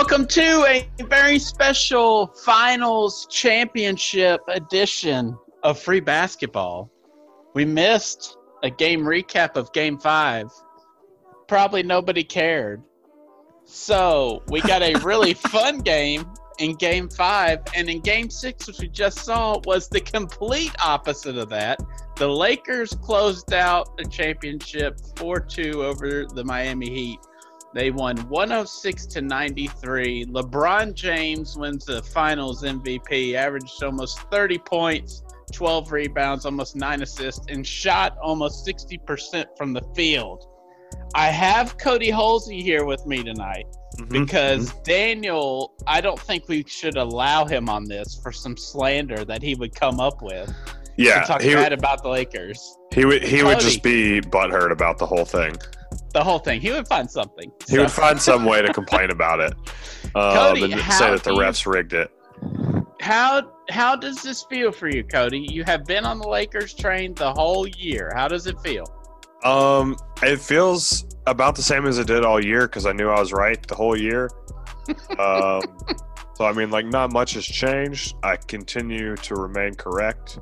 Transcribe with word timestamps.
Welcome 0.00 0.28
to 0.28 0.64
a 0.66 0.88
very 1.10 1.38
special 1.38 2.28
finals 2.28 3.26
championship 3.30 4.40
edition 4.48 5.36
of 5.62 5.78
free 5.78 6.00
basketball. 6.00 6.90
We 7.52 7.66
missed 7.66 8.38
a 8.62 8.70
game 8.70 9.02
recap 9.02 9.56
of 9.56 9.70
game 9.74 9.98
five. 9.98 10.46
Probably 11.48 11.82
nobody 11.82 12.24
cared. 12.24 12.82
So 13.66 14.42
we 14.48 14.62
got 14.62 14.80
a 14.80 14.94
really 15.04 15.34
fun 15.52 15.80
game 15.80 16.24
in 16.58 16.76
game 16.76 17.10
five. 17.10 17.58
And 17.76 17.90
in 17.90 18.00
game 18.00 18.30
six, 18.30 18.68
which 18.68 18.78
we 18.78 18.88
just 18.88 19.18
saw, 19.18 19.60
was 19.66 19.90
the 19.90 20.00
complete 20.00 20.74
opposite 20.82 21.36
of 21.36 21.50
that. 21.50 21.78
The 22.16 22.26
Lakers 22.26 22.94
closed 23.02 23.52
out 23.52 23.98
the 23.98 24.04
championship 24.04 24.98
4 25.16 25.40
2 25.40 25.84
over 25.84 26.24
the 26.24 26.42
Miami 26.42 26.88
Heat. 26.88 27.18
They 27.72 27.90
won 27.90 28.16
106 28.28 29.06
to 29.06 29.22
93. 29.22 30.26
LeBron 30.26 30.94
James 30.94 31.56
wins 31.56 31.84
the 31.84 32.02
finals 32.02 32.62
MVP, 32.62 33.34
averaged 33.34 33.82
almost 33.82 34.18
30 34.30 34.58
points, 34.58 35.22
12 35.52 35.92
rebounds, 35.92 36.44
almost 36.44 36.74
nine 36.74 37.02
assists, 37.02 37.46
and 37.48 37.64
shot 37.64 38.16
almost 38.20 38.66
60% 38.66 39.56
from 39.56 39.72
the 39.72 39.82
field. 39.94 40.46
I 41.14 41.26
have 41.26 41.78
Cody 41.78 42.10
Halsey 42.10 42.62
here 42.62 42.84
with 42.84 43.06
me 43.06 43.22
tonight 43.22 43.66
mm-hmm. 43.96 44.08
because 44.08 44.70
mm-hmm. 44.70 44.82
Daniel, 44.82 45.72
I 45.86 46.00
don't 46.00 46.18
think 46.18 46.48
we 46.48 46.64
should 46.66 46.96
allow 46.96 47.46
him 47.46 47.68
on 47.68 47.84
this 47.84 48.18
for 48.20 48.32
some 48.32 48.56
slander 48.56 49.24
that 49.24 49.42
he 49.42 49.54
would 49.54 49.74
come 49.74 50.00
up 50.00 50.22
with. 50.22 50.52
Yeah, 50.96 51.22
talk 51.22 51.40
he, 51.40 51.54
bad 51.54 51.72
about 51.72 52.02
the 52.02 52.08
Lakers. 52.08 52.76
He 52.92 53.04
would 53.04 53.22
he 53.22 53.40
Cody, 53.40 53.44
would 53.44 53.60
just 53.60 53.82
be 53.82 54.20
butthurt 54.20 54.70
about 54.70 54.98
the 54.98 55.06
whole 55.06 55.24
thing. 55.24 55.56
The 56.12 56.24
whole 56.24 56.38
thing. 56.38 56.60
He 56.60 56.70
would 56.70 56.88
find 56.88 57.10
something. 57.10 57.50
He 57.68 57.76
so. 57.76 57.82
would 57.82 57.90
find 57.90 58.20
some 58.20 58.44
way 58.44 58.62
to 58.62 58.72
complain 58.72 59.10
about 59.10 59.40
it. 59.40 59.52
Um, 60.14 60.34
Cody, 60.34 60.72
and 60.72 60.80
say 60.92 61.10
that 61.10 61.22
the 61.22 61.30
refs 61.30 61.64
you, 61.64 61.72
rigged 61.72 61.92
it. 61.92 62.10
How 63.00 63.52
how 63.70 63.96
does 63.96 64.22
this 64.22 64.44
feel 64.44 64.72
for 64.72 64.88
you, 64.88 65.04
Cody? 65.04 65.46
You 65.50 65.64
have 65.64 65.84
been 65.84 66.04
on 66.04 66.18
the 66.18 66.28
Lakers 66.28 66.74
train 66.74 67.14
the 67.14 67.32
whole 67.32 67.66
year. 67.66 68.12
How 68.14 68.28
does 68.28 68.46
it 68.46 68.58
feel? 68.60 68.84
Um, 69.44 69.96
it 70.22 70.38
feels 70.38 71.06
about 71.26 71.54
the 71.54 71.62
same 71.62 71.86
as 71.86 71.98
it 71.98 72.06
did 72.06 72.24
all 72.24 72.44
year 72.44 72.62
because 72.62 72.86
I 72.86 72.92
knew 72.92 73.08
I 73.08 73.20
was 73.20 73.32
right 73.32 73.64
the 73.66 73.74
whole 73.74 73.96
year. 73.96 74.28
um, 75.18 75.62
so 76.34 76.44
I 76.46 76.52
mean, 76.52 76.70
like, 76.70 76.86
not 76.86 77.12
much 77.12 77.34
has 77.34 77.44
changed. 77.44 78.16
I 78.22 78.36
continue 78.36 79.16
to 79.16 79.34
remain 79.34 79.74
correct. 79.74 80.38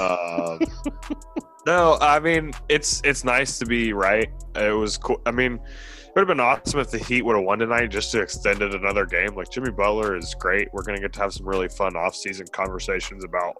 Um, 0.00 0.60
no, 1.66 1.98
I 2.00 2.20
mean, 2.20 2.52
it's 2.68 3.02
it's 3.04 3.24
nice 3.24 3.58
to 3.58 3.66
be 3.66 3.92
right. 3.92 4.30
It 4.54 4.76
was 4.76 4.96
cool. 4.96 5.20
I 5.26 5.30
mean, 5.32 5.54
it 5.54 6.12
would 6.14 6.20
have 6.20 6.28
been 6.28 6.40
awesome 6.40 6.80
if 6.80 6.90
the 6.90 6.98
Heat 6.98 7.22
would 7.22 7.36
have 7.36 7.44
won 7.44 7.58
tonight 7.58 7.88
just 7.88 8.10
to 8.12 8.20
extend 8.20 8.62
it 8.62 8.74
another 8.74 9.04
game. 9.04 9.34
Like 9.34 9.50
Jimmy 9.50 9.70
Butler 9.70 10.16
is 10.16 10.34
great. 10.38 10.68
We're 10.72 10.84
gonna 10.84 11.00
get 11.00 11.12
to 11.14 11.20
have 11.20 11.32
some 11.32 11.46
really 11.46 11.68
fun 11.68 11.96
off-season 11.96 12.46
conversations 12.52 13.24
about 13.24 13.54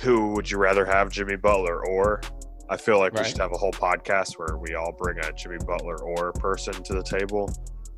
who 0.00 0.34
would 0.34 0.50
you 0.50 0.58
rather 0.58 0.84
have, 0.84 1.10
Jimmy 1.10 1.36
Butler 1.36 1.84
or 1.86 2.20
I 2.68 2.76
feel 2.76 2.98
like 2.98 3.14
right. 3.14 3.22
we 3.22 3.28
should 3.30 3.38
have 3.38 3.52
a 3.52 3.58
whole 3.58 3.72
podcast 3.72 4.38
where 4.38 4.58
we 4.58 4.74
all 4.74 4.92
bring 4.92 5.18
a 5.18 5.32
Jimmy 5.32 5.58
Butler 5.66 6.02
or 6.02 6.32
person 6.32 6.74
to 6.82 6.94
the 6.94 7.02
table. 7.02 7.50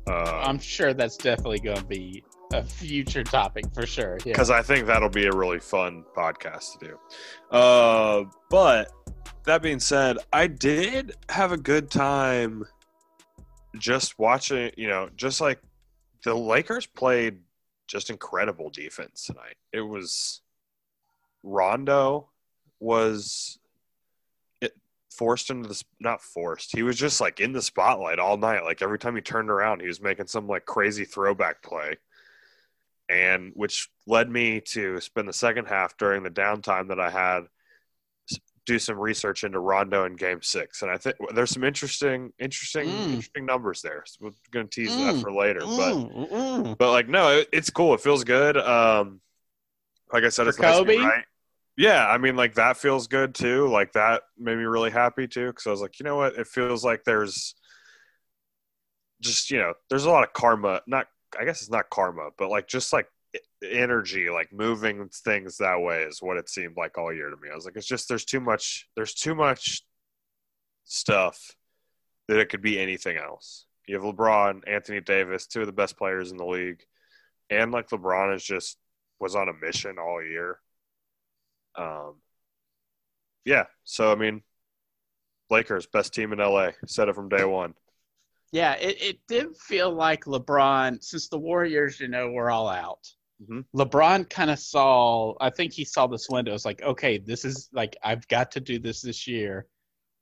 Uh, 0.07 0.43
I'm 0.45 0.59
sure 0.59 0.93
that's 0.93 1.17
definitely 1.17 1.59
going 1.59 1.77
to 1.77 1.85
be 1.85 2.23
a 2.53 2.63
future 2.63 3.23
topic 3.23 3.65
for 3.73 3.85
sure. 3.85 4.17
Because 4.23 4.49
yeah. 4.49 4.57
I 4.57 4.61
think 4.61 4.87
that'll 4.87 5.09
be 5.09 5.27
a 5.27 5.31
really 5.31 5.59
fun 5.59 6.03
podcast 6.15 6.79
to 6.79 6.87
do. 6.87 7.55
Uh, 7.55 8.25
but 8.49 8.91
that 9.45 9.61
being 9.61 9.79
said, 9.79 10.17
I 10.33 10.47
did 10.47 11.15
have 11.29 11.51
a 11.51 11.57
good 11.57 11.91
time 11.91 12.65
just 13.77 14.17
watching, 14.17 14.71
you 14.77 14.87
know, 14.87 15.09
just 15.15 15.41
like 15.41 15.61
the 16.23 16.33
Lakers 16.33 16.85
played 16.85 17.39
just 17.87 18.09
incredible 18.09 18.69
defense 18.69 19.25
tonight. 19.25 19.55
It 19.71 19.81
was 19.81 20.41
Rondo 21.43 22.29
was 22.79 23.59
it 24.61 24.73
forced 25.11 25.49
into 25.49 25.69
the 25.69 25.83
not 25.99 26.21
forced. 26.21 26.75
He 26.75 26.83
was 26.83 26.97
just 26.97 27.21
like 27.21 27.39
in 27.39 27.53
the 27.53 27.61
spotlight 27.61 28.19
all 28.19 28.37
night. 28.37 28.63
Like 28.63 28.81
every 28.81 28.99
time 28.99 29.15
he 29.15 29.21
turned 29.21 29.49
around, 29.49 29.81
he 29.81 29.87
was 29.87 30.01
making 30.01 30.27
some 30.27 30.47
like 30.47 30.65
crazy 30.65 31.05
throwback 31.05 31.61
play. 31.61 31.97
And 33.09 33.51
which 33.55 33.89
led 34.05 34.29
me 34.29 34.61
to 34.69 34.99
spend 35.01 35.27
the 35.27 35.33
second 35.33 35.65
half 35.65 35.97
during 35.97 36.23
the 36.23 36.29
downtime 36.29 36.89
that 36.89 36.99
I 36.99 37.09
had 37.09 37.41
do 38.65 38.77
some 38.77 38.99
research 38.99 39.43
into 39.43 39.59
Rondo 39.59 40.05
in 40.05 40.15
game 40.15 40.43
6. 40.43 40.83
And 40.83 40.91
I 40.91 40.97
think 40.97 41.15
there's 41.33 41.49
some 41.49 41.63
interesting 41.63 42.31
interesting 42.37 42.87
mm. 42.87 43.09
interesting 43.09 43.45
numbers 43.45 43.81
there. 43.81 44.03
So 44.05 44.17
we're 44.21 44.31
going 44.51 44.67
to 44.67 44.81
tease 44.81 44.91
mm. 44.91 45.11
that 45.11 45.21
for 45.21 45.31
later, 45.31 45.61
mm. 45.61 45.77
but 45.77 46.29
mm. 46.37 46.77
but 46.77 46.91
like 46.91 47.09
no, 47.09 47.39
it, 47.39 47.49
it's 47.51 47.71
cool. 47.71 47.95
It 47.95 48.01
feels 48.01 48.23
good. 48.23 48.57
Um 48.57 49.21
like 50.13 50.23
I 50.23 50.29
said, 50.29 50.43
for 50.43 50.49
it's 50.49 50.57
Kobe? 50.59 50.97
nice 50.97 51.05
right 51.05 51.25
yeah, 51.79 52.05
I 52.05 52.17
mean, 52.17 52.35
like 52.35 52.55
that 52.55 52.75
feels 52.75 53.07
good 53.07 53.33
too. 53.33 53.69
Like 53.69 53.93
that 53.93 54.23
made 54.37 54.57
me 54.57 54.65
really 54.65 54.91
happy 54.91 55.29
too, 55.29 55.47
because 55.47 55.65
I 55.65 55.71
was 55.71 55.79
like, 55.79 55.97
you 55.97 56.03
know 56.03 56.17
what? 56.17 56.35
It 56.35 56.45
feels 56.45 56.83
like 56.83 57.05
there's 57.05 57.55
just 59.21 59.49
you 59.49 59.59
know, 59.59 59.73
there's 59.89 60.03
a 60.03 60.09
lot 60.09 60.25
of 60.25 60.33
karma. 60.33 60.81
Not, 60.87 61.07
I 61.37 61.45
guess 61.45 61.61
it's 61.61 61.69
not 61.69 61.89
karma, 61.89 62.29
but 62.37 62.49
like 62.49 62.67
just 62.67 62.93
like 62.93 63.07
energy, 63.63 64.29
like 64.29 64.53
moving 64.53 65.09
things 65.09 65.57
that 65.57 65.81
way 65.81 66.03
is 66.03 66.21
what 66.21 66.37
it 66.37 66.49
seemed 66.49 66.77
like 66.77 66.97
all 66.97 67.13
year 67.13 67.29
to 67.29 67.37
me. 67.37 67.49
I 67.51 67.55
was 67.55 67.65
like, 67.65 67.75
it's 67.75 67.87
just 67.87 68.07
there's 68.07 68.25
too 68.25 68.39
much. 68.39 68.87
There's 68.95 69.13
too 69.13 69.35
much 69.35 69.83
stuff 70.85 71.55
that 72.27 72.39
it 72.39 72.49
could 72.49 72.61
be 72.61 72.79
anything 72.79 73.17
else. 73.17 73.65
You 73.87 73.95
have 73.95 74.03
LeBron, 74.03 74.61
Anthony 74.67 75.01
Davis, 75.01 75.47
two 75.47 75.61
of 75.61 75.67
the 75.67 75.73
best 75.73 75.97
players 75.97 76.31
in 76.31 76.37
the 76.37 76.45
league, 76.45 76.83
and 77.49 77.71
like 77.71 77.89
LeBron 77.89 78.35
is 78.35 78.43
just 78.43 78.77
was 79.19 79.35
on 79.35 79.49
a 79.49 79.53
mission 79.53 79.97
all 79.99 80.23
year 80.23 80.59
um, 81.79 82.15
yeah, 83.45 83.65
so 83.83 84.11
I 84.11 84.15
mean, 84.15 84.43
Lakers 85.49 85.87
best 85.87 86.13
team 86.13 86.33
in 86.33 86.39
LA. 86.39 86.71
Said 86.85 87.09
it 87.09 87.15
from 87.15 87.29
day 87.29 87.45
one. 87.45 87.73
Yeah, 88.51 88.73
it, 88.73 89.01
it 89.01 89.19
did 89.27 89.55
feel 89.57 89.93
like 89.93 90.25
LeBron, 90.25 91.03
since 91.03 91.29
the 91.29 91.37
Warriors, 91.37 91.99
you 91.99 92.07
know, 92.07 92.31
were 92.31 92.49
all 92.49 92.67
out. 92.67 93.07
Mm-hmm. 93.41 93.79
LeBron 93.79 94.29
kind 94.29 94.49
of 94.49 94.59
saw, 94.59 95.35
I 95.39 95.49
think 95.49 95.71
he 95.71 95.85
saw 95.85 96.07
this 96.07 96.27
window. 96.29 96.53
It's 96.53 96.65
like, 96.65 96.81
okay, 96.81 97.19
this 97.19 97.45
is 97.45 97.69
like, 97.71 97.95
I've 98.03 98.27
got 98.27 98.51
to 98.51 98.59
do 98.59 98.79
this 98.79 99.01
this 99.01 99.27
year 99.27 99.67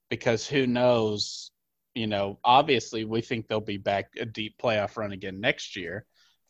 because 0.10 0.46
who 0.46 0.68
knows, 0.68 1.52
you 1.96 2.08
know, 2.08 2.40
obviously 2.44 3.06
we 3.06 3.22
think 3.22 3.48
they'll 3.48 3.60
be 3.60 3.78
back 3.78 4.12
a 4.20 4.26
deep 4.26 4.58
playoff 4.62 4.98
run 4.98 5.14
again 5.14 5.40
next 5.40 5.76
year. 5.76 6.06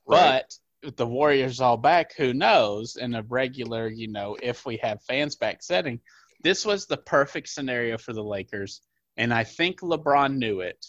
Right. 0.06 0.44
But 0.82 0.98
the 0.98 1.08
Warriors 1.08 1.62
all 1.62 1.78
back, 1.78 2.16
who 2.16 2.34
knows? 2.34 2.98
In 2.98 3.16
a 3.16 3.24
regular, 3.24 3.88
you 3.88 4.08
know, 4.08 4.36
if 4.42 4.66
we 4.66 4.78
have 4.78 5.02
fans 5.04 5.36
back 5.36 5.64
setting, 5.64 6.02
this 6.44 6.66
was 6.66 6.86
the 6.86 6.98
perfect 6.98 7.50
scenario 7.50 7.98
for 7.98 8.14
the 8.14 8.24
Lakers. 8.24 8.82
And 9.16 9.34
I 9.34 9.44
think 9.44 9.80
LeBron 9.82 10.38
knew 10.38 10.62
it. 10.62 10.86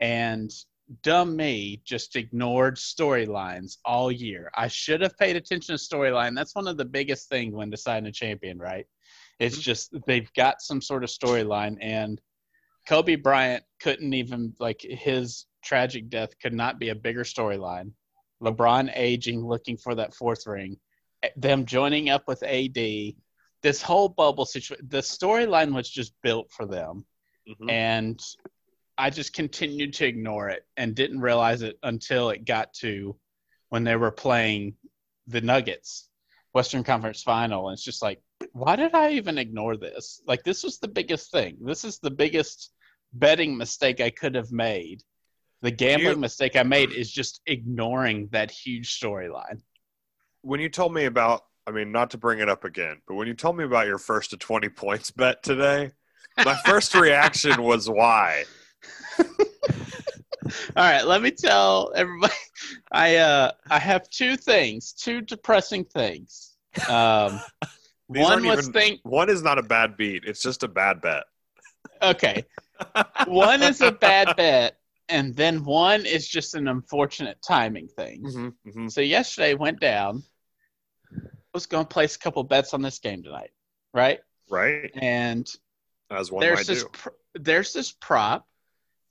And 0.00 0.50
dumb 1.02 1.34
me 1.34 1.82
just 1.84 2.16
ignored 2.16 2.76
storylines 2.76 3.78
all 3.84 4.12
year. 4.12 4.50
I 4.54 4.68
should 4.68 5.00
have 5.00 5.16
paid 5.18 5.36
attention 5.36 5.76
to 5.76 5.82
storyline. 5.82 6.34
That's 6.34 6.54
one 6.54 6.68
of 6.68 6.76
the 6.76 6.84
biggest 6.84 7.28
things 7.28 7.54
when 7.54 7.70
deciding 7.70 8.06
a 8.06 8.12
champion, 8.12 8.58
right? 8.58 8.86
It's 9.38 9.56
mm-hmm. 9.56 9.62
just 9.62 9.94
they've 10.06 10.32
got 10.34 10.62
some 10.62 10.80
sort 10.80 11.04
of 11.04 11.10
storyline 11.10 11.76
and 11.80 12.20
Kobe 12.86 13.16
Bryant 13.16 13.64
couldn't 13.80 14.14
even 14.14 14.54
like 14.60 14.80
his 14.80 15.46
tragic 15.64 16.08
death 16.08 16.38
could 16.40 16.54
not 16.54 16.78
be 16.78 16.90
a 16.90 16.94
bigger 16.94 17.24
storyline 17.24 17.92
LeBron 18.42 18.92
aging, 18.94 19.44
looking 19.46 19.76
for 19.76 19.94
that 19.94 20.14
fourth 20.14 20.46
ring, 20.46 20.78
them 21.36 21.64
joining 21.64 22.10
up 22.10 22.24
with 22.28 22.42
AD, 22.42 22.76
this 23.62 23.82
whole 23.82 24.08
bubble 24.08 24.44
situation, 24.44 24.86
the 24.88 24.98
storyline 24.98 25.74
was 25.74 25.88
just 25.88 26.12
built 26.22 26.50
for 26.50 26.66
them. 26.66 27.04
Mm-hmm. 27.48 27.70
And 27.70 28.20
I 28.98 29.10
just 29.10 29.32
continued 29.32 29.94
to 29.94 30.06
ignore 30.06 30.48
it 30.48 30.66
and 30.76 30.94
didn't 30.94 31.20
realize 31.20 31.62
it 31.62 31.78
until 31.82 32.30
it 32.30 32.44
got 32.44 32.72
to 32.74 33.16
when 33.68 33.84
they 33.84 33.96
were 33.96 34.10
playing 34.10 34.74
the 35.26 35.40
Nuggets, 35.40 36.08
Western 36.54 36.84
Conference 36.84 37.22
Final. 37.22 37.68
And 37.68 37.74
it's 37.74 37.84
just 37.84 38.02
like, 38.02 38.20
why 38.52 38.76
did 38.76 38.94
I 38.94 39.12
even 39.12 39.38
ignore 39.38 39.76
this? 39.76 40.22
Like, 40.26 40.44
this 40.44 40.62
was 40.62 40.78
the 40.78 40.88
biggest 40.88 41.30
thing. 41.30 41.58
This 41.60 41.84
is 41.84 41.98
the 41.98 42.10
biggest 42.10 42.72
betting 43.12 43.56
mistake 43.56 44.00
I 44.00 44.10
could 44.10 44.34
have 44.34 44.52
made 44.52 45.02
the 45.62 45.70
gambling 45.70 46.14
you, 46.14 46.20
mistake 46.20 46.56
I 46.56 46.62
made 46.62 46.92
is 46.92 47.10
just 47.10 47.40
ignoring 47.46 48.28
that 48.32 48.50
huge 48.50 48.98
storyline. 49.00 49.62
When 50.42 50.60
you 50.60 50.68
told 50.68 50.92
me 50.94 51.06
about, 51.06 51.44
I 51.66 51.70
mean, 51.70 51.92
not 51.92 52.10
to 52.10 52.18
bring 52.18 52.38
it 52.40 52.48
up 52.48 52.64
again, 52.64 53.00
but 53.08 53.14
when 53.14 53.26
you 53.26 53.34
told 53.34 53.56
me 53.56 53.64
about 53.64 53.86
your 53.86 53.98
first 53.98 54.30
to 54.30 54.36
20 54.36 54.68
points 54.68 55.10
bet 55.10 55.42
today, 55.42 55.90
my 56.44 56.54
first 56.66 56.94
reaction 56.94 57.62
was 57.62 57.88
why? 57.88 58.44
All 60.76 60.82
right, 60.84 61.06
let 61.06 61.22
me 61.22 61.30
tell 61.30 61.92
everybody. 61.94 62.32
I 62.92 63.16
uh, 63.16 63.52
I 63.68 63.78
have 63.78 64.08
two 64.10 64.36
things, 64.36 64.92
two 64.92 65.20
depressing 65.20 65.84
things. 65.84 66.56
Um, 66.88 67.40
one 68.06 68.46
was 68.46 68.68
even, 68.68 68.72
think 68.72 69.00
one 69.02 69.28
is 69.28 69.42
not 69.42 69.58
a 69.58 69.62
bad 69.62 69.96
beat; 69.96 70.24
it's 70.24 70.42
just 70.42 70.62
a 70.62 70.68
bad 70.68 71.00
bet. 71.00 71.24
Okay, 72.02 72.44
one 73.26 73.62
is 73.62 73.80
a 73.80 73.92
bad 73.92 74.36
bet, 74.36 74.78
and 75.08 75.34
then 75.34 75.64
one 75.64 76.06
is 76.06 76.28
just 76.28 76.54
an 76.54 76.68
unfortunate 76.68 77.38
timing 77.46 77.88
thing. 77.88 78.22
Mm-hmm, 78.22 78.68
mm-hmm. 78.68 78.88
So 78.88 79.00
yesterday 79.00 79.54
went 79.54 79.80
down. 79.80 80.22
Was 81.54 81.66
going 81.66 81.86
to 81.86 81.88
place 81.88 82.16
a 82.16 82.18
couple 82.18 82.42
bets 82.42 82.74
on 82.74 82.82
this 82.82 82.98
game 82.98 83.22
tonight, 83.22 83.50
right? 83.94 84.20
Right. 84.50 84.90
And 84.94 85.48
As 86.10 86.30
one 86.30 86.42
there's 86.42 86.66
this 86.66 86.82
do. 86.82 86.88
pr- 86.92 87.08
there's 87.34 87.72
this 87.72 87.92
prop 87.92 88.46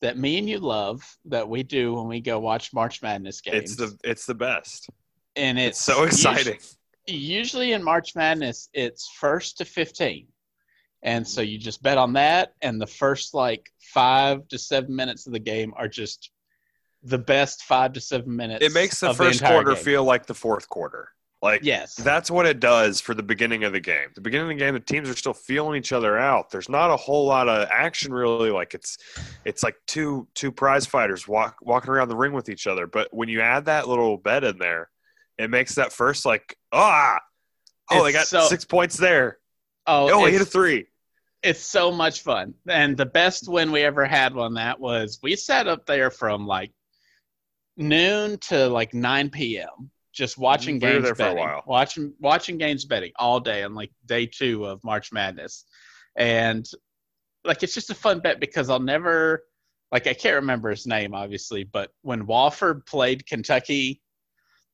that 0.05 0.19
me 0.19 0.37
and 0.37 0.47
you 0.47 0.59
love 0.59 1.03
that 1.25 1.49
we 1.49 1.63
do 1.63 1.95
when 1.95 2.07
we 2.07 2.21
go 2.21 2.39
watch 2.39 2.71
March 2.73 3.01
Madness 3.01 3.41
games. 3.41 3.71
It's 3.71 3.75
the 3.75 3.97
it's 4.03 4.25
the 4.27 4.35
best. 4.35 4.87
and 5.35 5.57
It's, 5.57 5.79
it's, 5.79 5.81
so 5.81 6.03
exciting. 6.03 6.59
Usually, 7.07 7.37
usually 7.37 7.71
in 7.73 7.83
March 7.83 8.15
Madness, 8.15 8.69
it's 8.73 9.09
first 9.19 9.57
to 9.57 9.65
fifteen, 9.65 10.27
and 11.01 11.27
so 11.27 11.41
you 11.41 11.57
just 11.57 11.81
bet 11.81 11.97
on 11.97 12.13
that, 12.13 12.53
and 12.61 12.79
the 12.79 12.85
first 12.87 13.33
like 13.33 13.67
five 13.79 14.47
to 14.49 14.59
seven 14.59 14.95
minutes 14.95 15.25
of 15.25 15.33
the 15.33 15.39
game 15.39 15.73
are 15.75 15.87
just 15.87 16.29
the 17.01 17.17
best 17.17 17.63
five 17.63 17.93
to 17.93 17.99
seven 17.99 18.35
minutes. 18.35 18.63
It 18.63 18.73
makes 18.73 18.99
the 18.99 19.11
first 19.11 19.41
entire 19.41 19.55
quarter 19.55 19.73
game. 19.73 19.83
feel 19.83 20.03
like 20.03 20.27
the 20.27 20.35
fourth 20.35 20.69
quarter. 20.69 21.09
Like 21.45 21.61
yes, 21.63 21.93
That's 21.93 22.31
what 22.31 22.47
it 22.47 22.59
does 22.59 22.99
for 22.99 23.13
the 23.13 23.21
beginning 23.21 23.65
of 23.65 23.71
the 23.71 23.79
game. 23.79 24.07
The 24.15 24.21
beginning 24.21 24.47
of 24.47 24.57
the 24.57 24.65
game, 24.65 24.73
the 24.73 24.79
teams 24.79 25.07
are 25.07 25.15
still 25.15 25.35
feeling 25.35 25.77
each 25.77 25.91
other 25.91 26.17
out. 26.17 26.49
There's 26.49 26.69
not 26.69 26.89
a 26.89 26.97
whole 26.97 27.27
lot 27.27 27.47
of 27.47 27.69
action 27.71 28.11
really. 28.11 28.49
Like 28.49 28.73
it's, 28.73 28.97
it's 29.45 29.61
like 29.61 29.75
two 29.85 30.27
two 30.33 30.51
prize 30.51 30.87
fighters 30.87 31.27
walk 31.27 31.57
walking 31.61 31.91
around 31.91 32.09
the 32.09 32.15
ring 32.15 32.33
with 32.33 32.49
each 32.49 32.65
other. 32.65 32.87
But 32.87 33.09
when 33.13 33.29
you 33.29 33.41
add 33.41 33.65
that 33.65 33.87
little 33.87 34.17
bet 34.17 34.43
in 34.43 34.57
there, 34.57 34.89
it 35.37 35.51
makes 35.51 35.75
that 35.75 35.93
first 35.93 36.25
like 36.25 36.57
ah, 36.71 37.19
oh 37.91 38.03
they 38.03 38.11
got 38.11 38.25
so- 38.25 38.47
six 38.47 38.65
points 38.65 38.97
there. 38.97 39.37
oh, 39.85 40.09
Oh, 40.11 40.25
he 40.25 40.31
hit 40.31 40.41
a 40.41 40.45
three. 40.45 40.87
it's 41.43 41.61
so 41.61 41.91
much 41.91 42.21
fun. 42.23 42.55
And 42.67 42.97
the 42.97 43.05
best 43.05 43.47
win 43.47 43.71
we 43.71 43.83
ever 43.83 44.05
had 44.05 44.33
on 44.35 44.55
that 44.55 44.79
was 44.79 45.19
we 45.21 45.35
sat 45.35 45.67
up 45.67 45.85
there 45.85 46.09
from 46.09 46.47
like 46.47 46.71
noon 47.77 48.39
to 48.39 48.67
like 48.67 48.95
9 48.95 49.29
p.m. 49.29 49.91
just 50.15 50.37
watching 50.37 50.75
We 50.75 50.79
games 50.79 51.03
there 51.03 51.15
for 51.15 51.23
a 51.23 51.35
betting, 51.35 51.61
watching 51.67 52.13
watching 52.19 52.57
games 52.57 52.85
betting 52.85 53.11
all 53.17 53.39
day 53.39 53.63
on 53.63 53.75
like 53.75 53.91
day 54.05 54.25
two 54.25 54.65
of 54.65 54.83
March 54.83 55.11
Madness, 55.11 55.65
and 56.15 56.65
like 57.43 57.61
it's 57.61 57.73
just 57.73 57.89
a 57.91 57.95
fun 57.95 58.19
bet 58.19 58.39
because 58.39 58.69
I'll 58.69 58.79
never 58.79 59.43
like 59.91 60.07
I 60.07 60.13
can't 60.13 60.35
remember 60.35 60.69
his 60.69 60.87
name 60.87 61.13
obviously, 61.13 61.63
but 61.63 61.91
when 62.01 62.25
Wofford 62.25 62.85
played 62.85 63.27
Kentucky 63.27 64.01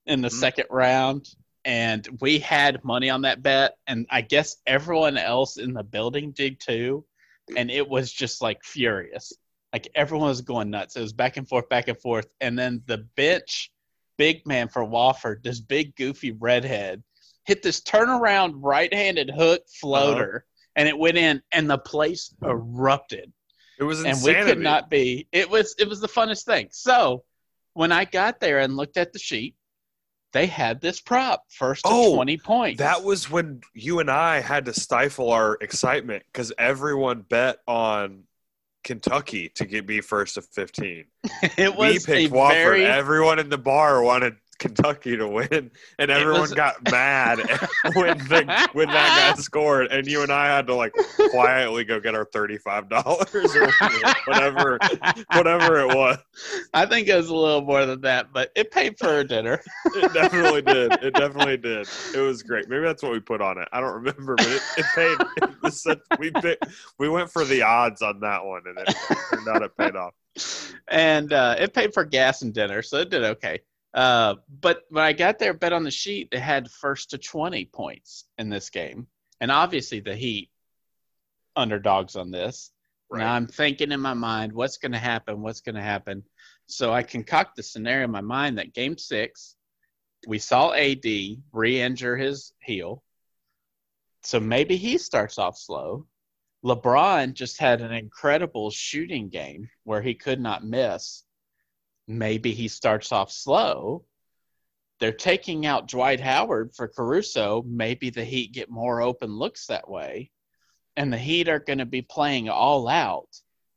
in 0.06 0.22
the 0.22 0.30
Mhm. 0.30 0.40
second 0.40 0.66
round. 0.70 1.28
And 1.64 2.08
we 2.22 2.40
had 2.40 2.84
money 2.84 3.12
on 3.12 3.22
that 3.22 3.44
bet, 3.44 3.76
and 3.86 4.08
I 4.10 4.22
guess 4.22 4.56
everyone 4.66 5.16
else 5.16 5.58
in 5.58 5.74
the 5.74 5.84
building 5.84 6.32
did 6.32 6.60
too 6.60 7.06
and 7.58 7.70
it 7.70 7.88
was 7.88 8.12
just 8.12 8.42
like 8.42 8.64
furious. 8.64 9.34
Like 9.74 9.88
everyone 9.96 10.30
was 10.30 10.42
going 10.42 10.70
nuts. 10.70 10.96
It 10.96 11.02
was 11.02 11.14
back 11.14 11.38
and 11.38 11.48
forth, 11.48 11.70
back 11.70 11.88
and 11.88 12.00
forth. 12.00 12.28
And 12.40 12.58
then 12.58 12.82
the 12.86 13.00
bench 13.16 13.72
big 14.22 14.46
man 14.46 14.68
for 14.68 14.86
Wofford, 14.86 15.42
this 15.42 15.60
big 15.60 15.96
goofy 15.96 16.30
redhead, 16.30 17.02
hit 17.44 17.64
this 17.64 17.82
turnaround 17.82 18.54
right 18.58 18.94
handed 18.94 19.32
hook 19.32 19.64
floater 19.68 20.46
uh-huh. 20.46 20.72
and 20.76 20.88
it 20.88 20.96
went 20.96 21.18
in 21.18 21.42
and 21.52 21.68
the 21.68 21.80
place 21.80 22.32
erupted. 22.44 23.34
It 23.80 23.84
was 23.84 24.06
And 24.06 24.22
we 24.22 24.36
could 24.36 24.60
not 24.60 24.92
be 24.92 25.28
it 25.32 25.50
was 25.50 25.74
it 25.80 25.90
was 25.90 26.02
the 26.02 26.08
funnest 26.08 26.46
thing. 26.46 26.68
So 26.70 27.24
when 27.74 27.92
I 27.92 28.06
got 28.06 28.40
there 28.40 28.60
and 28.60 28.78
looked 28.78 28.96
at 28.96 29.12
the 29.12 29.18
sheet, 29.18 29.56
they 30.34 30.46
had 30.46 30.82
this 30.82 31.02
prop 31.02 31.46
first 31.50 31.84
to 31.86 31.90
Oh, 31.92 32.14
20 32.14 32.38
points. 32.38 32.78
That 32.78 33.04
was 33.04 33.28
when 33.28 33.62
you 33.74 34.02
and 34.02 34.12
I 34.12 34.42
had 34.42 34.66
to 34.66 34.74
stifle 34.74 35.32
our 35.32 35.58
excitement 35.62 36.22
because 36.32 36.54
everyone 36.60 37.22
bet 37.22 37.58
on 37.68 38.26
Kentucky 38.84 39.50
to 39.56 39.66
get 39.66 39.86
be 39.86 40.02
first 40.02 40.38
of 40.38 40.46
fifteen. 40.46 41.06
it 41.58 41.76
we 41.76 41.94
was 41.94 42.06
picked 42.06 42.32
a 42.32 42.36
Wofford. 42.36 42.52
very 42.52 42.86
Everyone 42.86 43.40
in 43.40 43.50
the 43.50 43.58
bar 43.58 44.02
wanted 44.02 44.36
Kentucky 44.62 45.18
to 45.18 45.28
win, 45.28 45.72
and 46.00 46.12
everyone 46.12 46.42
was- 46.42 46.54
got 46.54 46.76
mad 46.92 47.40
when 47.96 48.18
the, 48.20 48.70
when 48.74 48.88
that 48.88 49.34
guy 49.36 49.42
scored. 49.42 49.88
And 49.92 50.06
you 50.08 50.22
and 50.22 50.32
I 50.32 50.46
had 50.46 50.68
to 50.68 50.76
like 50.76 50.94
quietly 51.32 51.84
go 51.84 52.00
get 52.00 52.14
our 52.16 52.26
thirty 52.26 52.58
five 52.58 52.88
dollars 52.88 53.56
or 53.56 53.70
whatever 54.26 54.78
whatever 55.34 55.80
it 55.80 55.88
was. 55.96 56.18
I 56.74 56.86
think 56.86 57.08
it 57.08 57.16
was 57.16 57.30
a 57.30 57.36
little 57.36 57.62
more 57.62 57.86
than 57.86 58.02
that, 58.02 58.32
but 58.32 58.52
it 58.56 58.72
paid 58.72 58.98
for 58.98 59.20
a 59.20 59.24
dinner. 59.28 59.62
It 59.96 60.14
definitely 60.14 60.62
did. 60.62 60.94
It 61.04 61.14
definitely 61.16 61.58
did. 61.58 61.88
It 62.16 62.20
was 62.20 62.44
great. 62.44 62.70
Maybe 62.70 62.84
that's 62.84 63.02
what 63.04 63.12
we 63.12 63.20
put 63.20 63.42
on 63.42 63.58
it. 63.58 63.68
I 63.74 63.82
don't 63.82 63.94
remember, 63.94 64.36
but 64.36 64.48
it, 64.48 64.62
it 64.78 64.86
paid. 64.96 65.18
It 65.64 65.74
said- 65.74 66.00
we 66.20 66.30
picked, 66.32 66.66
we 67.00 67.10
went 67.10 67.32
for 67.32 67.44
the 67.46 67.64
odds 67.64 68.02
on 68.02 68.20
that 68.20 68.46
one, 68.46 68.62
and 68.68 68.78
it 68.78 68.96
turned 69.32 69.48
out 69.48 69.64
it 69.64 69.76
paid 69.78 69.96
off. 69.96 70.14
and 70.88 71.34
uh, 71.34 71.56
it 71.58 71.74
paid 71.74 71.94
for 71.94 72.06
gas 72.06 72.42
and 72.44 72.54
dinner, 72.54 72.82
so 72.82 72.98
it 72.98 73.10
did 73.10 73.24
okay. 73.24 73.60
Uh, 73.94 74.36
but 74.50 74.84
when 74.90 75.04
I 75.04 75.14
got 75.14 75.40
there, 75.40 75.54
bet 75.54 75.74
on 75.74 75.84
the 75.84 75.92
sheet, 75.92 76.30
they 76.32 76.40
had 76.40 76.72
first 76.72 77.10
to 77.12 77.18
20 77.18 77.66
points 77.66 78.26
in 78.38 78.50
this 78.50 78.70
game. 78.70 79.08
And 79.40 79.52
obviously, 79.52 80.00
the 80.00 80.16
Heat 80.16 80.50
underdogs 81.56 82.16
on 82.16 82.32
this. 82.32 82.72
Now 83.20 83.34
I'm 83.34 83.48
thinking 83.48 83.92
in 83.92 84.00
my 84.00 84.14
mind, 84.14 84.54
what's 84.54 84.78
going 84.78 84.94
to 84.94 84.98
happen? 84.98 85.42
What's 85.42 85.62
going 85.62 85.76
to 85.76 85.82
happen? 85.82 86.24
So 86.68 86.94
I 86.94 87.04
concoct 87.04 87.58
the 87.58 87.64
scenario 87.64 88.06
in 88.06 88.12
my 88.12 88.22
mind 88.22 88.58
that 88.58 88.74
game 88.74 88.98
six, 88.98 89.56
we 90.28 90.40
saw 90.40 90.72
AD 90.72 91.06
re 91.52 91.82
injure 91.82 92.16
his 92.16 92.54
heel. 92.62 93.04
So 94.24 94.40
maybe 94.40 94.78
he 94.78 94.98
starts 94.98 95.38
off 95.38 95.58
slow. 95.58 96.06
LeBron 96.64 97.34
just 97.34 97.60
had 97.60 97.82
an 97.82 97.92
incredible 97.92 98.70
shooting 98.70 99.30
game 99.30 99.68
where 99.84 100.02
he 100.02 100.14
could 100.14 100.40
not 100.40 100.64
miss. 100.64 101.24
Maybe 102.08 102.54
he 102.54 102.68
starts 102.68 103.12
off 103.12 103.32
slow. 103.32 104.06
They're 105.00 105.12
taking 105.12 105.66
out 105.66 105.88
Dwight 105.88 106.20
Howard 106.20 106.76
for 106.76 106.88
Caruso. 106.88 107.64
Maybe 107.66 108.10
the 108.10 108.24
Heat 108.24 108.52
get 108.52 108.70
more 108.70 109.02
open 109.02 109.36
looks 109.36 109.68
that 109.68 109.90
way. 109.90 110.32
And 110.96 111.12
the 111.12 111.18
Heat 111.18 111.48
are 111.48 111.60
going 111.60 111.80
to 111.80 111.86
be 111.86 112.02
playing 112.02 112.50
all 112.50 112.88
out 112.88 113.30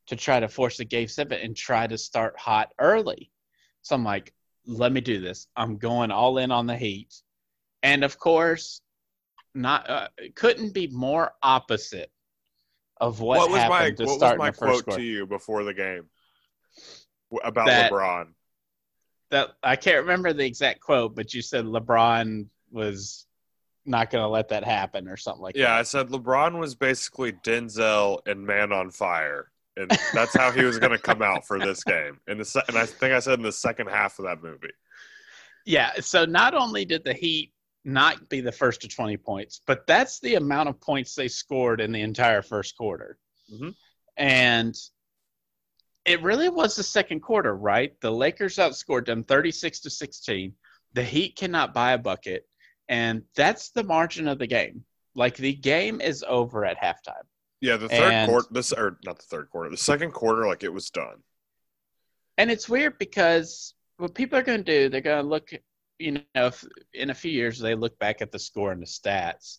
to 0.09 0.17
try 0.17 0.41
to 0.41 0.49
force 0.49 0.81
a 0.81 0.85
game 0.85 1.09
seven 1.09 1.41
and 1.41 1.56
try 1.56 1.87
to 1.87 1.97
start 1.97 2.38
hot 2.38 2.73
early. 2.79 3.31
So 3.82 3.94
I'm 3.94 4.05
like, 4.05 4.35
let 4.67 4.93
me 4.93 5.00
do 5.00 5.21
this. 5.21 5.47
I'm 5.56 5.79
going 5.79 6.11
all 6.11 6.38
in 6.38 6.50
on 6.50 6.67
the 6.67 6.76
Heat. 6.76 7.15
And 7.82 8.05
of 8.05 8.19
course, 8.19 8.81
not 9.55 9.88
uh, 9.88 10.09
couldn't 10.35 10.75
be 10.75 10.88
more 10.88 11.32
opposite 11.43 12.11
of 13.00 13.21
what, 13.21 13.38
What, 13.38 13.50
was 13.50 13.69
my 13.69 13.78
happened 13.78 13.97
to 13.99 14.04
what 14.04 14.11
was 14.11 14.19
start 14.19 14.38
my 14.38 14.47
in 14.49 14.52
the 14.52 14.59
first 14.59 14.73
quote 14.73 14.85
quarter. 14.85 15.00
to 15.00 15.07
you 15.07 15.26
before 15.26 15.64
the 15.64 15.75
game 15.75 16.04
about 17.43 17.67
That- 17.67 17.91
LeBron? 17.93 18.29
that 19.31 19.50
I 19.62 19.75
can't 19.76 20.03
remember 20.03 20.33
the 20.33 20.45
exact 20.45 20.81
quote, 20.81 21.17
but 21.17 21.35
you 21.35 21.43
said 21.43 21.64
LeBron 21.64 22.47
was 22.71 23.26
not 23.85 24.11
going 24.11 24.23
to 24.23 24.29
let 24.29 24.49
that 24.50 24.64
happen 24.64 25.09
or 25.09 25.17
something 25.17 25.43
like 25.43 25.57
Yeah, 25.57 25.75
I 25.75 25.83
said 25.83 26.09
LeBron 26.09 26.59
was 26.59 26.75
basically 26.75 27.33
Denzel 27.33 28.21
and 28.26 28.47
Man 28.47 28.71
on 28.73 28.91
Fire, 28.91 29.50
and 29.76 29.91
that's 30.12 30.35
how 30.37 30.50
he 30.53 30.62
was 30.64 30.79
going 30.79 30.93
to 30.93 30.99
come 30.99 31.21
out 31.21 31.47
for 31.47 31.59
this 31.59 31.83
game. 31.85 32.21
In 32.29 32.38
the 32.38 32.45
se- 32.45 32.62
and 32.69 32.76
I 32.79 32.87
think 32.87 33.12
I 33.12 33.19
said 33.19 33.38
in 33.38 33.43
the 33.45 33.50
second 33.53 33.88
half 33.88 34.19
of 34.21 34.26
that 34.26 34.43
movie. 34.43 34.71
Yeah. 35.67 35.93
So 36.00 36.25
not 36.26 36.55
only 36.55 36.85
did 36.85 37.03
the 37.05 37.14
Heat 37.14 37.53
not 37.85 38.29
be 38.29 38.41
the 38.41 38.53
first 38.53 38.83
to 38.83 38.88
20 38.88 39.17
points, 39.17 39.61
but 39.67 39.87
that's 39.87 40.21
the 40.21 40.37
amount 40.37 40.69
of 40.69 40.81
points 40.81 41.14
they 41.14 41.29
scored 41.29 41.81
in 41.81 41.91
the 41.93 42.03
entire 42.03 42.41
first 42.43 42.76
quarter. 42.76 43.19
Mhm. 43.53 43.75
And 44.17 44.75
it 46.04 46.23
really 46.23 46.49
was 46.49 46.76
the 46.76 46.82
second 46.82 47.20
quarter, 47.20 47.56
right? 47.56 47.99
The 48.00 48.11
Lakers 48.11 48.56
outscored 48.56 49.06
them 49.06 49.25
36 49.25 49.80
to 49.80 49.90
16. 49.90 50.52
The 50.92 51.02
Heat 51.02 51.37
cannot 51.37 51.75
buy 51.75 51.92
a 51.92 51.99
bucket. 51.99 52.46
And 52.88 53.23
that's 53.34 53.70
the 53.70 53.82
margin 53.84 54.28
of 54.28 54.38
the 54.38 54.46
game. 54.46 54.84
Like 55.14 55.37
the 55.37 55.54
game 55.54 56.00
is 56.00 56.25
over 56.26 56.64
at 56.64 56.76
halftime. 56.78 57.23
Yeah, 57.61 57.76
the 57.78 57.88
third 57.88 58.12
And- 58.12 58.28
quarter, 58.30 58.49
this 58.50 58.73
or 58.73 58.99
not 59.04 59.16
the 59.18 59.25
third 59.25 59.49
quarter, 59.49 59.70
the 59.70 59.76
second 59.76 60.12
quarter, 60.12 60.46
like 60.46 60.62
it 60.62 60.73
was 60.73 60.90
done. 60.90 61.23
And 62.37 62.50
it's 62.50 62.68
weird 62.68 62.99
because 62.99 63.75
what 63.96 64.14
people 64.14 64.38
are 64.38 64.42
going 64.42 64.64
to 64.64 64.70
do, 64.70 64.88
they're 64.88 65.00
going 65.00 65.23
to 65.23 65.28
look, 65.28 65.50
you 65.99 66.12
know, 66.12 66.20
if 66.34 66.64
in 66.92 67.11
a 67.11 67.14
few 67.14 67.30
years 67.30 67.58
they 67.58 67.75
look 67.75 67.99
back 67.99 68.20
at 68.20 68.32
the 68.32 68.38
score 68.38 68.73
and 68.73 68.82
the 68.82 68.87
stats. 68.87 69.58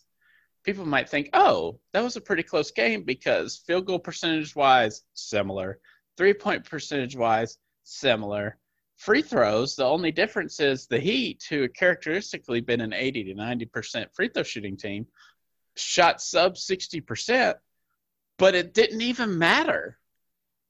People 0.62 0.84
might 0.84 1.08
think, 1.08 1.30
oh, 1.32 1.80
that 1.92 2.02
was 2.02 2.16
a 2.16 2.20
pretty 2.20 2.42
close 2.42 2.70
game 2.70 3.02
because 3.02 3.56
field 3.66 3.86
goal 3.86 3.98
percentage 3.98 4.54
wise, 4.54 5.02
similar. 5.14 5.80
Three 6.16 6.34
point 6.34 6.68
percentage 6.68 7.16
wise, 7.16 7.58
similar. 7.84 8.56
Free 8.96 9.22
throws, 9.22 9.76
the 9.76 9.84
only 9.84 10.10
difference 10.10 10.58
is 10.58 10.86
the 10.86 10.98
Heat, 10.98 11.44
who 11.50 11.62
had 11.62 11.74
characteristically 11.74 12.62
been 12.62 12.80
an 12.80 12.94
80 12.94 13.24
to 13.24 13.34
90% 13.34 14.06
free 14.14 14.28
throw 14.28 14.42
shooting 14.42 14.76
team, 14.78 15.06
shot 15.76 16.22
sub 16.22 16.54
60%, 16.54 17.54
but 18.38 18.54
it 18.54 18.72
didn't 18.72 19.02
even 19.02 19.38
matter. 19.38 19.98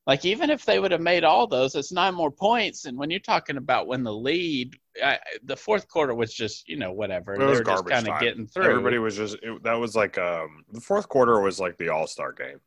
Like 0.07 0.25
even 0.25 0.51
if 0.51 0.65
they 0.65 0.79
would 0.79 0.93
have 0.93 1.01
made 1.01 1.25
all 1.25 1.49
those, 1.49 1.75
it's 1.75 1.91
nine 1.91 2.15
more 2.15 2.31
points. 2.31 2.85
And 2.85 2.97
when 2.97 3.11
you're 3.11 3.19
talking 3.19 3.57
about 3.57 3.89
when 3.89 4.05
the 4.05 4.13
lead, 4.13 4.77
I, 5.03 5.19
the 5.43 5.57
fourth 5.57 5.89
quarter 5.89 6.15
was 6.15 6.33
just 6.33 6.69
you 6.69 6.77
know 6.77 6.93
whatever. 6.93 7.35
It 7.35 7.41
They 7.41 7.47
was 7.47 7.59
were 7.59 7.65
just 7.65 7.85
garbage 7.85 7.93
kind 7.93 8.09
of 8.09 8.21
getting 8.21 8.47
through. 8.47 8.71
Everybody 8.71 8.99
was 8.99 9.17
just 9.17 9.37
it, 9.43 9.63
that 9.65 9.75
was 9.75 9.97
like 9.97 10.17
um 10.17 10.65
the 10.71 10.81
fourth 10.81 11.09
quarter 11.09 11.41
was 11.41 11.59
like 11.59 11.77
the 11.77 11.89
All 11.89 12.07
Star 12.07 12.33
game. 12.33 12.61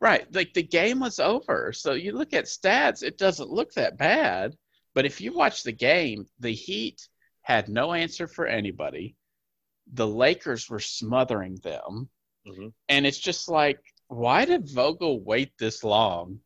Right. 0.00 0.26
Like 0.34 0.54
the 0.54 0.62
game 0.62 1.00
was 1.00 1.18
over. 1.18 1.72
So 1.72 1.92
you 1.92 2.12
look 2.12 2.32
at 2.32 2.44
stats, 2.44 3.02
it 3.02 3.18
doesn't 3.18 3.50
look 3.50 3.72
that 3.74 3.98
bad. 3.98 4.56
But 4.94 5.06
if 5.06 5.20
you 5.20 5.32
watch 5.32 5.62
the 5.62 5.72
game, 5.72 6.26
the 6.38 6.52
Heat 6.52 7.08
had 7.42 7.68
no 7.68 7.92
answer 7.92 8.26
for 8.26 8.46
anybody. 8.46 9.16
The 9.92 10.06
Lakers 10.06 10.68
were 10.68 10.80
smothering 10.80 11.56
them. 11.56 12.08
Mm-hmm. 12.46 12.68
And 12.88 13.06
it's 13.06 13.18
just 13.18 13.48
like, 13.48 13.80
why 14.08 14.44
did 14.44 14.70
Vogel 14.70 15.20
wait 15.20 15.52
this 15.58 15.82
long 15.82 16.40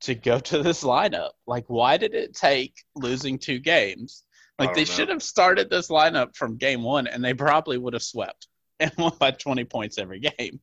to 0.00 0.14
go 0.14 0.40
to 0.40 0.62
this 0.62 0.82
lineup? 0.82 1.30
Like, 1.46 1.64
why 1.68 1.96
did 1.96 2.14
it 2.14 2.34
take 2.34 2.74
losing 2.94 3.38
two 3.38 3.58
games? 3.58 4.24
Like, 4.58 4.74
they 4.74 4.80
know. 4.80 4.86
should 4.86 5.08
have 5.08 5.22
started 5.22 5.70
this 5.70 5.88
lineup 5.88 6.34
from 6.34 6.56
game 6.56 6.82
one 6.82 7.06
and 7.06 7.24
they 7.24 7.34
probably 7.34 7.78
would 7.78 7.92
have 7.92 8.02
swept 8.02 8.48
and 8.80 8.92
won 8.98 9.12
by 9.18 9.30
20 9.30 9.64
points 9.64 9.98
every 9.98 10.20
game. 10.20 10.60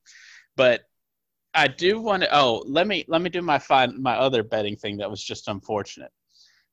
But 0.57 0.81
I 1.55 1.67
do 1.67 2.01
want 2.01 2.23
to. 2.23 2.35
Oh, 2.35 2.63
let 2.67 2.85
me 2.85 3.05
let 3.07 3.21
me 3.21 3.29
do 3.29 3.41
my 3.41 3.59
fine 3.59 4.01
my 4.01 4.15
other 4.15 4.43
betting 4.43 4.75
thing 4.75 4.97
that 4.97 5.09
was 5.09 5.23
just 5.23 5.47
unfortunate. 5.47 6.11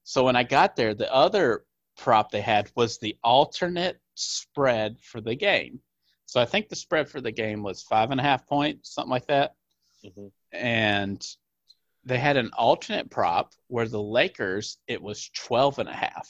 So 0.02 0.24
when 0.24 0.36
I 0.36 0.42
got 0.42 0.74
there, 0.74 0.94
the 0.94 1.12
other 1.12 1.64
prop 1.96 2.30
they 2.30 2.40
had 2.40 2.70
was 2.74 2.98
the 2.98 3.16
alternate 3.22 4.00
spread 4.14 4.96
for 5.00 5.20
the 5.20 5.34
game. 5.34 5.80
So 6.26 6.40
I 6.40 6.46
think 6.46 6.68
the 6.68 6.76
spread 6.76 7.08
for 7.08 7.20
the 7.20 7.30
game 7.30 7.62
was 7.62 7.82
five 7.82 8.10
and 8.10 8.18
a 8.18 8.22
half 8.22 8.46
points, 8.46 8.94
something 8.94 9.10
like 9.10 9.26
that. 9.26 9.54
Mm-hmm. 10.04 10.28
And 10.52 11.24
they 12.04 12.18
had 12.18 12.36
an 12.36 12.50
alternate 12.56 13.10
prop 13.10 13.52
where 13.68 13.86
the 13.86 14.02
Lakers 14.02 14.78
it 14.88 15.00
was 15.00 15.30
12 15.36 15.78
and 15.78 15.88
a 15.88 15.94
half. 15.94 16.28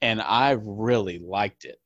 And 0.00 0.22
I 0.22 0.52
really 0.62 1.18
liked 1.18 1.64
it. 1.64 1.80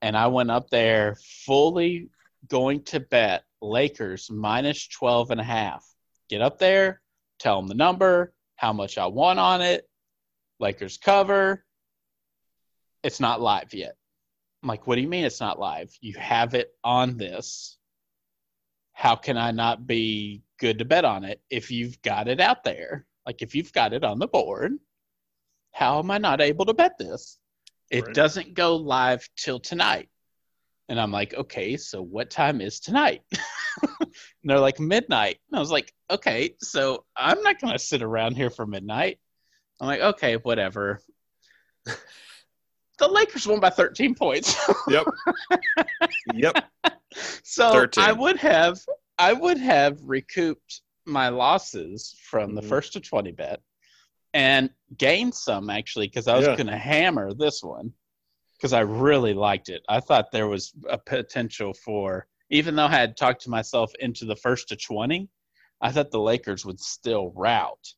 And 0.00 0.16
I 0.16 0.26
went 0.26 0.50
up 0.50 0.68
there 0.70 1.16
fully 1.46 2.08
going 2.48 2.82
to 2.84 2.98
bet 2.98 3.44
Lakers 3.62 4.30
minus 4.30 4.88
12 4.88 5.30
and 5.30 5.40
a 5.40 5.44
half. 5.44 5.86
Get 6.28 6.42
up 6.42 6.58
there, 6.58 7.00
tell 7.38 7.56
them 7.56 7.68
the 7.68 7.74
number, 7.74 8.32
how 8.56 8.72
much 8.72 8.98
I 8.98 9.06
want 9.06 9.38
on 9.38 9.62
it. 9.62 9.88
Lakers 10.58 10.98
cover. 10.98 11.64
It's 13.02 13.20
not 13.20 13.40
live 13.40 13.74
yet. 13.74 13.96
I'm 14.62 14.68
like, 14.68 14.86
what 14.86 14.94
do 14.96 15.02
you 15.02 15.08
mean 15.08 15.24
it's 15.24 15.40
not 15.40 15.58
live? 15.58 15.90
You 16.00 16.14
have 16.18 16.54
it 16.54 16.70
on 16.84 17.16
this. 17.16 17.78
How 18.92 19.16
can 19.16 19.36
I 19.36 19.50
not 19.50 19.86
be 19.86 20.42
good 20.58 20.78
to 20.78 20.84
bet 20.84 21.04
on 21.04 21.24
it 21.24 21.40
if 21.50 21.70
you've 21.70 22.00
got 22.02 22.28
it 22.28 22.40
out 22.40 22.62
there? 22.62 23.06
Like, 23.26 23.42
if 23.42 23.54
you've 23.54 23.72
got 23.72 23.92
it 23.92 24.04
on 24.04 24.18
the 24.18 24.28
board, 24.28 24.72
how 25.72 25.98
am 25.98 26.10
I 26.10 26.18
not 26.18 26.40
able 26.40 26.64
to 26.66 26.74
bet 26.74 26.98
this? 26.98 27.38
It 27.90 28.06
right. 28.06 28.14
doesn't 28.14 28.54
go 28.54 28.76
live 28.76 29.28
till 29.36 29.58
tonight. 29.58 30.08
And 30.88 31.00
I'm 31.00 31.12
like, 31.12 31.34
okay, 31.34 31.76
so 31.76 32.02
what 32.02 32.30
time 32.30 32.60
is 32.60 32.80
tonight? 32.80 33.22
and 34.00 34.10
they're 34.44 34.58
like, 34.58 34.80
midnight. 34.80 35.38
And 35.50 35.56
I 35.56 35.60
was 35.60 35.70
like, 35.70 35.92
okay, 36.10 36.54
so 36.60 37.04
I'm 37.16 37.42
not 37.42 37.60
going 37.60 37.72
to 37.72 37.78
sit 37.78 38.02
around 38.02 38.36
here 38.36 38.50
for 38.50 38.66
midnight. 38.66 39.18
I'm 39.80 39.86
like, 39.86 40.00
okay, 40.00 40.36
whatever. 40.36 41.00
the 41.86 43.08
Lakers 43.08 43.46
won 43.46 43.60
by 43.60 43.70
13 43.70 44.14
points. 44.14 44.56
yep. 44.88 45.06
Yep. 46.34 46.64
So 47.44 47.72
13. 47.72 48.02
I 48.02 48.12
would 48.12 48.38
have 48.38 48.80
I 49.18 49.34
would 49.34 49.58
have 49.58 49.98
recouped 50.02 50.80
my 51.04 51.28
losses 51.28 52.16
from 52.22 52.48
mm-hmm. 52.48 52.56
the 52.56 52.62
first 52.62 52.94
to 52.94 53.00
20 53.00 53.32
bet 53.32 53.60
and 54.32 54.70
gained 54.96 55.34
some 55.34 55.68
actually 55.68 56.06
because 56.06 56.28
I 56.28 56.36
was 56.36 56.46
yeah. 56.46 56.56
going 56.56 56.68
to 56.68 56.76
hammer 56.76 57.34
this 57.34 57.62
one 57.62 57.92
because 58.62 58.72
I 58.72 58.80
really 58.80 59.34
liked 59.34 59.70
it. 59.70 59.82
I 59.88 59.98
thought 59.98 60.30
there 60.30 60.46
was 60.46 60.72
a 60.88 60.96
potential 60.96 61.74
for, 61.74 62.28
even 62.48 62.76
though 62.76 62.84
I 62.84 62.90
had 62.90 63.16
talked 63.16 63.42
to 63.42 63.50
myself 63.50 63.92
into 63.98 64.24
the 64.24 64.36
first 64.36 64.68
to 64.68 64.76
20, 64.76 65.28
I 65.80 65.90
thought 65.90 66.12
the 66.12 66.20
Lakers 66.20 66.64
would 66.64 66.78
still 66.78 67.32
rout. 67.34 67.92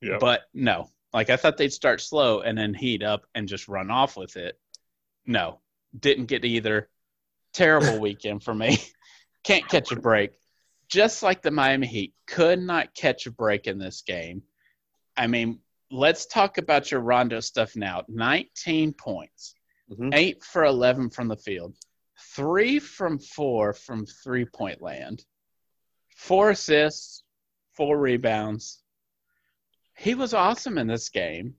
Yep. 0.00 0.18
But 0.18 0.40
no, 0.52 0.90
like 1.12 1.30
I 1.30 1.36
thought 1.36 1.56
they'd 1.56 1.72
start 1.72 2.00
slow 2.00 2.40
and 2.40 2.58
then 2.58 2.74
heat 2.74 3.04
up 3.04 3.26
and 3.36 3.46
just 3.46 3.68
run 3.68 3.92
off 3.92 4.16
with 4.16 4.34
it. 4.36 4.58
No, 5.24 5.60
didn't 5.96 6.26
get 6.26 6.44
either. 6.44 6.88
Terrible 7.52 8.00
weekend 8.00 8.42
for 8.42 8.56
me. 8.56 8.78
Can't 9.44 9.68
catch 9.68 9.92
a 9.92 9.96
break. 9.96 10.32
Just 10.88 11.22
like 11.22 11.42
the 11.42 11.52
Miami 11.52 11.86
Heat, 11.86 12.12
could 12.26 12.60
not 12.60 12.92
catch 12.96 13.26
a 13.26 13.30
break 13.30 13.68
in 13.68 13.78
this 13.78 14.02
game. 14.02 14.42
I 15.16 15.28
mean, 15.28 15.60
let's 15.92 16.26
talk 16.26 16.58
about 16.58 16.90
your 16.90 17.00
Rondo 17.00 17.38
stuff 17.38 17.76
now. 17.76 18.02
19 18.08 18.94
points 18.94 19.54
mm-hmm. 19.92 20.10
eight 20.12 20.42
for 20.44 20.64
11 20.64 21.10
from 21.10 21.28
the 21.28 21.36
field, 21.36 21.74
three 22.34 22.78
from 22.78 23.18
four 23.18 23.72
from 23.72 24.06
three 24.06 24.44
point 24.44 24.82
land, 24.82 25.24
four 26.16 26.50
assists, 26.50 27.22
four 27.74 27.98
rebounds. 27.98 28.82
He 29.96 30.14
was 30.14 30.34
awesome 30.34 30.78
in 30.78 30.86
this 30.86 31.08
game. 31.08 31.54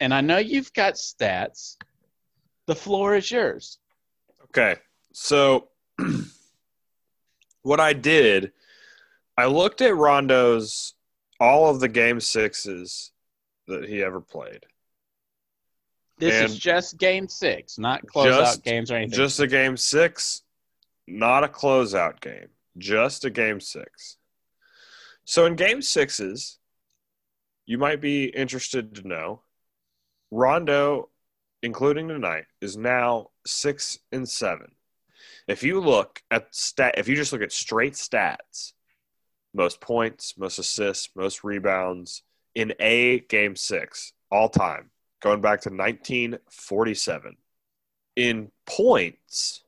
And 0.00 0.12
I 0.12 0.20
know 0.20 0.38
you've 0.38 0.72
got 0.72 0.94
stats. 0.94 1.76
The 2.66 2.74
floor 2.74 3.14
is 3.14 3.30
yours. 3.30 3.78
Okay. 4.44 4.76
So, 5.12 5.68
what 7.62 7.78
I 7.78 7.92
did, 7.92 8.52
I 9.36 9.46
looked 9.46 9.80
at 9.80 9.94
Rondo's 9.94 10.94
all 11.38 11.70
of 11.70 11.80
the 11.80 11.88
game 11.88 12.20
sixes 12.20 13.12
that 13.68 13.88
he 13.88 14.02
ever 14.02 14.20
played. 14.20 14.66
This 16.22 16.34
and 16.34 16.50
is 16.50 16.56
just 16.56 16.98
game 16.98 17.26
six, 17.26 17.80
not 17.80 18.06
closeout 18.06 18.62
games 18.62 18.92
or 18.92 18.94
anything. 18.94 19.16
Just 19.18 19.40
a 19.40 19.46
game 19.48 19.76
six, 19.76 20.42
not 21.08 21.42
a 21.42 21.48
closeout 21.48 22.20
game. 22.20 22.46
Just 22.78 23.24
a 23.24 23.30
game 23.30 23.58
six. 23.58 24.18
So 25.24 25.46
in 25.46 25.56
game 25.56 25.82
sixes, 25.82 26.60
you 27.66 27.76
might 27.76 28.00
be 28.00 28.26
interested 28.26 28.94
to 28.94 29.08
know 29.08 29.40
Rondo, 30.30 31.08
including 31.60 32.06
tonight, 32.06 32.44
is 32.60 32.76
now 32.76 33.30
six 33.44 33.98
and 34.12 34.28
seven. 34.28 34.76
If 35.48 35.64
you 35.64 35.80
look 35.80 36.22
at 36.30 36.54
stat, 36.54 36.94
if 36.98 37.08
you 37.08 37.16
just 37.16 37.32
look 37.32 37.42
at 37.42 37.50
straight 37.50 37.94
stats, 37.94 38.74
most 39.52 39.80
points, 39.80 40.38
most 40.38 40.60
assists, 40.60 41.10
most 41.16 41.42
rebounds 41.42 42.22
in 42.54 42.74
a 42.78 43.18
game 43.18 43.56
six 43.56 44.12
all 44.30 44.48
time, 44.48 44.90
going 45.22 45.40
back 45.40 45.62
to 45.62 45.70
1947. 45.70 47.36
In 48.16 48.50
points, 48.66 49.62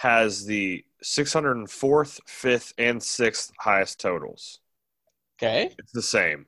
has 0.00 0.46
the 0.46 0.82
604th, 1.04 2.20
5th, 2.26 2.72
and 2.78 3.00
6th 3.02 3.52
highest 3.58 4.00
totals. 4.00 4.60
Okay. 5.36 5.74
It's 5.78 5.92
the 5.92 6.00
same. 6.00 6.46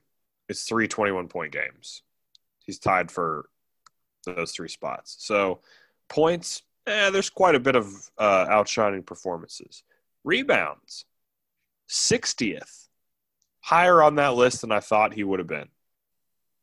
It's 0.49 0.65
three 0.65 0.89
21 0.89 1.29
point 1.29 1.53
games. 1.53 2.03
He's 2.65 2.79
tied 2.79 3.11
for 3.11 3.51
those 4.25 4.53
three 4.53 4.69
spots. 4.71 5.17
So 5.19 5.61
points, 6.09 6.62
eh, 6.87 7.11
there's 7.11 7.29
quite 7.29 7.55
a 7.55 7.61
bit 7.61 7.77
of 7.77 8.11
uh, 8.17 8.47
outshining 8.49 9.03
performances. 9.03 9.83
Rebounds, 10.25 11.05
60th. 11.91 12.89
Higher 13.61 14.03
on 14.03 14.15
that 14.15 14.35
list 14.35 14.62
than 14.62 14.73
I 14.73 14.81
thought 14.81 15.12
he 15.12 15.25
would 15.25 15.41
have 15.41 15.47
been 15.47 15.69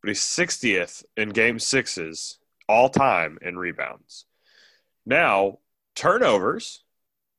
but 0.02 0.10
he's 0.10 0.22
60th 0.22 1.04
in 1.18 1.30
game 1.30 1.60
sixes 1.60 2.40
all 2.68 2.90
time 2.90 3.38
in 3.42 3.58
rebounds. 3.58 4.26
Now, 5.06 5.60
turnovers, 5.96 6.84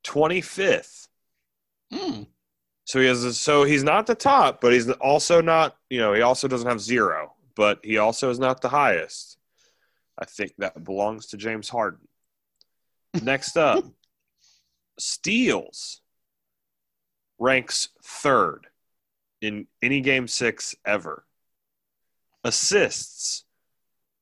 25th. 0.04 1.08
Hmm. 1.92 2.22
So 2.84 3.00
he 3.00 3.06
has 3.06 3.24
a, 3.24 3.32
so 3.32 3.64
he's 3.64 3.84
not 3.84 4.06
the 4.06 4.14
top, 4.14 4.60
but 4.60 4.72
he's 4.72 4.90
also 4.90 5.40
not, 5.40 5.76
you 5.88 6.00
know, 6.00 6.12
he 6.12 6.22
also 6.22 6.48
doesn't 6.48 6.68
have 6.68 6.80
zero, 6.80 7.34
but 7.54 7.78
he 7.84 7.98
also 7.98 8.30
is 8.30 8.38
not 8.38 8.60
the 8.60 8.68
highest. 8.68 9.38
I 10.18 10.24
think 10.24 10.52
that 10.58 10.82
belongs 10.82 11.26
to 11.26 11.36
James 11.36 11.68
Harden. 11.68 12.08
Next 13.22 13.56
up, 13.56 13.84
steals 14.98 16.02
ranks 17.38 17.88
third 18.04 18.66
in 19.40 19.66
any 19.82 20.00
game 20.00 20.28
six 20.28 20.74
ever 20.84 21.24
assists 22.44 23.44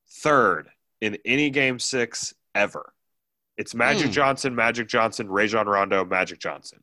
third 0.08 0.68
in 1.00 1.18
any 1.24 1.50
game 1.50 1.78
six 1.78 2.34
ever. 2.54 2.92
It's 3.56 3.74
Magic 3.74 4.10
mm. 4.10 4.12
Johnson, 4.12 4.54
Magic 4.54 4.88
Johnson, 4.88 5.28
Rajon 5.28 5.66
Rondo, 5.66 6.04
Magic 6.04 6.38
Johnson. 6.38 6.80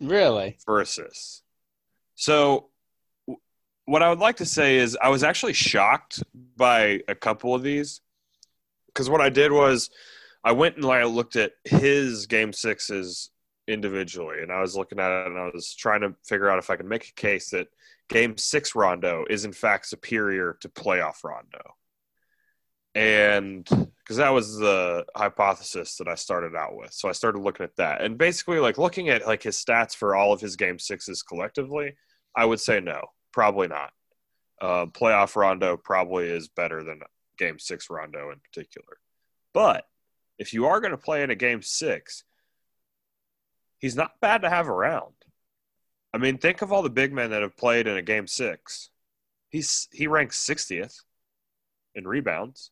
Really? 0.00 0.56
For 0.64 0.80
assists. 0.80 1.42
So, 2.14 2.70
what 3.86 4.02
I 4.02 4.08
would 4.08 4.18
like 4.18 4.36
to 4.36 4.46
say 4.46 4.76
is 4.76 4.96
I 5.00 5.10
was 5.10 5.22
actually 5.22 5.52
shocked 5.52 6.22
by 6.56 7.00
a 7.06 7.14
couple 7.14 7.54
of 7.54 7.62
these 7.62 8.00
because 8.86 9.10
what 9.10 9.20
I 9.20 9.28
did 9.28 9.52
was 9.52 9.90
I 10.42 10.52
went 10.52 10.76
and 10.76 10.84
like 10.84 11.04
looked 11.06 11.36
at 11.36 11.52
his 11.64 12.26
game 12.26 12.52
sixes 12.52 13.30
individually, 13.68 14.38
and 14.42 14.52
I 14.52 14.60
was 14.60 14.76
looking 14.76 15.00
at 15.00 15.10
it 15.10 15.26
and 15.26 15.38
I 15.38 15.50
was 15.52 15.74
trying 15.74 16.00
to 16.00 16.14
figure 16.24 16.48
out 16.48 16.58
if 16.58 16.70
I 16.70 16.76
could 16.76 16.86
make 16.86 17.08
a 17.08 17.20
case 17.20 17.50
that 17.50 17.68
Game 18.08 18.36
six 18.36 18.74
Rondo 18.74 19.24
is 19.30 19.44
in 19.44 19.52
fact 19.52 19.86
superior 19.86 20.56
to 20.60 20.68
playoff 20.68 21.24
Rondo. 21.24 21.74
and 22.94 23.64
because 23.98 24.18
that 24.18 24.30
was 24.30 24.56
the 24.58 25.04
hypothesis 25.16 25.96
that 25.96 26.08
I 26.08 26.14
started 26.14 26.54
out 26.54 26.76
with. 26.76 26.92
So 26.92 27.08
I 27.08 27.12
started 27.12 27.40
looking 27.40 27.64
at 27.64 27.76
that, 27.76 28.02
and 28.02 28.18
basically, 28.18 28.58
like 28.58 28.78
looking 28.78 29.08
at 29.08 29.26
like 29.26 29.42
his 29.42 29.56
stats 29.56 29.96
for 29.96 30.14
all 30.14 30.32
of 30.32 30.40
his 30.40 30.56
game 30.56 30.78
sixes 30.78 31.22
collectively, 31.22 31.96
I 32.36 32.44
would 32.44 32.60
say 32.60 32.80
no, 32.80 33.02
probably 33.32 33.68
not. 33.68 33.90
Uh, 34.60 34.86
playoff 34.86 35.34
Rondo 35.36 35.76
probably 35.76 36.28
is 36.28 36.48
better 36.48 36.84
than 36.84 37.00
game 37.38 37.58
six 37.58 37.90
Rondo 37.90 38.30
in 38.30 38.40
particular. 38.40 38.98
But 39.52 39.84
if 40.38 40.52
you 40.52 40.66
are 40.66 40.80
going 40.80 40.92
to 40.92 40.98
play 40.98 41.22
in 41.22 41.30
a 41.30 41.34
game 41.34 41.62
six, 41.62 42.24
he's 43.78 43.96
not 43.96 44.20
bad 44.20 44.42
to 44.42 44.50
have 44.50 44.68
around. 44.68 45.14
I 46.14 46.18
mean, 46.18 46.38
think 46.38 46.62
of 46.62 46.72
all 46.72 46.82
the 46.82 46.90
big 46.90 47.12
men 47.12 47.30
that 47.30 47.42
have 47.42 47.56
played 47.56 47.88
in 47.88 47.96
a 47.96 48.02
game 48.02 48.28
six. 48.28 48.88
He's 49.50 49.88
he 49.92 50.06
ranks 50.06 50.46
60th 50.48 50.94
in 51.96 52.06
rebounds. 52.06 52.70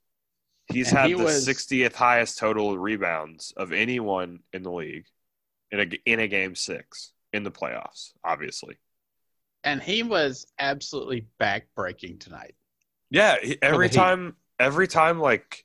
He's 0.72 0.90
and 0.90 0.98
had 0.98 1.06
he 1.08 1.14
the 1.14 1.24
was, 1.24 1.46
60th 1.46 1.94
highest 1.94 2.38
total 2.38 2.78
rebounds 2.78 3.52
of 3.56 3.72
anyone 3.72 4.40
in 4.52 4.62
the 4.62 4.70
league 4.70 5.06
in 5.72 5.80
a 5.80 5.86
in 6.06 6.20
a 6.20 6.28
game 6.28 6.54
six 6.54 7.12
in 7.32 7.42
the 7.42 7.50
playoffs, 7.50 8.12
obviously. 8.22 8.78
And 9.64 9.82
he 9.82 10.04
was 10.04 10.46
absolutely 10.60 11.26
backbreaking 11.40 12.20
tonight. 12.20 12.54
Yeah, 13.10 13.36
every 13.60 13.88
time, 13.88 14.36
every 14.60 14.86
time, 14.86 15.18
like 15.18 15.64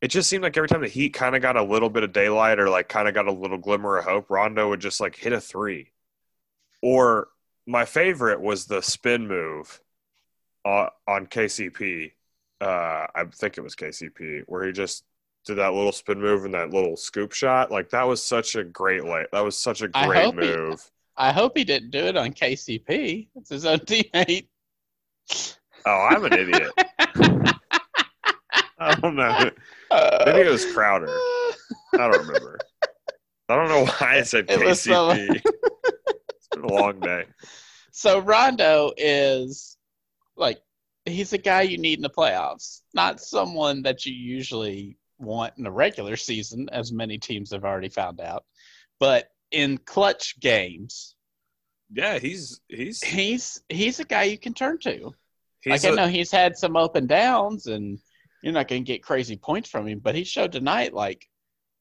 it 0.00 0.08
just 0.08 0.28
seemed 0.28 0.42
like 0.42 0.56
every 0.56 0.68
time 0.68 0.80
the 0.80 0.88
Heat 0.88 1.10
kind 1.10 1.36
of 1.36 1.42
got 1.42 1.56
a 1.56 1.62
little 1.62 1.88
bit 1.88 2.02
of 2.02 2.12
daylight 2.12 2.58
or 2.58 2.68
like 2.68 2.88
kind 2.88 3.06
of 3.06 3.14
got 3.14 3.28
a 3.28 3.32
little 3.32 3.58
glimmer 3.58 3.96
of 3.96 4.04
hope, 4.04 4.28
Rondo 4.28 4.70
would 4.70 4.80
just 4.80 5.00
like 5.00 5.14
hit 5.14 5.32
a 5.32 5.40
three. 5.40 5.91
Or 6.82 7.28
my 7.66 7.84
favorite 7.84 8.40
was 8.40 8.66
the 8.66 8.82
spin 8.82 9.28
move 9.28 9.80
on, 10.64 10.88
on 11.06 11.26
KCP 11.26 12.12
uh, 12.62 13.06
I 13.14 13.24
think 13.24 13.58
it 13.58 13.62
was 13.62 13.74
KCP, 13.74 14.44
where 14.46 14.64
he 14.64 14.72
just 14.72 15.04
did 15.44 15.56
that 15.56 15.72
little 15.74 15.90
spin 15.90 16.20
move 16.20 16.44
and 16.44 16.54
that 16.54 16.70
little 16.70 16.96
scoop 16.96 17.32
shot. 17.32 17.72
Like 17.72 17.90
that 17.90 18.06
was 18.06 18.22
such 18.22 18.54
a 18.54 18.62
great 18.62 19.04
lay. 19.04 19.26
That 19.32 19.40
was 19.40 19.56
such 19.56 19.82
a 19.82 19.88
great 19.88 20.28
I 20.28 20.30
move. 20.30 20.80
He, 20.80 20.90
I 21.16 21.32
hope 21.32 21.56
he 21.56 21.64
didn't 21.64 21.90
do 21.90 21.98
it 21.98 22.16
on 22.16 22.32
KCP. 22.32 23.26
It's 23.34 23.50
his 23.50 23.66
own 23.66 23.78
teammate. 23.80 24.46
Oh, 25.84 26.08
I'm 26.10 26.24
an 26.24 26.32
idiot. 26.34 26.70
I 28.78 28.94
don't 29.00 29.16
know. 29.16 29.50
Maybe 30.26 30.48
it 30.48 30.50
was 30.50 30.72
Crowder. 30.72 31.08
I 31.94 32.08
don't 32.08 32.26
remember. 32.26 32.58
I 33.48 33.56
don't 33.56 33.68
know 33.68 33.84
why 33.84 34.18
I 34.18 34.22
said 34.22 34.46
KCP. 34.46 35.42
A 36.64 36.72
long 36.72 37.00
day. 37.00 37.24
So 37.94 38.20
Rondo 38.20 38.92
is 38.96 39.76
like 40.34 40.58
he's 41.04 41.34
a 41.34 41.38
guy 41.38 41.60
you 41.60 41.76
need 41.76 41.98
in 41.98 42.02
the 42.02 42.08
playoffs, 42.08 42.80
not 42.94 43.20
someone 43.20 43.82
that 43.82 44.06
you 44.06 44.14
usually 44.14 44.96
want 45.18 45.54
in 45.58 45.64
the 45.64 45.70
regular 45.70 46.16
season, 46.16 46.68
as 46.72 46.90
many 46.90 47.18
teams 47.18 47.50
have 47.52 47.64
already 47.64 47.90
found 47.90 48.18
out. 48.18 48.44
But 48.98 49.28
in 49.50 49.76
clutch 49.76 50.40
games, 50.40 51.14
yeah, 51.92 52.18
he's 52.18 52.60
he's 52.68 53.04
he's 53.04 53.60
he's 53.68 54.00
a 54.00 54.04
guy 54.04 54.24
you 54.24 54.38
can 54.38 54.54
turn 54.54 54.78
to. 54.80 55.12
Like 55.66 55.84
a, 55.84 55.88
I 55.90 55.94
know 55.94 56.08
he's 56.08 56.30
had 56.30 56.56
some 56.56 56.76
up 56.76 56.96
and 56.96 57.08
downs, 57.08 57.66
and 57.66 57.98
you're 58.42 58.52
not 58.52 58.68
going 58.68 58.84
to 58.84 58.92
get 58.92 59.02
crazy 59.02 59.36
points 59.36 59.68
from 59.68 59.86
him, 59.86 60.00
but 60.00 60.14
he 60.14 60.24
showed 60.24 60.52
tonight 60.52 60.94
like 60.94 61.28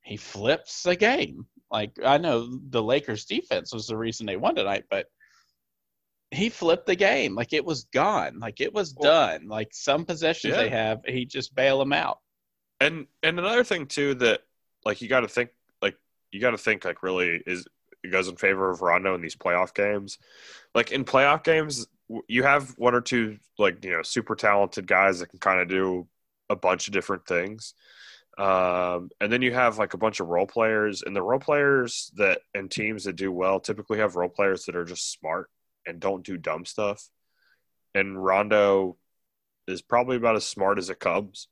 he 0.04 0.18
flips 0.18 0.86
a 0.86 0.96
game. 0.96 1.46
Like 1.72 1.92
I 2.04 2.18
know 2.18 2.60
the 2.70 2.84
Lakers 2.84 3.26
defense 3.26 3.74
was 3.74 3.88
the 3.88 3.98
reason 3.98 4.26
they 4.26 4.38
won 4.38 4.56
tonight, 4.56 4.86
but 4.90 5.08
he 6.32 6.50
flipped 6.50 6.86
the 6.86 6.96
game. 6.96 7.36
Like 7.36 7.54
it 7.54 7.64
was 7.64 7.86
gone. 7.86 8.40
Like 8.40 8.62
it 8.62 8.74
was 8.74 8.94
well, 8.98 9.12
done. 9.12 9.48
Like 9.48 9.70
some 9.72 10.06
possessions 10.06 10.56
yeah. 10.56 10.64
they 10.64 10.70
have, 10.70 11.02
he 11.06 11.26
just 11.26 11.56
bail 11.56 11.80
them 11.80 11.94
out. 11.94 12.20
And 12.80 13.08
and 13.24 13.40
another 13.40 13.64
thing 13.64 13.86
too 13.86 14.16
that 14.16 14.42
like 14.86 15.02
you 15.02 15.08
got 15.08 15.22
to 15.22 15.28
think 15.28 15.52
like 15.82 15.96
you 16.32 16.42
got 16.42 16.52
to 16.52 16.58
think 16.58 16.84
like 16.84 17.04
really 17.04 17.42
is 17.46 17.66
it 18.04 18.12
goes 18.12 18.28
in 18.28 18.36
favor 18.36 18.70
of 18.70 18.82
Rondo 18.82 19.14
in 19.16 19.22
these 19.22 19.36
playoff 19.36 19.74
games. 19.74 20.18
Like 20.74 20.92
in 20.92 21.06
playoff 21.06 21.44
games, 21.44 21.86
you 22.28 22.44
have 22.44 22.72
one 22.78 22.96
or 22.96 23.02
two 23.02 23.38
like 23.60 23.84
you 23.86 23.92
know 23.92 24.02
super 24.02 24.36
talented 24.36 24.88
guys 24.88 25.20
that 25.20 25.28
can 25.28 25.40
kind 25.40 25.62
of 25.62 25.70
do 25.70 26.08
a 26.50 26.56
bunch 26.56 26.88
of 26.88 26.94
different 26.94 27.26
things. 27.26 27.74
Um, 28.42 29.12
and 29.22 29.32
then 29.32 29.44
you 29.44 29.54
have 29.54 29.78
like 29.78 29.94
a 29.94 30.00
bunch 30.00 30.20
of 30.20 30.28
role 30.28 30.48
players, 30.48 31.04
and 31.04 31.16
the 31.16 31.22
role 31.22 31.40
players 31.40 32.12
that 32.16 32.40
and 32.56 32.72
teams 32.72 33.04
that 33.04 33.16
do 33.16 33.32
well 33.32 33.60
typically 33.60 34.00
have 34.00 34.16
role 34.16 34.30
players 34.30 34.66
that 34.66 34.76
are 34.76 34.86
just 34.86 35.12
smart 35.12 35.48
and 35.86 36.00
don't 36.00 36.26
do 36.26 36.38
dumb 36.38 36.66
stuff. 36.66 37.08
And 37.94 38.24
Rondo 38.24 38.98
is 39.68 39.84
probably 39.84 40.18
about 40.18 40.36
as 40.36 40.46
smart 40.46 40.80
as 40.80 40.90
it 40.90 41.00
comes 41.00 41.50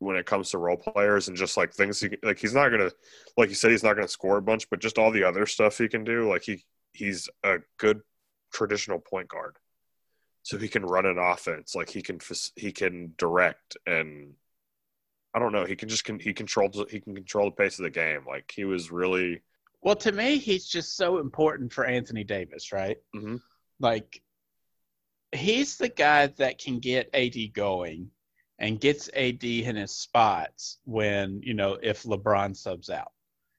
when 0.00 0.16
it 0.16 0.26
comes 0.26 0.50
to 0.50 0.58
role 0.58 0.76
players 0.76 1.28
and 1.28 1.36
just 1.36 1.56
like 1.56 1.72
things 1.72 1.98
he, 1.98 2.10
like 2.22 2.38
he's 2.38 2.54
not 2.54 2.68
gonna 2.68 2.90
like 3.36 3.48
you 3.48 3.54
said 3.54 3.70
he's 3.70 3.82
not 3.82 3.94
gonna 3.94 4.06
score 4.06 4.36
a 4.36 4.42
bunch 4.42 4.70
but 4.70 4.80
just 4.80 4.96
all 4.96 5.10
the 5.10 5.24
other 5.24 5.44
stuff 5.44 5.76
he 5.76 5.88
can 5.88 6.04
do 6.04 6.28
like 6.28 6.44
he 6.44 6.62
he's 6.92 7.28
a 7.42 7.56
good 7.78 8.00
traditional 8.52 9.00
point 9.00 9.26
guard 9.26 9.56
so 10.44 10.56
he 10.56 10.68
can 10.68 10.84
run 10.84 11.04
an 11.04 11.18
offense 11.18 11.74
like 11.74 11.90
he 11.90 12.00
can 12.00 12.20
he 12.54 12.70
can 12.70 13.12
direct 13.18 13.76
and 13.86 14.34
I 15.34 15.38
don't 15.38 15.52
know 15.52 15.64
he 15.64 15.76
can 15.76 15.88
just 15.88 16.04
can 16.04 16.18
he 16.18 16.32
controls 16.32 16.82
he 16.90 17.00
can 17.00 17.14
control 17.14 17.46
the 17.46 17.56
pace 17.56 17.78
of 17.78 17.84
the 17.84 17.90
game 17.90 18.24
like 18.26 18.52
he 18.54 18.64
was 18.64 18.90
really 18.90 19.42
well 19.82 19.96
to 19.96 20.12
me 20.12 20.38
he's 20.38 20.66
just 20.66 20.96
so 20.96 21.18
important 21.18 21.72
for 21.72 21.84
Anthony 21.84 22.24
Davis 22.24 22.72
right 22.72 22.96
mm-hmm. 23.14 23.36
Like 23.80 24.22
he's 25.32 25.76
the 25.76 25.88
guy 25.88 26.28
that 26.38 26.58
can 26.58 26.78
get 26.80 27.10
AD 27.14 27.52
going 27.52 28.10
and 28.58 28.80
gets 28.80 29.08
AD 29.14 29.44
in 29.44 29.76
his 29.76 29.92
spots 29.92 30.78
when, 30.84 31.40
you 31.42 31.54
know, 31.54 31.78
if 31.80 32.02
LeBron 32.02 32.56
subs 32.56 32.90
out. 32.90 33.12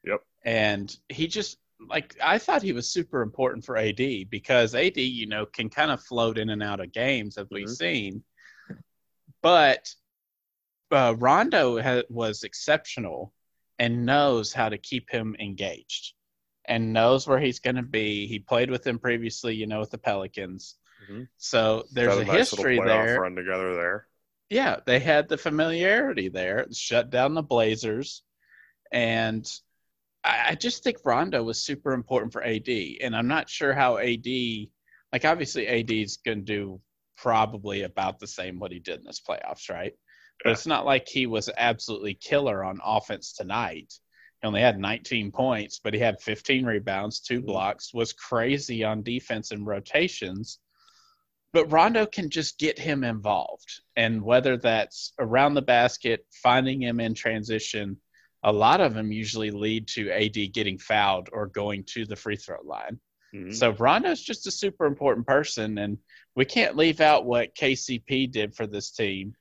Yep. 0.03 0.21
And 0.43 0.95
he 1.10 1.27
just 1.27 1.58
like 1.89 2.17
I 2.21 2.38
thought 2.38 2.62
he 2.62 2.73
was 2.73 2.89
super 2.89 3.21
important 3.21 3.63
for 3.63 3.77
AD 3.77 4.29
because 4.29 4.75
AD, 4.75 4.97
you 4.97 5.27
know, 5.27 5.45
can 5.45 5.69
kind 5.69 5.91
of 5.91 6.03
float 6.03 6.38
in 6.38 6.49
and 6.49 6.63
out 6.63 6.82
of 6.82 6.91
games 6.91 7.38
as 7.38 7.47
we've 7.49 7.65
mm-hmm. 7.65 7.73
seen. 7.73 8.23
But 9.41 9.93
uh, 10.91 11.15
Rondo 11.17 11.82
ha- 11.82 12.04
was 12.10 12.43
exceptional 12.43 13.34
and 13.78 14.06
knows 14.06 14.54
how 14.54 14.69
to 14.69 14.78
keep 14.78 15.10
him 15.10 15.36
engaged 15.39 16.13
and 16.65 16.93
knows 16.93 17.28
where 17.28 17.39
he's 17.39 17.60
going 17.60 17.78
to 17.78 17.84
be. 17.84 18.28
He 18.28 18.39
played 18.39 18.69
with 18.69 18.84
them 18.84 18.99
previously, 18.99 19.56
you 19.56 19.67
know, 19.67 19.80
with 19.80 19.91
the 19.91 19.97
Pelicans. 19.97 20.75
Mm-hmm. 21.04 21.23
So 21.38 21.86
there's 21.91 22.15
a, 22.15 22.19
a 22.19 22.25
nice 22.25 22.52
history 22.52 22.80
there. 22.80 23.19
Run 23.19 23.36
together 23.36 23.75
there. 23.75 24.08
Yeah, 24.49 24.78
they 24.86 24.99
had 24.99 25.30
the 25.30 25.38
familiarity 25.38 26.30
there. 26.30 26.67
Shut 26.71 27.10
down 27.10 27.34
the 27.34 27.43
Blazers, 27.43 28.23
and 28.91 29.49
I, 30.23 30.49
I 30.49 30.56
just 30.56 30.84
think 30.84 30.97
Rondo 31.06 31.43
was 31.43 31.62
super 31.62 31.93
important 31.93 32.34
for 32.34 32.43
AD. 32.43 32.67
And 32.67 33.15
I'm 33.15 33.28
not 33.28 33.49
sure 33.49 33.73
how 33.73 33.97
AD, 33.97 34.25
like 35.13 35.25
obviously 35.25 35.67
AD 35.67 35.91
is 35.91 36.17
going 36.17 36.39
to 36.39 36.45
do 36.45 36.82
probably 37.17 37.84
about 37.84 38.19
the 38.19 38.28
same 38.28 38.60
what 38.60 38.71
he 38.71 38.80
did 38.80 38.99
in 38.99 39.06
this 39.06 39.21
playoffs, 39.21 39.69
right? 39.69 39.93
But 40.43 40.54
it's 40.54 40.67
not 40.67 40.86
like 40.86 41.08
he 41.08 41.25
was 41.25 41.49
absolutely 41.58 42.13
killer 42.13 42.63
on 42.63 42.80
offense 42.84 43.34
tonight. 43.34 43.93
He 44.41 44.47
only 44.47 44.62
had 44.62 44.80
19 44.80 45.32
points, 45.32 45.80
but 45.84 45.93
he 45.93 45.99
had 45.99 46.21
15 46.21 46.65
rebounds, 46.65 47.19
two 47.19 47.39
mm-hmm. 47.39 47.47
blocks, 47.47 47.93
was 47.93 48.13
crazy 48.13 48.84
on 48.84 49.04
defense 49.04 49.52
and 49.52 49.67
rotations. 49.67 50.60
But 51.52 51.71
Rondo 51.71 52.06
can 52.06 52.30
just 52.30 52.60
get 52.60 52.78
him 52.78 53.04
involved. 53.04 53.82
And 53.95 54.21
whether 54.21 54.56
that's 54.56 55.13
around 55.19 55.56
the 55.56 55.62
basket, 55.62 56.25
finding 56.32 56.82
him 56.82 56.99
in 56.99 57.15
transition, 57.15 57.97
a 58.43 58.54
lot 58.54 58.82
of 58.82 58.93
them 58.93 59.12
usually 59.12 59.52
lead 59.52 59.88
to 59.89 60.12
AD 60.12 60.54
getting 60.54 60.78
fouled 60.78 61.30
or 61.34 61.47
going 61.47 61.84
to 61.86 62.06
the 62.06 62.15
free 62.15 62.38
throw 62.38 62.62
line. 62.63 62.99
Mm-hmm. 63.34 63.52
So 63.52 63.71
Rondo's 63.71 64.21
just 64.21 64.47
a 64.47 64.52
super 64.52 64.86
important 64.86 65.28
person, 65.28 65.78
and 65.78 65.97
we 66.36 66.45
can't 66.45 66.78
leave 66.78 67.02
out 67.02 67.25
what 67.25 67.56
KCP 67.56 68.32
did 68.32 68.56
for 68.56 68.65
this 68.65 68.91
team. 68.91 69.34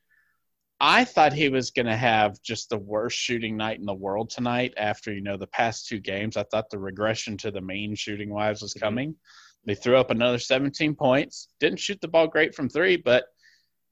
I 0.81 1.05
thought 1.05 1.33
he 1.33 1.49
was 1.49 1.73
going 1.73 1.87
to 1.87 1.97
have 1.97 2.41
just 2.41 2.71
the 2.71 2.79
worst 2.79 3.19
shooting 3.19 3.57
night 3.57 3.81
in 3.81 3.85
the 3.85 3.95
world 3.95 4.31
tonight 4.31 4.75
after, 4.77 5.13
you 5.13 5.23
know, 5.23 5.37
the 5.37 5.49
past 5.49 5.89
two 5.89 5.99
games. 5.99 6.37
I 6.37 6.45
thought 6.45 6.71
the 6.71 6.79
regression 6.79 7.37
to 7.39 7.51
the 7.51 7.61
mean 7.61 7.97
shooting 7.97 8.31
wise 8.31 8.63
was 8.63 8.75
mm-hmm. 8.75 8.85
coming. 8.85 9.11
Mm-hmm. 9.11 9.67
They 9.67 9.75
threw 9.75 9.97
up 9.97 10.11
another 10.11 10.39
17 10.39 10.95
points. 10.95 11.49
Didn't 11.59 11.81
shoot 11.81 12.01
the 12.01 12.09
ball 12.09 12.29
great 12.29 12.55
from 12.55 12.69
three, 12.69 12.97
but 12.97 13.25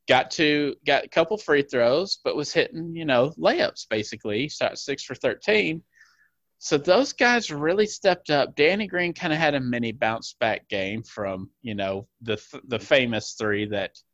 got 0.08 0.30
to 0.32 0.76
got 0.86 1.04
a 1.04 1.08
couple 1.08 1.36
free 1.36 1.62
throws, 1.62 2.20
but 2.22 2.36
was 2.36 2.52
hitting, 2.52 2.94
you 2.94 3.04
know, 3.04 3.32
layups 3.36 3.88
basically. 3.90 4.48
Shot 4.48 4.78
six 4.78 5.02
for 5.02 5.16
13. 5.16 5.82
So 6.58 6.78
those 6.78 7.12
guys 7.12 7.50
really 7.50 7.86
stepped 7.86 8.30
up. 8.30 8.54
Danny 8.54 8.86
Green 8.86 9.12
kind 9.12 9.32
of 9.32 9.40
had 9.40 9.54
a 9.54 9.60
mini 9.60 9.90
bounce 9.90 10.36
back 10.38 10.68
game 10.68 11.02
from, 11.02 11.50
you 11.62 11.74
know, 11.74 12.06
the 12.22 12.40
the 12.68 12.78
famous 12.78 13.34
three 13.36 13.66
that– 13.66 13.90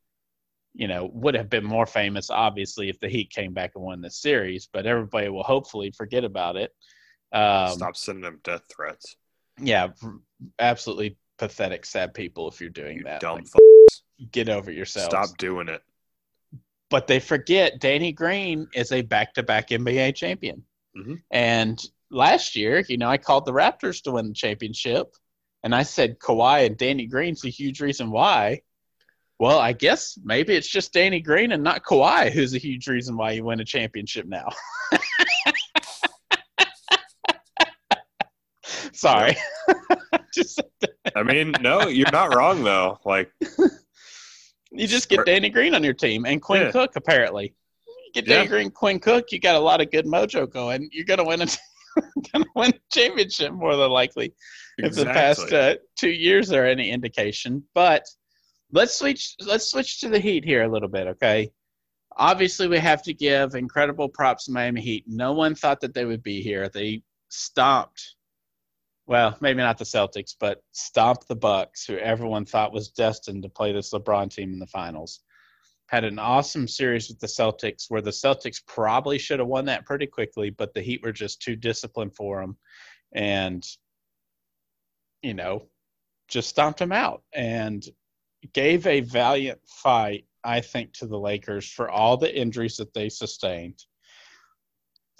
you 0.74 0.88
know, 0.88 1.10
would 1.12 1.34
have 1.34 1.50
been 1.50 1.64
more 1.64 1.86
famous, 1.86 2.30
obviously, 2.30 2.88
if 2.88 2.98
the 2.98 3.08
Heat 3.08 3.30
came 3.30 3.52
back 3.52 3.72
and 3.74 3.84
won 3.84 4.00
the 4.00 4.10
series. 4.10 4.68
But 4.72 4.86
everybody 4.86 5.28
will 5.28 5.42
hopefully 5.42 5.90
forget 5.90 6.24
about 6.24 6.56
it. 6.56 6.72
Um, 7.32 7.76
Stop 7.76 7.96
sending 7.96 8.22
them 8.22 8.40
death 8.42 8.62
threats. 8.74 9.16
Yeah, 9.60 9.88
absolutely 10.58 11.18
pathetic, 11.38 11.84
sad 11.84 12.14
people. 12.14 12.48
If 12.48 12.60
you're 12.60 12.70
doing 12.70 12.98
you 12.98 13.04
that, 13.04 13.20
dumb 13.20 13.36
like, 13.38 14.30
get 14.30 14.48
over 14.48 14.70
yourself. 14.70 15.10
Stop 15.10 15.36
doing 15.36 15.68
it. 15.68 15.82
but 16.90 17.06
they 17.06 17.20
forget 17.20 17.80
Danny 17.80 18.12
Green 18.12 18.68
is 18.74 18.92
a 18.92 19.02
back-to-back 19.02 19.70
NBA 19.70 20.14
champion. 20.14 20.64
Mm-hmm. 20.96 21.14
And 21.30 21.82
last 22.10 22.54
year, 22.54 22.84
you 22.86 22.98
know, 22.98 23.08
I 23.08 23.16
called 23.16 23.46
the 23.46 23.52
Raptors 23.52 24.02
to 24.02 24.12
win 24.12 24.28
the 24.28 24.34
championship, 24.34 25.16
and 25.62 25.74
I 25.74 25.84
said 25.84 26.18
Kawhi 26.18 26.66
and 26.66 26.76
Danny 26.76 27.06
Green's 27.06 27.44
a 27.44 27.48
huge 27.48 27.80
reason 27.80 28.10
why. 28.10 28.60
Well, 29.42 29.58
I 29.58 29.72
guess 29.72 30.16
maybe 30.22 30.54
it's 30.54 30.68
just 30.68 30.92
Danny 30.92 31.18
Green 31.18 31.50
and 31.50 31.64
not 31.64 31.82
Kawhi 31.82 32.30
who's 32.30 32.54
a 32.54 32.58
huge 32.58 32.86
reason 32.86 33.16
why 33.16 33.32
you 33.32 33.44
win 33.44 33.58
a 33.58 33.64
championship 33.64 34.24
now. 34.24 34.48
Sorry. 38.92 39.36
just 40.32 40.62
I 41.16 41.24
mean, 41.24 41.52
no, 41.60 41.88
you're 41.88 42.12
not 42.12 42.36
wrong 42.36 42.62
though. 42.62 43.00
Like 43.04 43.32
you 44.70 44.86
just 44.86 45.08
get 45.08 45.26
Danny 45.26 45.50
Green 45.50 45.74
on 45.74 45.82
your 45.82 45.94
team 45.94 46.24
and 46.24 46.40
Quinn 46.40 46.62
yeah. 46.62 46.70
Cook 46.70 46.92
apparently. 46.94 47.52
You 47.88 48.12
get 48.14 48.26
Danny 48.26 48.44
yeah. 48.44 48.48
Green, 48.48 48.70
Quinn 48.70 49.00
Cook, 49.00 49.32
you 49.32 49.40
got 49.40 49.56
a 49.56 49.58
lot 49.58 49.80
of 49.80 49.90
good 49.90 50.06
mojo 50.06 50.48
going. 50.48 50.88
You're 50.92 51.04
gonna 51.04 51.24
win 51.24 51.42
a 51.42 51.48
gonna 52.32 52.46
win 52.54 52.70
a 52.70 52.96
championship 52.96 53.52
more 53.52 53.74
than 53.74 53.90
likely. 53.90 54.34
Exactly. 54.78 55.02
If 55.02 55.04
the 55.08 55.12
past 55.12 55.52
uh, 55.52 55.74
two 55.96 56.10
years 56.10 56.52
are 56.52 56.64
any 56.64 56.92
indication, 56.92 57.64
but 57.74 58.06
let's 58.72 58.98
switch. 58.98 59.34
Let's 59.40 59.70
switch 59.70 60.00
to 60.00 60.08
the 60.08 60.18
Heat 60.18 60.44
here 60.44 60.64
a 60.64 60.68
little 60.68 60.88
bit, 60.88 61.06
okay? 61.08 61.50
Obviously, 62.16 62.68
we 62.68 62.78
have 62.78 63.02
to 63.04 63.14
give 63.14 63.54
incredible 63.54 64.08
props 64.08 64.46
to 64.46 64.52
Miami 64.52 64.80
Heat. 64.80 65.04
No 65.06 65.32
one 65.32 65.54
thought 65.54 65.80
that 65.80 65.94
they 65.94 66.04
would 66.04 66.22
be 66.22 66.42
here. 66.42 66.68
They 66.68 67.02
stomped 67.28 68.16
well, 69.06 69.36
maybe 69.40 69.58
not 69.58 69.78
the 69.78 69.84
Celtics, 69.84 70.34
but 70.38 70.62
stomped 70.72 71.26
the 71.28 71.36
Bucks, 71.36 71.84
who 71.84 71.96
everyone 71.96 72.44
thought 72.44 72.72
was 72.72 72.88
destined 72.88 73.42
to 73.42 73.48
play 73.48 73.72
this 73.72 73.92
LeBron 73.92 74.30
team 74.30 74.52
in 74.52 74.58
the 74.58 74.66
finals. 74.66 75.20
Had 75.88 76.04
an 76.04 76.18
awesome 76.18 76.68
series 76.68 77.08
with 77.08 77.18
the 77.18 77.26
Celtics, 77.26 77.86
where 77.88 78.00
the 78.00 78.10
Celtics 78.10 78.64
probably 78.66 79.18
should 79.18 79.40
have 79.40 79.48
won 79.48 79.66
that 79.66 79.86
pretty 79.86 80.06
quickly, 80.06 80.50
but 80.50 80.72
the 80.72 80.80
Heat 80.80 81.02
were 81.02 81.12
just 81.12 81.42
too 81.42 81.56
disciplined 81.56 82.14
for 82.14 82.40
them, 82.40 82.56
and 83.12 83.66
you 85.22 85.34
know, 85.34 85.68
just 86.28 86.48
stomped 86.48 86.78
them 86.78 86.92
out 86.92 87.22
and 87.32 87.84
gave 88.52 88.86
a 88.86 89.00
valiant 89.00 89.60
fight, 89.66 90.26
I 90.44 90.60
think, 90.60 90.92
to 90.94 91.06
the 91.06 91.18
Lakers 91.18 91.68
for 91.70 91.90
all 91.90 92.16
the 92.16 92.34
injuries 92.34 92.76
that 92.76 92.94
they 92.94 93.08
sustained 93.08 93.84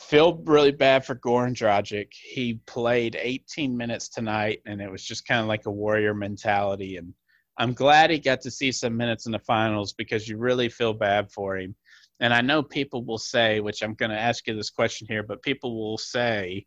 feel 0.03 0.43
really 0.45 0.73
bad 0.73 1.05
for 1.05 1.15
Goran 1.15 1.55
Dragic. 1.55 2.09
He 2.13 2.55
played 2.67 3.17
18 3.19 3.77
minutes 3.77 4.09
tonight, 4.09 4.61
and 4.67 4.81
it 4.81 4.91
was 4.91 5.05
just 5.05 5.27
kind 5.27 5.41
of 5.41 5.47
like 5.47 5.67
a 5.67 5.71
warrior 5.71 6.15
mentality. 6.15 6.97
And 6.97 7.15
I'm 7.59 7.73
glad 7.73 8.11
he 8.11 8.19
got 8.19 8.41
to 8.43 8.51
see 8.51 8.73
some 8.73 8.97
minutes 8.97 9.27
in 9.27 9.33
the 9.33 9.39
finals 9.39 9.93
because 9.93 10.29
you 10.29 10.37
really 10.39 10.69
feel 10.69 10.93
bad 10.93 11.31
for 11.31 11.57
him. 11.57 11.75
And 12.21 12.33
I 12.33 12.41
know 12.41 12.63
people 12.63 13.05
will 13.05 13.19
say, 13.19 13.61
which 13.61 13.83
I'm 13.83 13.95
going 13.95 14.11
to 14.11 14.19
ask 14.19 14.47
you 14.47 14.55
this 14.55 14.71
question 14.71 15.07
here, 15.09 15.23
but 15.23 15.43
people 15.43 15.77
will 15.77 15.99
say, 15.99 16.67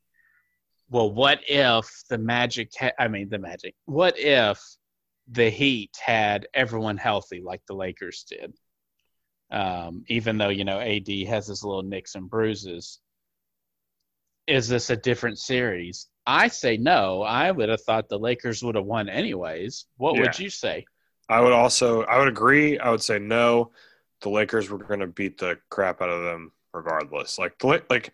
well, 0.89 1.12
what 1.12 1.39
if 1.48 1.89
the 2.10 2.18
Magic, 2.18 2.72
ha- 2.78 2.91
I 3.00 3.08
mean, 3.08 3.30
the 3.30 3.39
Magic, 3.39 3.76
what 3.86 4.18
if 4.18 4.62
the 5.27 5.49
Heat 5.49 5.97
had 6.03 6.47
everyone 6.53 6.97
healthy 6.97 7.41
like 7.43 7.61
the 7.67 7.75
Lakers 7.75 8.25
did? 8.29 8.53
Um, 9.51 10.03
even 10.07 10.38
though, 10.38 10.49
you 10.49 10.65
know, 10.65 10.79
AD 10.79 11.07
has 11.27 11.47
his 11.47 11.63
little 11.63 11.83
nicks 11.83 12.15
and 12.15 12.29
bruises 12.29 12.99
is 14.47 14.67
this 14.67 14.89
a 14.89 14.95
different 14.95 15.39
series? 15.39 16.07
I 16.25 16.47
say 16.47 16.77
no. 16.77 17.21
I 17.21 17.51
would 17.51 17.69
have 17.69 17.81
thought 17.81 18.09
the 18.09 18.19
Lakers 18.19 18.63
would 18.63 18.75
have 18.75 18.85
won 18.85 19.09
anyways. 19.09 19.85
What 19.97 20.15
yeah. 20.15 20.21
would 20.21 20.39
you 20.39 20.49
say? 20.49 20.85
I 21.29 21.41
would 21.41 21.53
also 21.53 22.03
I 22.03 22.19
would 22.19 22.27
agree. 22.27 22.79
I 22.79 22.91
would 22.91 23.03
say 23.03 23.19
no. 23.19 23.71
The 24.21 24.29
Lakers 24.29 24.69
were 24.69 24.77
going 24.77 24.99
to 24.99 25.07
beat 25.07 25.38
the 25.38 25.59
crap 25.69 26.01
out 26.01 26.09
of 26.09 26.23
them 26.23 26.51
regardless. 26.73 27.38
Like 27.38 27.63
like 27.63 28.11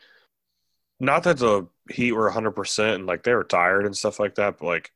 not 0.99 1.23
that 1.23 1.37
the 1.37 1.67
Heat 1.89 2.11
were 2.11 2.29
100% 2.29 2.95
and 2.95 3.05
like 3.07 3.23
they 3.23 3.33
were 3.33 3.43
tired 3.43 3.85
and 3.85 3.97
stuff 3.97 4.19
like 4.19 4.35
that, 4.35 4.59
but 4.59 4.65
like 4.65 4.91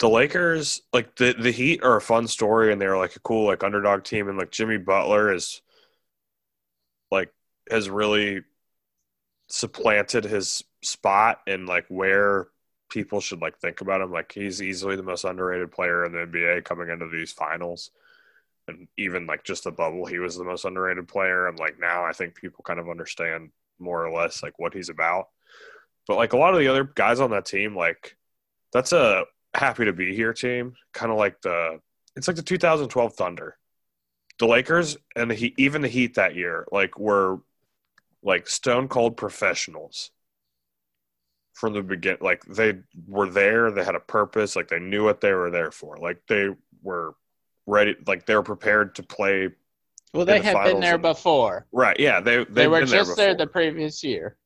the 0.00 0.08
Lakers, 0.08 0.80
like 0.92 1.14
the 1.16 1.34
the 1.38 1.52
Heat 1.52 1.84
are 1.84 1.96
a 1.96 2.00
fun 2.00 2.26
story 2.26 2.72
and 2.72 2.80
they're 2.80 2.96
like 2.96 3.16
a 3.16 3.20
cool 3.20 3.46
like 3.46 3.62
underdog 3.62 4.02
team 4.02 4.28
and 4.28 4.38
like 4.38 4.50
Jimmy 4.50 4.78
Butler 4.78 5.32
is 5.32 5.60
like 7.10 7.32
has 7.70 7.88
really 7.90 8.42
supplanted 9.48 10.24
his 10.24 10.64
spot 10.82 11.40
and 11.46 11.66
like 11.66 11.84
where 11.88 12.48
people 12.88 13.20
should 13.20 13.42
like 13.42 13.58
think 13.58 13.82
about 13.82 14.00
him. 14.00 14.10
Like 14.10 14.32
he's 14.32 14.62
easily 14.62 14.96
the 14.96 15.02
most 15.02 15.24
underrated 15.24 15.70
player 15.70 16.04
in 16.06 16.12
the 16.12 16.18
NBA 16.26 16.64
coming 16.64 16.88
into 16.88 17.08
these 17.08 17.32
finals. 17.32 17.90
And 18.68 18.88
even 18.96 19.26
like 19.26 19.44
just 19.44 19.64
the 19.64 19.70
bubble, 19.70 20.06
he 20.06 20.18
was 20.18 20.36
the 20.36 20.44
most 20.44 20.64
underrated 20.64 21.08
player. 21.08 21.46
And 21.46 21.58
like 21.58 21.78
now 21.78 22.06
I 22.06 22.12
think 22.12 22.36
people 22.36 22.64
kind 22.64 22.80
of 22.80 22.88
understand 22.88 23.50
more 23.78 24.04
or 24.06 24.12
less 24.12 24.42
like 24.42 24.58
what 24.58 24.72
he's 24.72 24.88
about. 24.88 25.28
But 26.06 26.16
like 26.16 26.32
a 26.32 26.38
lot 26.38 26.54
of 26.54 26.60
the 26.60 26.68
other 26.68 26.84
guys 26.84 27.20
on 27.20 27.30
that 27.32 27.44
team, 27.44 27.76
like 27.76 28.16
that's 28.72 28.92
a 28.92 29.24
happy 29.54 29.84
to 29.84 29.92
be 29.92 30.14
here 30.14 30.32
team. 30.32 30.74
Kind 30.92 31.12
of 31.12 31.18
like 31.18 31.40
the 31.42 31.80
it's 32.16 32.28
like 32.28 32.36
the 32.36 32.42
2012 32.42 33.14
Thunder. 33.14 33.56
The 34.38 34.46
Lakers 34.46 34.96
and 35.14 35.30
the 35.30 35.34
Heat, 35.34 35.54
even 35.58 35.82
the 35.82 35.88
Heat 35.88 36.14
that 36.14 36.34
year, 36.34 36.66
like 36.72 36.98
were 36.98 37.40
like 38.22 38.48
stone 38.48 38.88
cold 38.88 39.16
professionals 39.16 40.10
from 41.54 41.74
the 41.74 41.82
begin 41.82 42.16
like 42.20 42.42
they 42.44 42.74
were 43.06 43.28
there 43.28 43.70
they 43.70 43.84
had 43.84 43.94
a 43.94 44.00
purpose 44.00 44.56
like 44.56 44.68
they 44.68 44.78
knew 44.78 45.04
what 45.04 45.20
they 45.20 45.32
were 45.32 45.50
there 45.50 45.70
for 45.70 45.96
like 45.98 46.22
they 46.26 46.48
were 46.82 47.14
ready 47.66 47.94
like 48.06 48.24
they 48.24 48.34
were 48.34 48.42
prepared 48.42 48.94
to 48.94 49.02
play 49.02 49.48
well 50.14 50.24
they 50.24 50.38
the 50.38 50.44
had 50.44 50.64
been 50.64 50.80
there 50.80 50.94
and, 50.94 51.02
before 51.02 51.66
right 51.72 52.00
yeah 52.00 52.20
they 52.20 52.44
they 52.44 52.66
were 52.66 52.84
just 52.84 53.16
there, 53.16 53.34
there 53.34 53.34
the 53.34 53.46
previous 53.46 54.02
year 54.02 54.36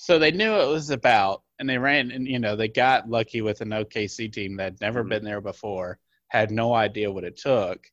so 0.00 0.18
they 0.18 0.30
knew 0.30 0.54
it 0.54 0.66
was 0.66 0.88
about 0.88 1.42
and 1.58 1.68
they 1.68 1.76
ran 1.76 2.10
and 2.10 2.26
you 2.26 2.38
know 2.38 2.56
they 2.56 2.68
got 2.68 3.08
lucky 3.08 3.42
with 3.42 3.60
an 3.60 3.68
okc 3.68 4.32
team 4.32 4.56
that 4.56 4.64
had 4.64 4.80
never 4.80 5.00
mm-hmm. 5.00 5.10
been 5.10 5.24
there 5.24 5.40
before 5.40 5.98
had 6.28 6.50
no 6.50 6.74
idea 6.74 7.10
what 7.10 7.24
it 7.24 7.36
took 7.36 7.86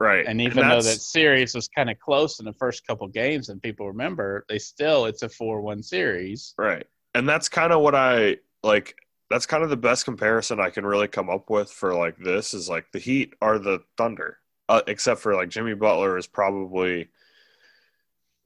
Right. 0.00 0.24
And 0.26 0.40
even 0.40 0.58
and 0.58 0.70
though 0.70 0.82
that 0.82 1.00
series 1.00 1.54
was 1.54 1.66
kind 1.68 1.90
of 1.90 1.98
close 1.98 2.38
in 2.38 2.44
the 2.44 2.52
first 2.52 2.86
couple 2.86 3.08
games 3.08 3.48
and 3.48 3.60
people 3.60 3.88
remember, 3.88 4.44
they 4.48 4.58
still 4.58 5.06
it's 5.06 5.22
a 5.22 5.28
4-1 5.28 5.84
series. 5.84 6.54
Right. 6.56 6.86
And 7.14 7.28
that's 7.28 7.48
kind 7.48 7.72
of 7.72 7.80
what 7.80 7.96
I 7.96 8.36
like 8.62 8.94
that's 9.28 9.46
kind 9.46 9.64
of 9.64 9.70
the 9.70 9.76
best 9.76 10.04
comparison 10.04 10.60
I 10.60 10.70
can 10.70 10.86
really 10.86 11.08
come 11.08 11.28
up 11.28 11.50
with 11.50 11.70
for 11.70 11.94
like 11.94 12.16
this 12.16 12.54
is 12.54 12.68
like 12.68 12.86
the 12.92 13.00
Heat 13.00 13.34
are 13.42 13.58
the 13.58 13.80
Thunder. 13.96 14.38
Uh, 14.68 14.82
except 14.86 15.20
for 15.20 15.34
like 15.34 15.48
Jimmy 15.48 15.74
Butler 15.74 16.16
is 16.18 16.26
probably 16.26 17.08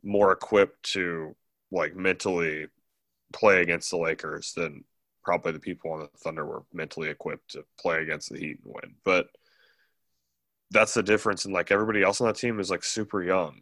more 0.04 0.32
equipped 0.32 0.84
to 0.92 1.34
like 1.70 1.96
mentally 1.96 2.68
play 3.32 3.62
against 3.62 3.90
the 3.90 3.96
Lakers 3.96 4.52
than 4.54 4.84
probably 5.24 5.52
the 5.52 5.60
people 5.60 5.92
on 5.92 6.00
the 6.00 6.08
Thunder 6.18 6.44
were 6.44 6.64
mentally 6.72 7.08
equipped 7.08 7.52
to 7.52 7.64
play 7.78 8.02
against 8.02 8.30
the 8.30 8.38
Heat 8.38 8.58
and 8.64 8.74
win. 8.74 8.94
But 9.04 9.28
that's 10.70 10.94
the 10.94 11.02
difference. 11.02 11.44
And 11.44 11.54
like 11.54 11.70
everybody 11.70 12.02
else 12.02 12.20
on 12.20 12.26
that 12.26 12.36
team 12.36 12.60
is 12.60 12.70
like 12.70 12.84
super 12.84 13.22
young. 13.22 13.60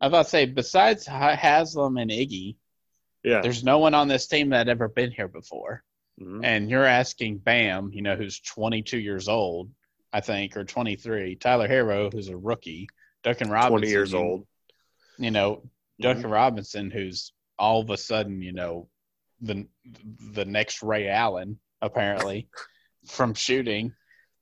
I 0.00 0.06
was 0.06 0.10
about 0.10 0.22
to 0.24 0.30
say, 0.30 0.46
besides 0.46 1.06
Haslem 1.06 1.96
and 1.98 2.10
Iggy, 2.10 2.56
yeah, 3.22 3.42
there's 3.42 3.62
no 3.62 3.78
one 3.78 3.94
on 3.94 4.08
this 4.08 4.26
team 4.26 4.50
that 4.50 4.68
ever 4.68 4.88
been 4.88 5.10
here 5.10 5.28
before. 5.28 5.82
Mm-hmm. 6.20 6.44
And 6.44 6.70
you're 6.70 6.84
asking 6.84 7.38
Bam, 7.38 7.90
you 7.92 8.02
know, 8.02 8.16
who's 8.16 8.40
22 8.40 8.98
years 8.98 9.28
old, 9.28 9.70
I 10.12 10.20
think, 10.20 10.56
or 10.56 10.64
23. 10.64 11.36
Tyler 11.36 11.68
Herro, 11.68 12.10
who's 12.12 12.28
a 12.28 12.36
rookie. 12.36 12.88
Duncan 13.22 13.50
Robinson, 13.50 13.78
20 13.78 13.88
years 13.88 14.14
old. 14.14 14.46
You 15.18 15.30
know, 15.30 15.62
Duncan 16.00 16.24
mm-hmm. 16.24 16.32
Robinson, 16.32 16.90
who's 16.90 17.32
all 17.58 17.82
of 17.82 17.90
a 17.90 17.96
sudden, 17.96 18.40
you 18.40 18.52
know, 18.52 18.88
the 19.40 19.66
the 20.32 20.44
next 20.44 20.82
Ray 20.82 21.08
Allen, 21.08 21.58
apparently, 21.82 22.48
from 23.06 23.34
shooting. 23.34 23.92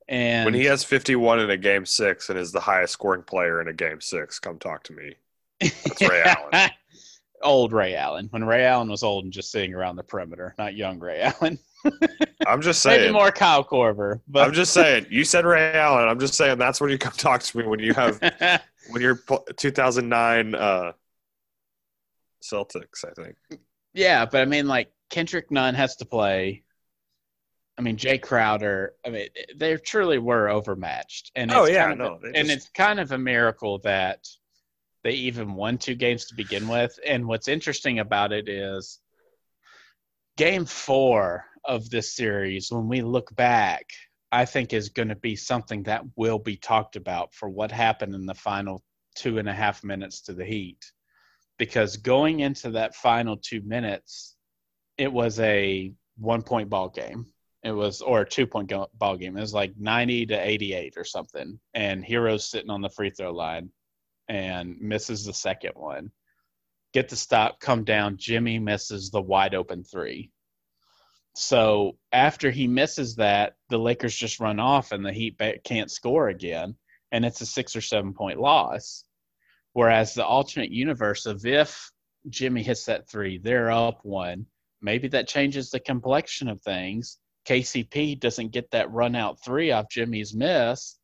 And 0.07 0.45
when 0.45 0.55
he 0.55 0.65
has 0.65 0.83
51 0.83 1.39
in 1.39 1.49
a 1.51 1.57
game 1.57 1.85
six 1.85 2.29
and 2.29 2.39
is 2.39 2.51
the 2.51 2.59
highest 2.59 2.93
scoring 2.93 3.21
player 3.21 3.61
in 3.61 3.67
a 3.67 3.73
game 3.73 4.01
six, 4.01 4.39
come 4.39 4.57
talk 4.57 4.83
to 4.85 4.93
me. 4.93 5.13
That's 5.59 6.01
Ray 6.01 6.23
Allen. 6.23 6.71
Old 7.43 7.71
Ray 7.73 7.95
Allen. 7.95 8.27
When 8.31 8.43
Ray 8.43 8.65
Allen 8.65 8.89
was 8.89 9.01
old 9.01 9.23
and 9.23 9.31
just 9.31 9.49
sitting 9.49 9.73
around 9.73 9.95
the 9.95 10.03
perimeter, 10.03 10.55
not 10.57 10.75
young 10.75 10.99
Ray 10.99 11.21
Allen. 11.21 11.57
I'm 12.47 12.61
just 12.61 12.81
saying. 12.81 13.01
Maybe 13.01 13.13
more 13.13 13.31
Kyle 13.31 13.63
Korver. 13.63 14.19
But 14.27 14.45
I'm 14.45 14.53
just 14.53 14.73
saying. 14.73 15.05
You 15.09 15.23
said 15.23 15.45
Ray 15.45 15.73
Allen. 15.73 16.09
I'm 16.09 16.19
just 16.19 16.33
saying 16.33 16.57
that's 16.57 16.81
when 16.81 16.89
you 16.89 16.97
come 16.97 17.13
talk 17.13 17.41
to 17.41 17.57
me 17.57 17.65
when 17.65 17.79
you 17.79 17.93
have 17.93 18.19
when 18.89 19.01
you're 19.01 19.21
2009 19.55 20.55
uh, 20.55 20.91
Celtics. 22.43 23.05
I 23.05 23.11
think. 23.11 23.35
Yeah, 23.93 24.25
but 24.25 24.41
I 24.41 24.45
mean, 24.45 24.67
like 24.67 24.91
Kendrick 25.09 25.51
Nunn 25.51 25.75
has 25.75 25.97
to 25.97 26.05
play. 26.05 26.63
I 27.77 27.81
mean, 27.81 27.97
Jae 27.97 28.21
Crowder. 28.21 28.93
I 29.05 29.09
mean, 29.09 29.27
they 29.55 29.77
truly 29.77 30.17
were 30.17 30.49
overmatched, 30.49 31.31
and 31.35 31.51
oh 31.51 31.65
yeah, 31.65 31.93
no, 31.93 32.19
just... 32.21 32.35
and 32.35 32.49
it's 32.51 32.69
kind 32.69 32.99
of 32.99 33.11
a 33.11 33.17
miracle 33.17 33.79
that 33.79 34.27
they 35.03 35.11
even 35.11 35.53
won 35.53 35.77
two 35.77 35.95
games 35.95 36.25
to 36.25 36.35
begin 36.35 36.67
with. 36.67 36.99
And 37.05 37.25
what's 37.25 37.47
interesting 37.47 37.99
about 37.99 38.33
it 38.33 38.49
is, 38.49 38.99
Game 40.37 40.65
Four 40.65 41.45
of 41.63 41.89
this 41.89 42.13
series, 42.13 42.71
when 42.71 42.89
we 42.89 43.01
look 43.01 43.33
back, 43.35 43.85
I 44.31 44.45
think 44.45 44.73
is 44.73 44.89
going 44.89 45.09
to 45.09 45.15
be 45.15 45.35
something 45.35 45.83
that 45.83 46.03
will 46.15 46.39
be 46.39 46.57
talked 46.57 46.95
about 46.95 47.33
for 47.33 47.49
what 47.49 47.71
happened 47.71 48.13
in 48.13 48.25
the 48.25 48.35
final 48.35 48.83
two 49.15 49.37
and 49.37 49.49
a 49.49 49.53
half 49.53 49.83
minutes 49.83 50.21
to 50.23 50.33
the 50.33 50.45
Heat 50.45 50.91
because 51.59 51.97
going 51.97 52.39
into 52.39 52.71
that 52.71 52.95
final 52.95 53.37
two 53.37 53.61
minutes, 53.61 54.35
it 54.97 55.11
was 55.11 55.39
a 55.39 55.93
one 56.17 56.41
point 56.41 56.69
ball 56.69 56.89
game. 56.89 57.27
It 57.61 57.73
was 57.73 58.01
or 58.01 58.21
a 58.21 58.27
two 58.27 58.47
point 58.47 58.71
ball 58.97 59.17
game. 59.17 59.37
It 59.37 59.41
was 59.41 59.53
like 59.53 59.73
ninety 59.77 60.25
to 60.25 60.35
eighty 60.35 60.73
eight 60.73 60.95
or 60.97 61.03
something, 61.03 61.59
and 61.75 62.03
Herro's 62.03 62.49
sitting 62.49 62.71
on 62.71 62.81
the 62.81 62.89
free 62.89 63.11
throw 63.11 63.31
line 63.31 63.69
and 64.27 64.79
misses 64.79 65.25
the 65.25 65.33
second 65.33 65.73
one. 65.75 66.11
Get 66.93 67.09
the 67.09 67.15
stop, 67.15 67.59
come 67.59 67.83
down. 67.83 68.17
Jimmy 68.17 68.57
misses 68.57 69.11
the 69.11 69.21
wide 69.21 69.53
open 69.53 69.83
three. 69.83 70.31
So 71.35 71.97
after 72.11 72.49
he 72.49 72.67
misses 72.67 73.17
that, 73.17 73.55
the 73.69 73.77
Lakers 73.77 74.15
just 74.15 74.39
run 74.39 74.59
off 74.59 74.91
and 74.91 75.05
the 75.05 75.13
Heat 75.13 75.39
can't 75.63 75.91
score 75.91 76.29
again, 76.29 76.75
and 77.11 77.25
it's 77.25 77.41
a 77.41 77.45
six 77.45 77.75
or 77.75 77.81
seven 77.81 78.13
point 78.13 78.39
loss. 78.39 79.03
Whereas 79.73 80.13
the 80.13 80.25
alternate 80.25 80.71
universe 80.71 81.25
of 81.25 81.45
if 81.45 81.91
Jimmy 82.29 82.63
hits 82.63 82.85
that 82.85 83.09
three, 83.09 83.37
they're 83.37 83.71
up 83.71 84.03
one. 84.03 84.45
Maybe 84.81 85.07
that 85.09 85.27
changes 85.27 85.69
the 85.69 85.79
complexion 85.79 86.47
of 86.47 86.61
things. 86.61 87.17
KCP 87.45 88.19
doesn't 88.19 88.51
get 88.51 88.71
that 88.71 88.91
run 88.91 89.15
out 89.15 89.43
three 89.43 89.71
off 89.71 89.89
Jimmy's 89.89 90.33
miss. 90.33 90.97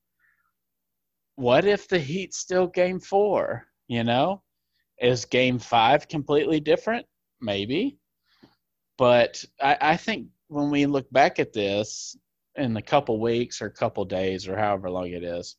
What 1.36 1.66
if 1.66 1.88
the 1.88 2.00
Heat 2.00 2.34
still 2.34 2.68
game 2.68 3.00
four? 3.00 3.68
You 3.88 4.04
know, 4.04 4.42
is 5.00 5.26
game 5.26 5.60
five 5.60 6.08
completely 6.08 6.60
different? 6.60 7.06
Maybe. 7.42 7.98
But 8.98 9.44
I, 9.62 9.78
I 9.82 9.98
think 9.98 10.28
when 10.48 10.70
we 10.70 10.86
look 10.86 11.12
back 11.12 11.40
at 11.40 11.54
this 11.54 12.16
in 12.56 12.78
a 12.78 12.82
couple 12.82 13.20
weeks 13.20 13.62
or 13.62 13.66
a 13.66 13.74
couple 13.74 14.06
days 14.06 14.48
or 14.48 14.58
however 14.58 14.90
long 14.90 15.10
it 15.10 15.24
is, 15.24 15.58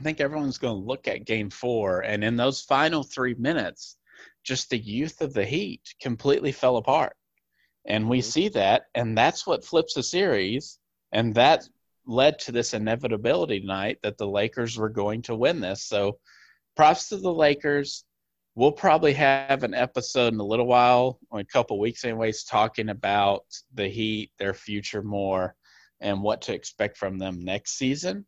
I 0.00 0.02
think 0.02 0.18
everyone's 0.22 0.56
going 0.56 0.80
to 0.80 0.88
look 0.88 1.08
at 1.08 1.26
game 1.26 1.50
four. 1.50 2.00
And 2.00 2.24
in 2.24 2.34
those 2.34 2.62
final 2.62 3.02
three 3.02 3.34
minutes, 3.34 3.98
just 4.42 4.70
the 4.70 4.78
youth 4.78 5.20
of 5.20 5.34
the 5.34 5.44
Heat 5.44 5.82
completely 6.00 6.52
fell 6.52 6.78
apart. 6.78 7.12
And 7.84 8.08
we 8.08 8.20
mm-hmm. 8.20 8.30
see 8.30 8.48
that, 8.48 8.84
and 8.94 9.16
that's 9.16 9.46
what 9.46 9.62
flips 9.62 9.92
the 9.92 10.02
series. 10.02 10.78
And 11.12 11.34
that 11.34 11.68
led 12.06 12.38
to 12.38 12.52
this 12.52 12.72
inevitability 12.72 13.60
tonight 13.60 13.98
that 14.02 14.16
the 14.16 14.26
Lakers 14.26 14.78
were 14.78 14.88
going 14.88 15.20
to 15.22 15.36
win 15.36 15.60
this. 15.60 15.84
So 15.84 16.18
props 16.76 17.10
to 17.10 17.18
the 17.18 17.32
Lakers. 17.32 18.06
We'll 18.54 18.72
probably 18.72 19.12
have 19.12 19.64
an 19.64 19.74
episode 19.74 20.32
in 20.32 20.40
a 20.40 20.44
little 20.44 20.66
while, 20.66 21.18
or 21.30 21.40
a 21.40 21.44
couple 21.44 21.78
weeks, 21.78 22.06
anyways, 22.06 22.44
talking 22.44 22.88
about 22.88 23.44
the 23.74 23.88
Heat, 23.88 24.30
their 24.38 24.54
future 24.54 25.02
more, 25.02 25.54
and 26.00 26.22
what 26.22 26.40
to 26.42 26.54
expect 26.54 26.96
from 26.96 27.18
them 27.18 27.44
next 27.44 27.76
season. 27.76 28.24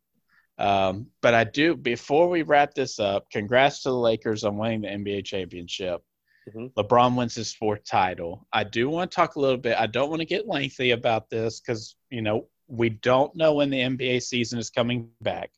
Um, 0.63 1.07
but 1.21 1.33
I 1.33 1.43
do, 1.43 1.75
before 1.75 2.29
we 2.29 2.41
wrap 2.43 2.73
this 2.73 2.97
up, 2.97 3.29
congrats 3.29 3.83
to 3.83 3.89
the 3.89 3.97
Lakers 3.97 4.45
on 4.45 4.57
winning 4.57 4.81
the 4.81 4.87
NBA 4.87 5.25
championship. 5.25 6.01
Mm-hmm. 6.47 6.79
LeBron 6.79 7.17
wins 7.17 7.35
his 7.35 7.53
fourth 7.53 7.83
title. 7.83 8.47
I 8.53 8.63
do 8.63 8.89
want 8.89 9.11
to 9.11 9.15
talk 9.15 9.35
a 9.35 9.41
little 9.41 9.57
bit. 9.57 9.75
I 9.77 9.87
don't 9.87 10.09
want 10.09 10.21
to 10.21 10.25
get 10.25 10.47
lengthy 10.47 10.91
about 10.91 11.29
this 11.29 11.59
because, 11.59 11.97
you 12.09 12.21
know, 12.21 12.47
we 12.67 12.87
don't 12.87 13.35
know 13.35 13.55
when 13.55 13.71
the 13.71 13.79
NBA 13.81 14.23
season 14.23 14.57
is 14.57 14.69
coming 14.69 15.09
back. 15.19 15.51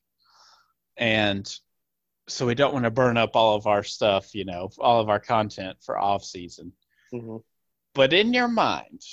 And 0.97 1.47
so 2.27 2.47
we 2.47 2.55
don't 2.55 2.73
want 2.73 2.85
to 2.85 2.91
burn 2.91 3.15
up 3.15 3.35
all 3.35 3.55
of 3.55 3.67
our 3.67 3.83
stuff, 3.83 4.33
you 4.33 4.45
know, 4.45 4.71
all 4.79 5.01
of 5.01 5.09
our 5.09 5.19
content 5.19 5.77
for 5.85 5.99
off 5.99 6.23
season. 6.23 6.73
Mm-hmm. 7.13 7.37
But 7.93 8.11
in 8.11 8.33
your 8.33 8.47
mind, 8.47 9.03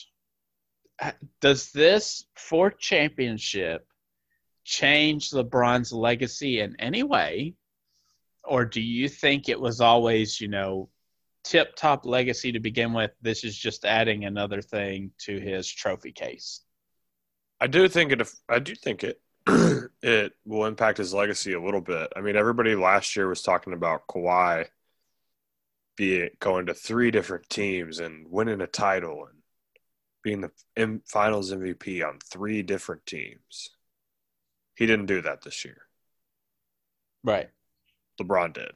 does 1.42 1.70
this 1.72 2.24
fourth 2.35 2.78
championship 2.78 3.87
change 4.64 5.31
LeBron's 5.31 5.92
legacy 5.92 6.61
in 6.61 6.77
any 6.79 7.03
way? 7.03 7.55
Or 8.44 8.64
do 8.64 8.81
you 8.81 9.09
think 9.09 9.48
it 9.48 9.61
was 9.61 9.81
always, 9.81 10.40
you 10.40 10.48
know, 10.48 10.88
tip 11.44 11.77
top 11.77 12.05
legacy 12.05 12.53
to 12.53 12.61
begin 12.61 12.92
with? 12.92 13.12
This 13.22 13.44
is 13.44 13.57
just 13.57 13.85
adding 13.85 14.25
another 14.25 14.61
thing 14.61 15.12
to 15.20 15.38
his 15.38 15.68
trophy 15.68 16.12
case. 16.12 16.62
I 17.61 17.68
do 17.68 17.87
think 17.88 18.12
it. 18.12 18.29
I 18.48 18.59
do 18.59 18.75
think 18.75 19.05
it. 19.05 19.20
it 20.03 20.33
will 20.44 20.66
impact 20.66 20.98
his 20.98 21.14
legacy 21.14 21.53
a 21.53 21.62
little 21.62 21.81
bit. 21.81 22.12
I 22.16 22.20
mean, 22.20 22.37
everybody 22.37 22.75
last 22.75 23.16
year 23.16 23.29
was 23.29 23.42
talking 23.42 23.72
about 23.72 24.07
Kawhi 24.09 24.66
be 25.96 26.29
going 26.40 26.66
to 26.66 26.75
three 26.75 27.11
different 27.11 27.48
teams 27.48 27.98
and 27.98 28.27
winning 28.29 28.61
a 28.61 28.66
title 28.66 29.27
and 29.27 29.38
being 30.22 30.40
the 30.40 31.01
finals 31.07 31.53
MVP 31.53 32.07
on 32.07 32.18
three 32.20 32.62
different 32.62 33.05
teams. 33.07 33.70
He 34.74 34.87
didn't 34.87 35.06
do 35.06 35.22
that 35.22 35.42
this 35.42 35.64
year. 35.64 35.82
Right. 37.24 37.50
LeBron 38.20 38.52
did. 38.54 38.72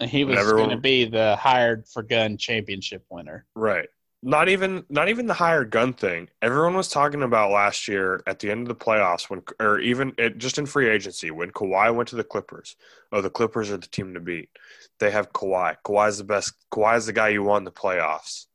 And 0.00 0.08
he 0.08 0.24
was 0.24 0.38
going 0.50 0.70
to 0.70 0.76
be 0.76 1.04
the 1.04 1.36
hired 1.36 1.86
for 1.86 2.02
gun 2.02 2.36
championship 2.36 3.04
winner. 3.10 3.46
Right. 3.54 3.88
Not 4.22 4.48
even 4.48 4.84
not 4.88 5.08
even 5.08 5.26
the 5.26 5.34
hired 5.34 5.70
gun 5.70 5.92
thing. 5.92 6.28
Everyone 6.42 6.74
was 6.74 6.88
talking 6.88 7.22
about 7.22 7.52
last 7.52 7.86
year 7.86 8.20
at 8.26 8.40
the 8.40 8.50
end 8.50 8.62
of 8.62 8.68
the 8.68 8.84
playoffs 8.84 9.30
when 9.30 9.42
or 9.60 9.78
even 9.78 10.12
it, 10.18 10.38
just 10.38 10.58
in 10.58 10.66
free 10.66 10.88
agency 10.88 11.30
when 11.30 11.52
Kawhi 11.52 11.94
went 11.94 12.08
to 12.08 12.16
the 12.16 12.24
Clippers. 12.24 12.74
Oh, 13.12 13.20
the 13.20 13.30
Clippers 13.30 13.70
are 13.70 13.76
the 13.76 13.86
team 13.86 14.14
to 14.14 14.20
beat. 14.20 14.50
They 14.98 15.12
have 15.12 15.32
Kawhi. 15.32 15.76
Kawhi's 15.84 16.18
the 16.18 16.24
best. 16.24 16.54
Kawhi's 16.72 17.06
the 17.06 17.12
guy 17.12 17.28
you 17.28 17.44
won 17.44 17.62
the 17.62 17.70
playoffs. 17.70 18.46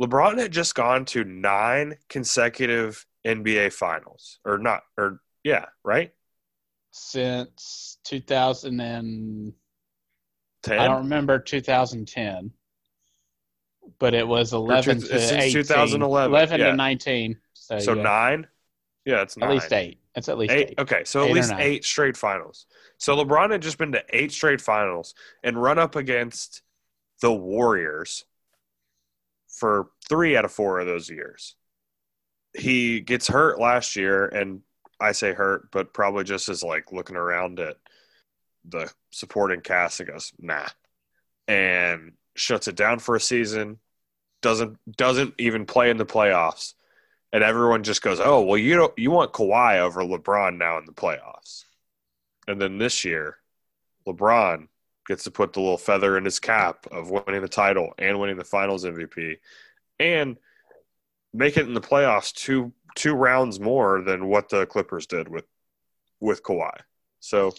LeBron 0.00 0.38
had 0.38 0.52
just 0.52 0.74
gone 0.74 1.06
to 1.06 1.24
nine 1.24 1.96
consecutive 2.08 3.06
NBA 3.26 3.72
finals 3.72 4.38
or 4.44 4.58
not 4.58 4.82
or 4.98 5.20
yeah, 5.44 5.66
right? 5.84 6.12
Since 6.92 7.98
2010. 8.04 9.54
I 10.78 10.86
don't 10.86 11.02
remember 11.02 11.38
2010. 11.38 12.52
But 13.98 14.14
it 14.14 14.26
was 14.26 14.52
11 14.52 15.00
two, 15.00 15.08
to 15.08 15.18
since 15.18 15.32
18, 15.32 15.52
2011. 15.52 16.30
11 16.30 16.60
yeah. 16.60 16.70
to 16.70 16.76
19. 16.76 17.36
So, 17.54 17.78
so 17.80 17.94
yeah. 17.94 18.02
9? 18.02 18.46
Yeah, 19.04 19.22
it's 19.22 19.36
nine. 19.36 19.50
At 19.50 19.54
least 19.54 19.72
8. 19.72 19.98
It's 20.14 20.28
at 20.28 20.38
least 20.38 20.52
eight. 20.52 20.68
eight. 20.70 20.78
Okay, 20.78 21.02
so 21.04 21.24
eight 21.24 21.30
at 21.30 21.34
least 21.34 21.52
8 21.56 21.84
straight 21.84 22.16
finals. 22.16 22.66
So 22.98 23.16
LeBron 23.16 23.50
had 23.50 23.62
just 23.62 23.78
been 23.78 23.92
to 23.92 24.04
8 24.10 24.30
straight 24.30 24.60
finals 24.60 25.14
and 25.42 25.60
run 25.60 25.78
up 25.78 25.96
against 25.96 26.62
the 27.20 27.32
Warriors 27.32 28.24
for 29.48 29.88
3 30.08 30.36
out 30.36 30.44
of 30.44 30.52
4 30.52 30.80
of 30.80 30.86
those 30.86 31.08
years 31.08 31.56
he 32.54 33.00
gets 33.00 33.28
hurt 33.28 33.58
last 33.58 33.96
year, 33.96 34.26
and 34.26 34.60
I 35.00 35.12
say 35.12 35.32
hurt, 35.32 35.70
but 35.70 35.92
probably 35.92 36.24
just 36.24 36.48
as 36.48 36.62
like 36.62 36.92
looking 36.92 37.16
around 37.16 37.60
at 37.60 37.76
the 38.64 38.90
supporting 39.10 39.60
cast 39.60 40.00
and 40.00 40.08
goes, 40.08 40.32
nah, 40.38 40.66
and 41.48 42.12
shuts 42.36 42.68
it 42.68 42.76
down 42.76 42.98
for 42.98 43.16
a 43.16 43.20
season. 43.20 43.78
Doesn't 44.42 44.78
doesn't 44.96 45.34
even 45.38 45.66
play 45.66 45.90
in 45.90 45.96
the 45.96 46.06
playoffs, 46.06 46.74
and 47.32 47.44
everyone 47.44 47.84
just 47.84 48.02
goes, 48.02 48.20
oh 48.20 48.42
well, 48.42 48.58
you 48.58 48.76
don't 48.76 48.96
you 48.98 49.10
want 49.10 49.32
Kawhi 49.32 49.78
over 49.78 50.02
LeBron 50.02 50.58
now 50.58 50.78
in 50.78 50.84
the 50.84 50.92
playoffs, 50.92 51.64
and 52.48 52.60
then 52.60 52.78
this 52.78 53.04
year, 53.04 53.36
LeBron 54.06 54.66
gets 55.06 55.24
to 55.24 55.30
put 55.30 55.52
the 55.52 55.60
little 55.60 55.78
feather 55.78 56.16
in 56.16 56.24
his 56.24 56.38
cap 56.38 56.86
of 56.90 57.10
winning 57.10 57.42
the 57.42 57.48
title 57.48 57.92
and 57.98 58.18
winning 58.20 58.36
the 58.36 58.44
Finals 58.44 58.84
MVP, 58.84 59.36
and 60.00 60.36
make 61.32 61.56
it 61.56 61.66
in 61.66 61.74
the 61.74 61.80
playoffs 61.80 62.32
two 62.32 62.72
two 62.94 63.14
rounds 63.14 63.58
more 63.58 64.02
than 64.02 64.26
what 64.26 64.48
the 64.48 64.66
Clippers 64.66 65.06
did 65.06 65.28
with 65.28 65.44
with 66.20 66.42
Kawhi. 66.42 66.76
So 67.20 67.52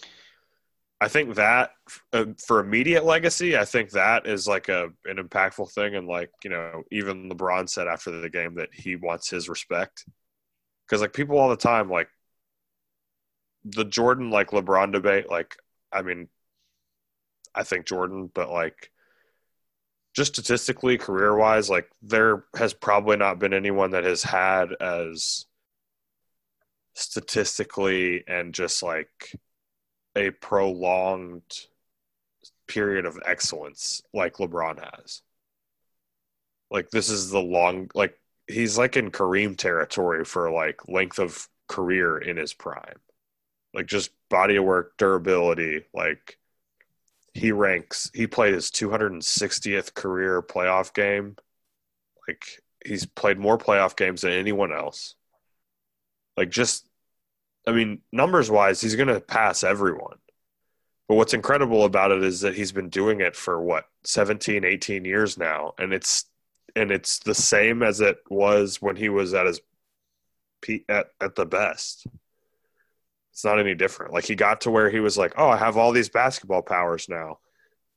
I 1.00 1.08
think 1.08 1.34
that 1.34 1.72
uh, 2.12 2.26
for 2.46 2.60
immediate 2.60 3.04
legacy, 3.04 3.56
I 3.58 3.64
think 3.64 3.90
that 3.90 4.26
is 4.26 4.46
like 4.46 4.68
a 4.68 4.90
an 5.04 5.16
impactful 5.16 5.72
thing, 5.72 5.96
and 5.96 6.06
like 6.06 6.30
you 6.44 6.50
know, 6.50 6.82
even 6.90 7.28
LeBron 7.30 7.68
said 7.68 7.88
after 7.88 8.10
the 8.10 8.30
game 8.30 8.54
that 8.54 8.72
he 8.72 8.96
wants 8.96 9.28
his 9.28 9.48
respect 9.48 10.04
because 10.86 11.00
like 11.00 11.12
people 11.12 11.38
all 11.38 11.48
the 11.48 11.56
time 11.56 11.88
like 11.90 12.08
the 13.64 13.84
Jordan 13.84 14.30
like 14.30 14.50
LeBron 14.50 14.92
debate. 14.92 15.28
Like, 15.30 15.56
I 15.92 16.02
mean, 16.02 16.28
I 17.54 17.62
think 17.62 17.86
Jordan, 17.86 18.30
but 18.32 18.50
like 18.50 18.90
just 20.14 20.32
statistically, 20.32 20.96
career 20.96 21.36
wise, 21.36 21.68
like 21.68 21.90
there 22.00 22.44
has 22.56 22.72
probably 22.72 23.16
not 23.16 23.40
been 23.40 23.52
anyone 23.52 23.90
that 23.90 24.04
has 24.04 24.22
had 24.22 24.72
as 24.80 25.46
statistically 26.94 28.22
and 28.28 28.54
just 28.54 28.82
like 28.82 29.32
a 30.16 30.30
prolonged 30.30 31.42
period 32.68 33.04
of 33.04 33.18
excellence 33.26 34.02
like 34.14 34.34
LeBron 34.34 34.78
has. 34.96 35.22
Like 36.70 36.90
this 36.90 37.10
is 37.10 37.30
the 37.30 37.40
long 37.42 37.90
like 37.94 38.18
he's 38.46 38.78
like 38.78 38.96
in 38.96 39.10
Kareem 39.10 39.56
territory 39.56 40.24
for 40.24 40.50
like 40.50 40.88
length 40.88 41.18
of 41.18 41.48
career 41.68 42.18
in 42.18 42.36
his 42.36 42.54
prime. 42.54 43.00
Like 43.74 43.86
just 43.86 44.10
body 44.30 44.56
of 44.56 44.64
work, 44.64 44.96
durability, 44.96 45.84
like 45.92 46.38
he 47.34 47.50
ranks 47.50 48.10
he 48.14 48.26
played 48.26 48.54
his 48.54 48.70
260th 48.70 49.92
career 49.94 50.40
playoff 50.40 50.94
game. 50.94 51.36
Like 52.26 52.44
he's 52.84 53.06
played 53.06 53.38
more 53.38 53.58
playoff 53.58 53.96
games 53.96 54.22
than 54.22 54.32
anyone 54.32 54.72
else. 54.72 55.16
Like 56.36 56.50
just 56.50 56.86
i 57.66 57.72
mean 57.72 58.02
numbers 58.12 58.50
wise 58.50 58.80
he's 58.80 58.96
going 58.96 59.08
to 59.08 59.20
pass 59.20 59.64
everyone. 59.64 60.18
But 61.08 61.16
what's 61.16 61.34
incredible 61.34 61.84
about 61.84 62.12
it 62.12 62.22
is 62.22 62.40
that 62.40 62.54
he's 62.54 62.72
been 62.72 62.88
doing 62.88 63.20
it 63.20 63.36
for 63.36 63.60
what 63.60 63.84
17, 64.04 64.64
18 64.64 65.04
years 65.04 65.36
now, 65.36 65.74
and 65.78 65.92
it's 65.92 66.24
and 66.74 66.90
it's 66.90 67.18
the 67.18 67.34
same 67.34 67.82
as 67.82 68.00
it 68.00 68.18
was 68.30 68.80
when 68.80 68.96
he 68.96 69.08
was 69.08 69.34
at 69.34 69.46
his 69.46 69.60
at 70.88 71.08
at 71.20 71.34
the 71.34 71.44
best. 71.44 72.06
It's 73.34 73.44
not 73.44 73.58
any 73.58 73.74
different. 73.74 74.12
Like 74.12 74.24
he 74.24 74.36
got 74.36 74.60
to 74.60 74.70
where 74.70 74.88
he 74.88 75.00
was 75.00 75.18
like, 75.18 75.34
"Oh, 75.36 75.48
I 75.48 75.56
have 75.56 75.76
all 75.76 75.90
these 75.90 76.08
basketball 76.08 76.62
powers 76.62 77.08
now," 77.08 77.40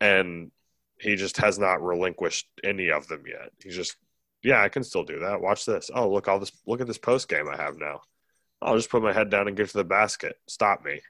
and 0.02 0.52
he 1.00 1.16
just 1.16 1.38
has 1.38 1.60
not 1.60 1.84
relinquished 1.84 2.48
any 2.64 2.90
of 2.90 3.08
them 3.08 3.22
yet. 3.28 3.52
He's 3.64 3.76
just, 3.76 3.98
yeah, 4.42 4.64
I 4.64 4.70
can 4.70 4.84
still 4.84 5.04
do 5.04 5.20
that. 5.20 5.40
Watch 5.40 5.64
this. 5.64 5.92
Oh, 5.94 6.10
look 6.10 6.28
all 6.28 6.40
this. 6.40 6.52
Look 6.66 6.82
at 6.82 6.88
this 6.88 6.98
post 6.98 7.30
game 7.30 7.48
I 7.48 7.56
have 7.56 7.78
now. 7.78 8.02
I'll 8.64 8.78
just 8.78 8.90
put 8.90 9.04
my 9.04 9.14
head 9.14 9.30
down 9.30 9.48
and 9.48 9.56
get 9.56 9.70
to 9.70 9.78
the 9.78 9.84
basket. 9.84 10.38
Stop 10.48 10.84
me. 10.84 11.02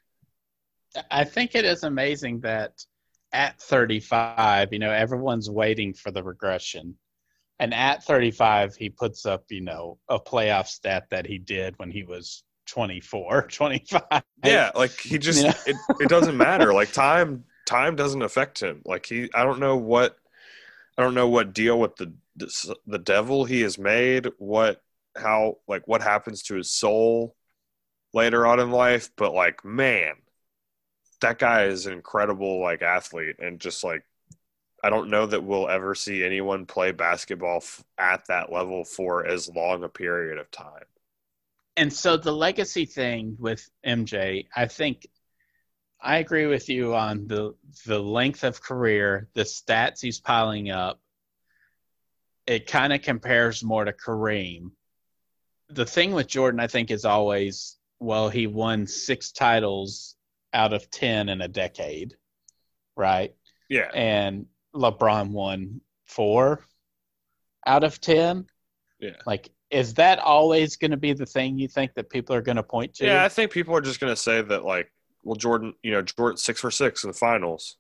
I 1.10 1.24
think 1.24 1.56
it 1.56 1.64
is 1.64 1.84
amazing 1.84 2.42
that 2.42 2.84
at 3.32 3.62
35, 3.62 4.74
you 4.74 4.80
know, 4.80 4.92
everyone's 4.92 5.50
waiting 5.50 5.94
for 5.94 6.12
the 6.12 6.22
regression. 6.24 6.98
And 7.60 7.74
at 7.74 8.04
35, 8.04 8.76
he 8.76 8.90
puts 8.90 9.26
up, 9.26 9.46
you 9.50 9.62
know, 9.62 10.00
a 10.10 10.20
playoff 10.20 10.68
stat 10.68 11.06
that 11.12 11.26
he 11.26 11.38
did 11.38 11.80
when 11.80 11.92
he 11.92 12.04
was 12.04 12.44
24, 12.68 13.48
25. 13.50 14.24
Yeah, 14.44 14.72
like 14.76 15.00
he 15.00 15.18
just, 15.18 15.44
know? 15.44 15.54
it, 15.66 15.76
it 16.00 16.10
doesn't 16.10 16.38
matter. 16.38 16.74
Like 16.74 16.92
time, 16.94 17.46
time 17.66 17.96
doesn't 17.96 18.22
affect 18.22 18.60
him. 18.60 18.82
Like 18.86 19.06
he, 19.06 19.30
I 19.34 19.44
don't 19.44 19.60
know 19.60 19.78
what, 19.78 20.18
I 20.98 21.04
don't 21.04 21.16
know 21.16 21.28
what 21.28 21.54
deal 21.54 21.80
with 21.80 21.96
the, 21.96 22.14
the 22.86 23.00
devil 23.00 23.46
he 23.46 23.62
has 23.62 23.78
made, 23.78 24.30
what, 24.38 24.82
how, 25.16 25.58
like 25.68 25.88
what 25.88 26.02
happens 26.02 26.44
to 26.44 26.56
his 26.56 26.70
soul 26.70 27.36
later 28.14 28.46
on 28.46 28.60
in 28.60 28.72
life. 28.72 29.10
But 29.16 29.34
like, 29.34 29.66
man, 29.66 30.16
that 31.22 31.40
guy 31.40 31.66
is 31.66 31.86
an 31.86 31.94
incredible 31.94 32.62
like 32.62 32.82
athlete 32.82 33.38
and 33.40 33.60
just 33.60 33.84
like 33.84 34.04
I 34.84 34.90
don't 34.90 35.10
know 35.10 35.26
that 35.26 35.44
we'll 35.44 35.70
ever 35.70 35.96
see 35.96 36.24
anyone 36.24 36.66
play 36.66 36.92
basketball 36.92 37.58
f- 37.58 37.84
at 37.98 38.28
that 38.28 38.52
level 38.52 38.84
for 38.86 39.26
as 39.26 39.50
long 39.50 39.84
a 39.84 39.90
period 39.90 40.38
of 40.38 40.52
time. 40.52 40.86
And 41.78 41.94
so 41.94 42.18
the 42.18 42.32
legacy 42.32 42.86
thing 42.86 43.38
with 43.40 43.70
MJ, 43.86 44.48
I 44.56 44.66
think 44.66 45.08
I 46.02 46.18
agree 46.18 46.48
with 46.48 46.70
you 46.70 46.96
on 46.96 47.28
the 47.28 47.56
the 47.86 48.00
length 48.00 48.44
of 48.44 48.62
career, 48.62 49.30
the 49.34 49.44
stats 49.44 50.02
he's 50.02 50.20
piling 50.20 50.72
up. 50.72 51.00
It 52.48 52.68
kind 52.68 52.94
of 52.94 53.02
compares 53.02 53.64
more 53.64 53.86
to 53.86 53.94
Kareem. 53.94 54.72
The 55.70 55.86
thing 55.86 56.14
with 56.14 56.28
Jordan, 56.28 56.60
I 56.60 56.68
think, 56.68 56.92
is 56.92 57.06
always 57.06 57.78
well, 58.00 58.30
he 58.30 58.48
won 58.48 58.88
six 58.88 59.32
titles 59.32 60.16
out 60.54 60.74
of 60.74 60.90
10 60.90 61.30
in 61.30 61.42
a 61.42 61.48
decade, 61.48 62.16
right? 62.96 63.36
Yeah. 63.70 63.90
And 63.94 64.48
LeBron 64.74 65.30
won 65.32 65.82
four 66.06 66.66
out 67.66 67.84
of 67.84 68.00
10. 68.00 68.46
Yeah. 69.00 69.12
Like, 69.26 69.50
is 69.70 69.94
that 69.96 70.20
always 70.20 70.78
going 70.78 70.92
to 70.92 70.98
be 70.98 71.14
the 71.14 71.26
thing 71.26 71.58
you 71.58 71.68
think 71.68 71.94
that 71.96 72.10
people 72.10 72.36
are 72.36 72.42
going 72.42 72.56
to 72.56 72.64
point 72.64 72.94
to? 72.96 73.06
Yeah, 73.06 73.24
I 73.24 73.30
think 73.30 73.52
people 73.52 73.76
are 73.76 73.82
just 73.82 74.00
going 74.00 74.12
to 74.12 74.22
say 74.22 74.42
that, 74.42 74.64
like, 74.64 74.92
well, 75.24 75.36
Jordan, 75.36 75.74
you 75.84 75.92
know, 75.92 76.02
Jordan 76.02 76.38
six 76.38 76.62
for 76.62 76.72
six 76.72 77.04
in 77.04 77.10
the 77.10 77.18
finals. 77.18 77.76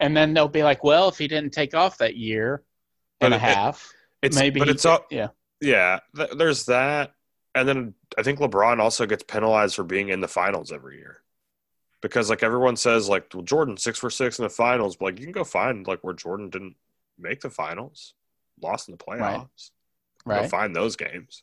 And 0.00 0.16
then 0.16 0.32
they'll 0.32 0.48
be 0.48 0.62
like, 0.62 0.84
well, 0.84 1.08
if 1.08 1.18
he 1.18 1.28
didn't 1.28 1.52
take 1.52 1.74
off 1.74 1.98
that 1.98 2.16
year 2.16 2.62
and 3.20 3.34
a 3.34 3.38
half, 3.38 3.92
it's, 4.22 4.36
maybe. 4.36 4.60
But 4.60 4.68
it's 4.68 4.86
all, 4.86 5.04
yeah. 5.10 5.28
Yeah. 5.60 5.98
Th- 6.16 6.30
there's 6.36 6.66
that. 6.66 7.12
And 7.54 7.68
then 7.68 7.94
I 8.16 8.22
think 8.22 8.38
LeBron 8.38 8.78
also 8.78 9.06
gets 9.06 9.24
penalized 9.24 9.74
for 9.74 9.82
being 9.82 10.08
in 10.08 10.20
the 10.20 10.28
finals 10.28 10.70
every 10.70 10.98
year 10.98 11.22
because 12.00 12.30
like 12.30 12.42
everyone 12.42 12.76
says 12.76 13.08
like 13.08 13.26
well, 13.34 13.42
Jordan 13.42 13.76
six 13.76 13.98
for 13.98 14.10
six 14.10 14.38
in 14.38 14.44
the 14.44 14.50
finals, 14.50 14.96
but 14.96 15.06
like 15.06 15.18
you 15.18 15.26
can 15.26 15.32
go 15.32 15.44
find 15.44 15.86
like 15.86 16.00
where 16.02 16.14
Jordan 16.14 16.50
didn't 16.50 16.76
make 17.18 17.40
the 17.40 17.50
finals, 17.50 18.14
lost 18.62 18.88
in 18.88 18.92
the 18.92 19.04
playoffs. 19.04 19.20
Right. 19.20 19.70
Right. 20.24 20.42
Go 20.42 20.48
find 20.48 20.74
those 20.74 20.96
games. 20.96 21.42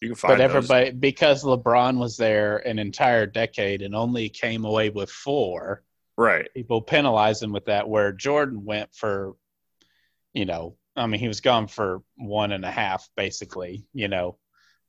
You 0.00 0.08
can 0.08 0.16
find. 0.16 0.32
But 0.32 0.40
everybody 0.40 0.90
those. 0.90 0.98
because 0.98 1.44
LeBron 1.44 1.98
was 1.98 2.16
there 2.16 2.58
an 2.58 2.78
entire 2.78 3.26
decade 3.26 3.82
and 3.82 3.94
only 3.94 4.28
came 4.28 4.64
away 4.64 4.90
with 4.90 5.10
four. 5.10 5.84
Right. 6.16 6.48
People 6.54 6.82
penalize 6.82 7.42
him 7.42 7.52
with 7.52 7.66
that. 7.66 7.88
Where 7.88 8.12
Jordan 8.12 8.64
went 8.64 8.94
for, 8.94 9.36
you 10.34 10.44
know, 10.44 10.76
I 10.96 11.06
mean, 11.06 11.20
he 11.20 11.28
was 11.28 11.40
gone 11.40 11.68
for 11.68 12.02
one 12.16 12.52
and 12.52 12.64
a 12.64 12.70
half 12.70 13.08
basically. 13.16 13.86
You 13.94 14.08
know, 14.08 14.38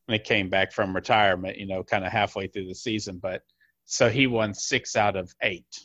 when 0.06 0.20
he 0.20 0.24
came 0.24 0.50
back 0.50 0.72
from 0.72 0.96
retirement. 0.96 1.58
You 1.58 1.68
know, 1.68 1.84
kind 1.84 2.06
of 2.06 2.12
halfway 2.12 2.48
through 2.48 2.68
the 2.68 2.76
season, 2.76 3.20
but 3.20 3.44
so 3.86 4.10
he 4.10 4.28
won 4.28 4.54
six 4.54 4.96
out 4.96 5.16
of 5.16 5.34
eight. 5.42 5.80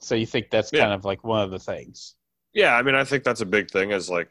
So 0.00 0.14
you 0.14 0.26
think 0.26 0.50
that's 0.50 0.72
yeah. 0.72 0.80
kind 0.80 0.92
of 0.92 1.04
like 1.04 1.24
one 1.24 1.42
of 1.42 1.50
the 1.50 1.58
things? 1.58 2.14
Yeah, 2.54 2.74
I 2.74 2.82
mean, 2.82 2.94
I 2.94 3.04
think 3.04 3.24
that's 3.24 3.40
a 3.40 3.46
big 3.46 3.70
thing. 3.70 3.90
Is 3.90 4.08
like 4.08 4.30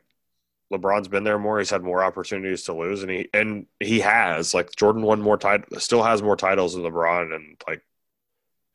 LeBron's 0.71 1.07
been 1.07 1.23
there 1.23 1.39
more. 1.39 1.59
He's 1.59 1.69
had 1.69 1.83
more 1.83 2.03
opportunities 2.03 2.63
to 2.63 2.73
lose, 2.73 3.01
and 3.01 3.11
he 3.11 3.29
and 3.33 3.67
he 3.79 4.01
has 4.01 4.53
like 4.53 4.75
Jordan 4.75 5.01
won 5.01 5.21
more 5.21 5.37
title, 5.37 5.79
still 5.79 6.03
has 6.03 6.21
more 6.21 6.35
titles 6.35 6.73
than 6.73 6.83
LeBron, 6.83 7.33
and 7.33 7.61
like 7.67 7.81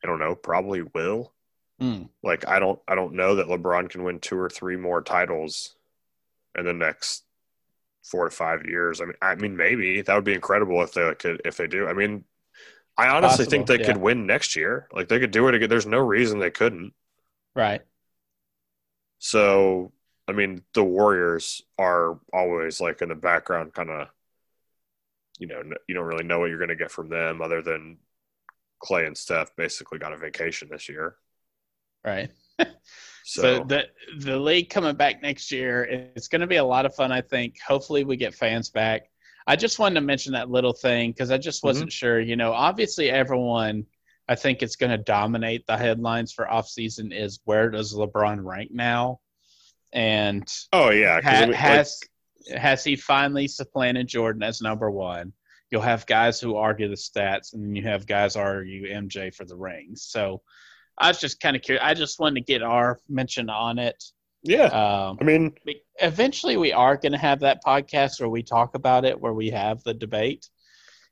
I 0.03 0.07
don't 0.07 0.19
know, 0.19 0.35
probably 0.35 0.81
will. 0.81 1.33
Mm. 1.81 2.09
Like 2.23 2.47
I 2.47 2.59
don't, 2.59 2.79
I 2.87 2.95
don't 2.95 3.13
know 3.13 3.35
that 3.35 3.47
LeBron 3.47 3.89
can 3.89 4.03
win 4.03 4.19
two 4.19 4.37
or 4.37 4.49
three 4.49 4.75
more 4.75 5.01
titles 5.01 5.75
in 6.57 6.65
the 6.65 6.73
next 6.73 7.23
four 8.03 8.25
to 8.25 8.31
five 8.35 8.65
years. 8.65 9.01
I 9.01 9.05
mean, 9.05 9.15
I 9.21 9.35
mean, 9.35 9.55
maybe 9.55 10.01
that 10.01 10.15
would 10.15 10.23
be 10.23 10.33
incredible 10.33 10.81
if 10.83 10.93
they 10.93 11.13
could, 11.15 11.41
if 11.45 11.57
they 11.57 11.67
do. 11.67 11.87
I 11.87 11.93
mean, 11.93 12.25
I 12.97 13.07
honestly 13.07 13.45
Possible, 13.45 13.51
think 13.51 13.67
they 13.67 13.79
yeah. 13.79 13.85
could 13.85 13.97
win 14.01 14.27
next 14.27 14.55
year. 14.55 14.87
Like 14.93 15.07
they 15.07 15.19
could 15.19 15.31
do 15.31 15.47
it 15.47 15.55
again. 15.55 15.69
There's 15.69 15.85
no 15.87 15.99
reason 15.99 16.39
they 16.39 16.51
couldn't. 16.51 16.93
Right. 17.55 17.81
So, 19.19 19.93
I 20.27 20.31
mean, 20.31 20.63
the 20.73 20.83
Warriors 20.83 21.61
are 21.77 22.19
always 22.31 22.79
like 22.79 23.01
in 23.01 23.09
the 23.09 23.15
background, 23.15 23.73
kind 23.73 23.89
of. 23.89 24.07
You 25.39 25.47
know, 25.47 25.63
you 25.87 25.95
don't 25.95 26.05
really 26.05 26.23
know 26.23 26.39
what 26.39 26.49
you're 26.49 26.59
going 26.59 26.69
to 26.69 26.75
get 26.75 26.91
from 26.91 27.09
them, 27.09 27.41
other 27.41 27.61
than 27.61 27.97
Clay 28.79 29.05
and 29.05 29.17
Steph 29.17 29.55
basically 29.55 29.97
got 29.97 30.13
a 30.13 30.17
vacation 30.17 30.69
this 30.71 30.87
year. 30.87 31.15
Right. 32.05 32.29
so, 32.59 33.41
so 33.41 33.63
the 33.63 33.87
the 34.19 34.37
league 34.37 34.69
coming 34.69 34.95
back 34.95 35.21
next 35.21 35.51
year, 35.51 36.11
it's 36.15 36.27
going 36.27 36.41
to 36.41 36.47
be 36.47 36.57
a 36.57 36.63
lot 36.63 36.85
of 36.85 36.95
fun. 36.95 37.11
I 37.11 37.21
think. 37.21 37.55
Hopefully, 37.67 38.03
we 38.03 38.15
get 38.15 38.35
fans 38.35 38.69
back. 38.69 39.09
I 39.47 39.55
just 39.55 39.79
wanted 39.79 39.95
to 39.95 40.01
mention 40.01 40.33
that 40.33 40.49
little 40.49 40.73
thing 40.73 41.11
because 41.11 41.31
I 41.31 41.37
just 41.37 41.63
wasn't 41.63 41.89
mm-hmm. 41.89 42.05
sure. 42.05 42.19
You 42.21 42.35
know, 42.35 42.53
obviously 42.53 43.09
everyone 43.09 43.85
I 44.27 44.35
think 44.35 44.63
it's 44.63 44.75
going 44.75 44.91
to 44.91 44.97
dominate 44.97 45.67
the 45.67 45.77
headlines 45.77 46.31
for 46.31 46.45
offseason 46.45 47.13
is 47.13 47.39
where 47.45 47.69
does 47.69 47.93
LeBron 47.93 48.43
rank 48.43 48.71
now? 48.71 49.19
And 49.93 50.47
oh 50.73 50.89
yeah, 50.89 51.21
ha- 51.21 51.51
has 51.53 52.01
like... 52.49 52.59
has 52.59 52.83
he 52.83 52.95
finally 52.95 53.47
supplanted 53.47 54.07
Jordan 54.07 54.43
as 54.43 54.61
number 54.61 54.89
one? 54.89 55.33
You'll 55.69 55.81
have 55.81 56.05
guys 56.05 56.39
who 56.39 56.55
argue 56.55 56.89
the 56.89 56.95
stats, 56.95 57.53
and 57.53 57.63
then 57.63 57.75
you 57.75 57.83
have 57.83 58.05
guys 58.05 58.35
argue 58.35 58.87
MJ 58.91 59.33
for 59.33 59.45
the 59.45 59.55
rings. 59.55 60.03
So 60.03 60.41
I 60.97 61.07
was 61.07 61.19
just 61.19 61.39
kind 61.39 61.55
of 61.55 61.61
curious. 61.61 61.83
I 61.83 61.93
just 61.93 62.19
wanted 62.19 62.35
to 62.35 62.51
get 62.51 62.61
our 62.61 62.99
mention 63.07 63.49
on 63.49 63.79
it. 63.79 64.03
Yeah. 64.43 64.65
Um, 64.65 65.17
I 65.21 65.23
mean, 65.23 65.53
eventually 66.01 66.57
we 66.57 66.73
are 66.73 66.97
going 66.97 67.13
to 67.13 67.17
have 67.17 67.39
that 67.39 67.63
podcast 67.65 68.19
where 68.19 68.29
we 68.29 68.43
talk 68.43 68.75
about 68.75 69.05
it, 69.05 69.19
where 69.19 69.33
we 69.33 69.51
have 69.51 69.81
the 69.83 69.93
debate. 69.93 70.49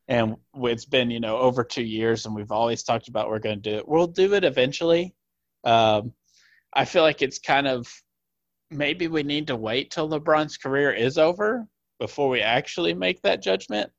And 0.07 0.35
it's 0.55 0.85
been, 0.85 1.09
you 1.09 1.21
know, 1.21 1.37
over 1.37 1.63
two 1.63 1.83
years, 1.83 2.25
and 2.25 2.35
we've 2.35 2.51
always 2.51 2.83
talked 2.83 3.07
about 3.07 3.29
we're 3.29 3.39
going 3.39 3.61
to 3.61 3.69
do 3.69 3.77
it. 3.77 3.87
We'll 3.87 4.07
do 4.07 4.33
it 4.33 4.43
eventually. 4.43 5.15
Um, 5.63 6.13
I 6.73 6.85
feel 6.85 7.03
like 7.03 7.21
it's 7.21 7.39
kind 7.39 7.67
of 7.67 7.87
maybe 8.71 9.07
we 9.07 9.23
need 9.23 9.47
to 9.47 9.55
wait 9.55 9.91
till 9.91 10.09
LeBron's 10.09 10.57
career 10.57 10.91
is 10.91 11.17
over 11.17 11.67
before 11.99 12.29
we 12.29 12.41
actually 12.41 12.93
make 12.93 13.21
that 13.21 13.41
judgment. 13.41 13.91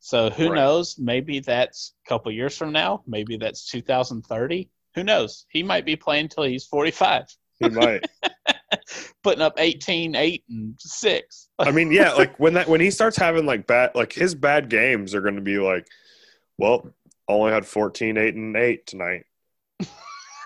So 0.00 0.30
who 0.30 0.48
right. 0.48 0.56
knows? 0.56 0.96
Maybe 0.98 1.40
that's 1.40 1.94
a 2.06 2.08
couple 2.08 2.32
years 2.32 2.56
from 2.56 2.72
now. 2.72 3.02
Maybe 3.06 3.36
that's 3.36 3.68
2030. 3.70 4.70
Who 4.94 5.04
knows? 5.04 5.46
He 5.50 5.62
might 5.62 5.84
be 5.84 5.96
playing 5.96 6.28
till 6.28 6.44
he's 6.44 6.66
45. 6.66 7.24
He 7.60 7.68
might. 7.68 8.04
putting 9.22 9.42
up 9.42 9.54
18, 9.58 10.14
8, 10.14 10.44
and 10.48 10.74
6. 10.78 11.48
I 11.58 11.70
mean, 11.70 11.92
yeah, 11.92 12.12
like 12.12 12.38
when 12.38 12.54
that 12.54 12.68
when 12.68 12.80
he 12.80 12.90
starts 12.90 13.16
having 13.16 13.46
like 13.46 13.66
bad 13.66 13.92
like 13.94 14.12
his 14.12 14.34
bad 14.34 14.68
games 14.68 15.14
are 15.14 15.20
gonna 15.20 15.40
be 15.40 15.58
like, 15.58 15.86
well, 16.56 16.88
only 17.28 17.52
had 17.52 17.66
14, 17.66 18.16
8, 18.16 18.34
and 18.34 18.56
8 18.56 18.86
tonight. 18.86 19.24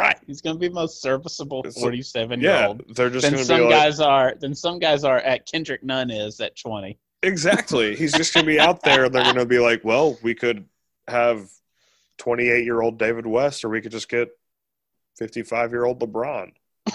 Right. 0.02 0.18
He's 0.26 0.40
gonna 0.40 0.58
be 0.58 0.68
most 0.68 1.00
serviceable 1.00 1.64
forty 1.78 2.02
seven 2.02 2.40
year 2.40 2.50
yeah, 2.50 2.68
old. 2.68 2.82
They're 2.94 3.10
just 3.10 3.30
then 3.30 3.44
some 3.44 3.68
guys 3.68 4.00
are 4.00 4.34
then 4.40 4.54
some 4.54 4.78
guys 4.78 5.04
are 5.04 5.18
at 5.18 5.46
Kendrick 5.46 5.82
Nunn 5.82 6.10
is 6.10 6.40
at 6.40 6.56
twenty. 6.56 6.98
Exactly. 7.22 7.94
He's 7.96 8.12
just 8.12 8.34
gonna 8.34 8.46
be 8.46 8.58
out 8.58 8.82
there 8.82 9.04
and 9.04 9.14
they're 9.14 9.24
gonna 9.24 9.46
be 9.46 9.58
like, 9.58 9.84
Well, 9.84 10.18
we 10.22 10.34
could 10.34 10.66
have 11.08 11.48
twenty 12.18 12.48
eight 12.48 12.64
year 12.64 12.80
old 12.80 12.98
David 12.98 13.26
West 13.26 13.64
or 13.64 13.68
we 13.68 13.80
could 13.80 13.92
just 13.92 14.08
get 14.08 14.30
fifty 15.16 15.42
five 15.42 15.70
year 15.70 15.84
old 15.84 16.00
LeBron. 16.00 16.52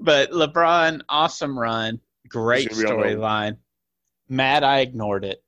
but 0.00 0.30
LeBron, 0.30 1.02
awesome 1.08 1.58
run, 1.58 2.00
great 2.28 2.70
storyline. 2.70 3.56
Mad, 4.28 4.62
I 4.62 4.80
ignored 4.80 5.24
it. 5.24 5.42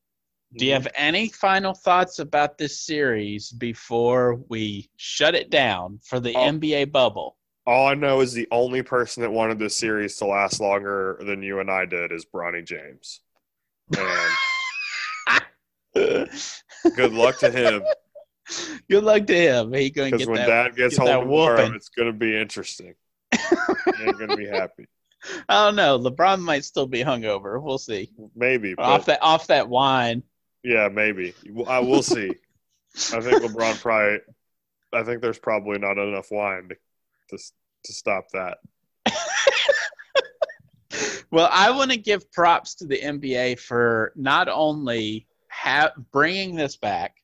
Do 0.57 0.67
you 0.67 0.73
mm-hmm. 0.73 0.83
have 0.83 0.93
any 0.97 1.29
final 1.29 1.75
thoughts 1.75 2.19
about 2.19 2.59
this 2.59 2.81
series 2.81 3.51
before 3.51 4.37
we 4.49 4.91
shut 4.97 5.35
it 5.35 5.51
down 5.51 6.01
for 6.05 6.19
the 6.21 6.35
Oh. 6.35 6.41
NBA 6.41 6.91
bubble? 6.91 7.37
All 7.67 7.87
I 7.87 7.95
know 7.95 8.21
is 8.21 8.33
the 8.33 8.49
only 8.51 8.83
person 8.83 9.23
that 9.23 9.31
wanted 9.31 9.59
this 9.59 9.77
series 9.77 10.17
to 10.17 10.27
last 10.27 10.61
longer 10.61 11.21
than 11.21 11.43
you 11.43 11.61
and 11.61 11.71
I 11.71 11.85
did 11.85 12.11
is 12.11 12.25
Bronny 12.25 12.65
James. 12.65 13.21
And 13.97 14.31
good 16.97 17.13
luck 17.13 17.39
to 17.41 17.51
him 17.51 17.83
Good 18.89 19.05
luck 19.05 19.27
to 19.27 19.35
him. 19.35 19.73
He 19.73 19.91
going 19.91 20.11
to 20.13 20.19
because 20.19 20.29
when 20.29 20.39
that. 20.39 20.47
Dad 20.47 20.77
gets 20.77 20.99
get 20.99 21.07
home 21.07 21.25
tomorrow, 21.25 21.73
it's 21.75 21.89
going 21.89 22.13
to 22.13 22.19
be 22.19 22.37
interesting. 22.37 22.95
he 23.33 23.39
ain't 24.05 24.19
going 24.19 24.31
to 24.31 24.37
be 24.37 24.47
happy. 24.47 24.87
I 25.49 25.67
don't 25.67 25.77
know. 25.77 25.99
LeBron 25.99 26.41
might 26.41 26.65
still 26.65 26.87
be 26.87 27.05
hungover. 27.05 27.63
We'll 27.63 27.79
see. 27.79 28.11
Maybe, 28.35 28.75
but 28.75 28.85
off 28.85 29.07
that 29.07 29.23
off 29.23 29.47
that 29.49 29.69
wine. 29.69 30.23
Yeah, 30.63 30.89
maybe. 30.89 31.35
I 31.67 31.81
will 31.81 32.03
see. 32.03 32.31
I 33.13 33.21
think 33.21 33.43
LeBron 33.43 33.81
probably. 33.81 34.19
I 34.93 35.05
think 35.05 35.23
there's 35.23 35.39
probably 35.39 35.79
not 35.79 35.99
enough 35.99 36.31
wine 36.31 36.69
to 36.69 36.77
to, 37.31 37.43
to 37.85 37.93
stop 37.93 38.27
that. 38.33 38.59
Well, 41.31 41.49
I 41.53 41.71
want 41.71 41.93
to 41.93 41.97
give 41.97 42.33
props 42.33 42.75
to 42.77 42.87
the 42.87 42.99
NBA 42.99 43.61
for 43.61 44.13
not 44.17 44.49
only 44.49 45.29
ha- 45.49 45.93
bringing 46.11 46.57
this 46.57 46.77
back. 46.77 47.15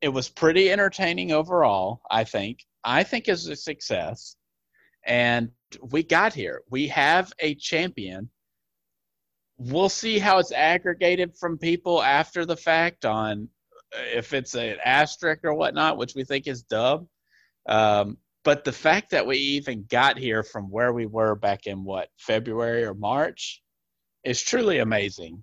It 0.00 0.08
was 0.10 0.28
pretty 0.28 0.70
entertaining 0.70 1.32
overall. 1.32 2.02
I 2.08 2.22
think. 2.22 2.64
I 2.84 3.02
think 3.02 3.28
is 3.28 3.48
a 3.48 3.56
success, 3.56 4.36
and 5.04 5.50
we 5.90 6.04
got 6.04 6.34
here. 6.34 6.62
We 6.70 6.86
have 6.88 7.32
a 7.40 7.56
champion. 7.56 8.30
We'll 9.58 9.88
see 9.88 10.18
how 10.18 10.38
it's 10.38 10.52
aggregated 10.52 11.36
from 11.36 11.58
people 11.58 12.02
after 12.02 12.44
the 12.44 12.56
fact 12.56 13.04
on 13.04 13.48
uh, 13.94 14.00
if 14.14 14.32
it's 14.32 14.54
an 14.54 14.76
asterisk 14.84 15.44
or 15.44 15.54
whatnot, 15.54 15.96
which 15.96 16.14
we 16.14 16.24
think 16.24 16.46
is 16.46 16.62
dub. 16.62 17.06
Um, 17.68 18.18
but 18.44 18.64
the 18.64 18.72
fact 18.72 19.10
that 19.10 19.26
we 19.26 19.38
even 19.38 19.86
got 19.88 20.18
here 20.18 20.42
from 20.42 20.70
where 20.70 20.92
we 20.92 21.06
were 21.06 21.34
back 21.34 21.66
in 21.66 21.84
what 21.84 22.10
February 22.16 22.84
or 22.84 22.94
March 22.94 23.62
is 24.24 24.40
truly 24.40 24.78
amazing, 24.78 25.42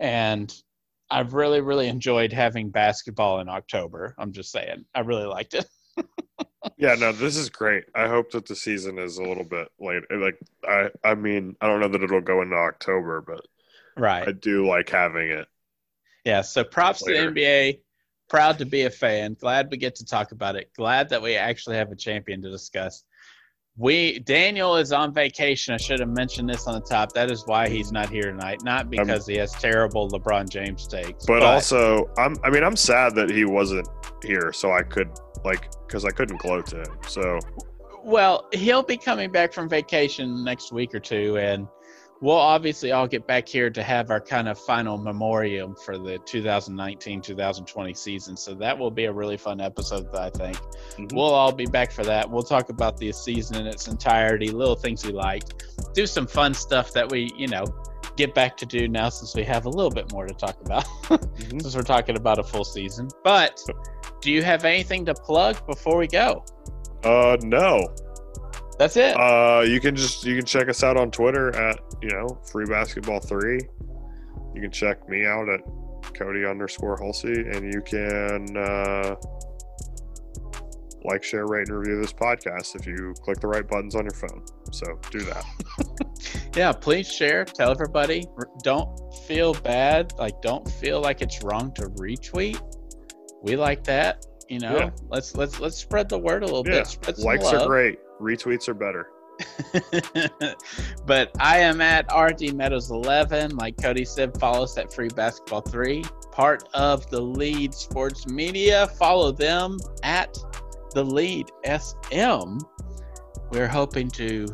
and 0.00 0.52
I've 1.10 1.34
really, 1.34 1.60
really 1.60 1.88
enjoyed 1.88 2.32
having 2.32 2.70
basketball 2.70 3.40
in 3.40 3.48
October. 3.48 4.14
I'm 4.18 4.32
just 4.32 4.50
saying, 4.50 4.84
I 4.94 5.00
really 5.00 5.26
liked 5.26 5.54
it. 5.54 5.66
Yeah, 6.76 6.94
no, 6.94 7.12
this 7.12 7.36
is 7.36 7.50
great. 7.50 7.84
I 7.94 8.08
hope 8.08 8.30
that 8.32 8.46
the 8.46 8.56
season 8.56 8.98
is 8.98 9.18
a 9.18 9.22
little 9.22 9.44
bit 9.44 9.68
late. 9.78 10.02
Like, 10.10 10.38
I, 10.66 10.90
I 11.04 11.14
mean, 11.14 11.56
I 11.60 11.66
don't 11.66 11.80
know 11.80 11.88
that 11.88 12.02
it'll 12.02 12.20
go 12.22 12.42
into 12.42 12.56
October, 12.56 13.20
but 13.20 13.46
Right. 13.96 14.28
I 14.28 14.32
do 14.32 14.66
like 14.68 14.90
having 14.90 15.30
it. 15.30 15.48
Yeah. 16.24 16.42
So 16.42 16.64
props 16.64 17.06
Later. 17.06 17.12
to 17.12 17.12
the 17.12 17.22
NBA. 17.22 17.82
Proud 18.28 18.58
to 18.58 18.66
be 18.66 18.82
a 18.82 18.90
fan. 18.90 19.34
Glad 19.34 19.70
we 19.70 19.76
get 19.76 19.96
to 19.96 20.04
talk 20.04 20.32
about 20.32 20.54
it. 20.56 20.70
Glad 20.76 21.08
that 21.08 21.22
we 21.22 21.34
actually 21.36 21.76
have 21.76 21.90
a 21.90 21.96
champion 21.96 22.42
to 22.42 22.50
discuss. 22.50 23.02
We 23.76 24.18
Daniel 24.20 24.76
is 24.76 24.92
on 24.92 25.14
vacation. 25.14 25.72
I 25.74 25.76
should 25.78 26.00
have 26.00 26.10
mentioned 26.10 26.48
this 26.50 26.66
on 26.66 26.74
the 26.74 26.80
top. 26.80 27.12
That 27.12 27.30
is 27.30 27.46
why 27.46 27.68
he's 27.68 27.92
not 27.92 28.10
here 28.10 28.24
tonight. 28.24 28.62
Not 28.62 28.82
um, 28.82 28.88
because 28.90 29.26
he 29.26 29.36
has 29.36 29.52
terrible 29.52 30.08
LeBron 30.10 30.48
James 30.50 30.86
takes, 30.86 31.24
But, 31.24 31.42
also, 31.42 32.10
I'm. 32.18 32.36
I 32.44 32.50
mean, 32.50 32.62
I'm 32.62 32.76
sad 32.76 33.14
that 33.14 33.30
he 33.30 33.44
wasn't 33.44 33.88
here, 34.22 34.52
so 34.52 34.72
I 34.72 34.82
could 34.82 35.08
like 35.44 35.70
because 35.86 36.04
I 36.04 36.10
couldn't 36.10 36.40
gloat 36.40 36.66
to 36.66 36.80
him. 36.80 36.98
So 37.06 37.38
Well, 38.04 38.48
he'll 38.52 38.82
be 38.82 38.96
coming 38.96 39.30
back 39.30 39.52
from 39.52 39.68
vacation 39.68 40.44
next 40.44 40.72
week 40.72 40.94
or 40.94 41.00
two, 41.00 41.38
and 41.38 41.66
we'll 42.20 42.36
obviously 42.36 42.92
all 42.92 43.06
get 43.08 43.26
back 43.26 43.48
here 43.48 43.70
to 43.70 43.82
have 43.82 44.10
our 44.10 44.20
kind 44.20 44.48
of 44.48 44.58
final 44.58 44.98
memoriam 44.98 45.74
for 45.84 45.96
the 45.98 46.18
2019 46.26 47.20
2020 47.22 47.94
season. 47.94 48.36
So 48.36 48.54
that 48.54 48.78
will 48.78 48.90
be 48.90 49.04
a 49.06 49.12
really 49.12 49.36
fun 49.36 49.60
episode, 49.60 50.14
I 50.14 50.30
think. 50.30 50.56
Mhm. 50.98 51.12
We'll 51.14 51.32
all 51.32 51.52
be 51.52 51.66
back 51.66 51.92
for 51.92 52.04
that. 52.04 52.28
We'll 52.30 52.42
talk 52.42 52.68
about 52.68 52.96
the 52.98 53.10
season 53.12 53.56
in 53.56 53.66
its 53.66 53.88
entirety, 53.88 54.48
little 54.50 54.76
things 54.76 55.04
we 55.04 55.12
liked, 55.12 55.64
do 55.94 56.06
some 56.06 56.26
fun 56.26 56.52
stuff 56.54 56.92
that 56.92 57.10
we, 57.10 57.30
you 57.36 57.46
know, 57.48 57.64
get 58.16 58.34
back 58.34 58.56
to 58.58 58.66
do 58.66 58.86
now 58.88 59.08
since 59.08 59.34
we 59.34 59.42
have 59.44 59.64
a 59.64 59.70
little 59.70 59.90
bit 59.90 60.12
more 60.12 60.26
to 60.26 60.34
talk 60.34 60.56
about 60.64 60.84
Mhm. 61.04 61.62
since 61.62 61.74
we're 61.74 61.82
talking 61.82 62.16
about 62.16 62.38
a 62.38 62.42
full 62.42 62.64
season. 62.64 63.08
But 63.24 63.58
do 64.20 64.30
you 64.30 64.42
have 64.42 64.64
anything 64.66 65.06
to 65.06 65.14
plug 65.14 65.64
before 65.66 65.96
we 65.96 66.06
go? 66.06 66.44
uh, 67.02 67.38
no. 67.42 67.82
That's 68.80 68.96
it. 68.96 69.14
Uh, 69.14 69.60
you 69.60 69.78
can 69.78 69.94
just 69.94 70.24
you 70.24 70.34
can 70.36 70.46
check 70.46 70.70
us 70.70 70.82
out 70.82 70.96
on 70.96 71.10
Twitter 71.10 71.54
at 71.54 71.78
you 72.00 72.08
know 72.08 72.40
free 72.50 72.64
basketball 72.64 73.20
three. 73.20 73.60
You 74.54 74.62
can 74.62 74.70
check 74.70 75.06
me 75.06 75.26
out 75.26 75.50
at 75.50 75.60
Cody 76.14 76.46
underscore 76.46 76.96
Hulsey, 76.96 77.54
and 77.54 77.74
you 77.74 77.82
can 77.82 78.56
uh, 78.56 79.16
like, 81.04 81.22
share, 81.22 81.46
rate, 81.46 81.68
and 81.68 81.78
review 81.78 82.00
this 82.00 82.14
podcast 82.14 82.74
if 82.74 82.86
you 82.86 83.12
click 83.22 83.38
the 83.40 83.48
right 83.48 83.68
buttons 83.68 83.94
on 83.94 84.04
your 84.04 84.14
phone. 84.14 84.42
So 84.72 84.98
do 85.10 85.20
that. 85.20 85.44
yeah 86.56 86.72
please 86.72 87.10
share 87.10 87.44
tell 87.44 87.70
everybody 87.70 88.24
don't 88.62 88.88
feel 89.26 89.54
bad 89.54 90.12
like 90.18 90.40
don't 90.42 90.68
feel 90.68 91.00
like 91.00 91.22
it's 91.22 91.42
wrong 91.42 91.72
to 91.74 91.82
retweet 91.90 92.60
we 93.42 93.56
like 93.56 93.82
that 93.84 94.24
you 94.48 94.58
know 94.58 94.76
Yeah. 94.76 94.90
let's 95.08 95.34
let's 95.36 95.60
let's 95.60 95.76
spread 95.76 96.08
the 96.08 96.18
word 96.18 96.42
a 96.42 96.46
little 96.46 96.64
Yeah, 96.66 96.84
bit 97.06 97.18
Likes 97.18 97.44
love. 97.44 97.62
are 97.62 97.66
great. 97.66 97.98
Retweets 98.20 98.68
are 98.68 98.74
better. 98.74 99.10
but 101.06 101.30
i 101.40 101.58
am 101.58 101.80
at 101.80 102.04
rd 102.14 102.54
meadows 102.54 102.90
11 102.90 103.56
like 103.56 103.74
cody 103.80 104.04
said 104.04 104.38
follow 104.38 104.64
us 104.64 104.76
at 104.76 104.92
free 104.92 105.08
basketball 105.16 105.62
3 105.62 106.04
part 106.30 106.68
of 106.74 107.08
the 107.08 107.18
lead 107.18 107.72
sports 107.72 108.26
media 108.26 108.86
follow 108.98 109.32
them 109.32 109.78
at 110.02 110.36
the 110.92 111.02
lead 111.02 111.50
sm 111.64 112.58
we're 113.50 113.66
hoping 113.66 114.10
to 114.10 114.46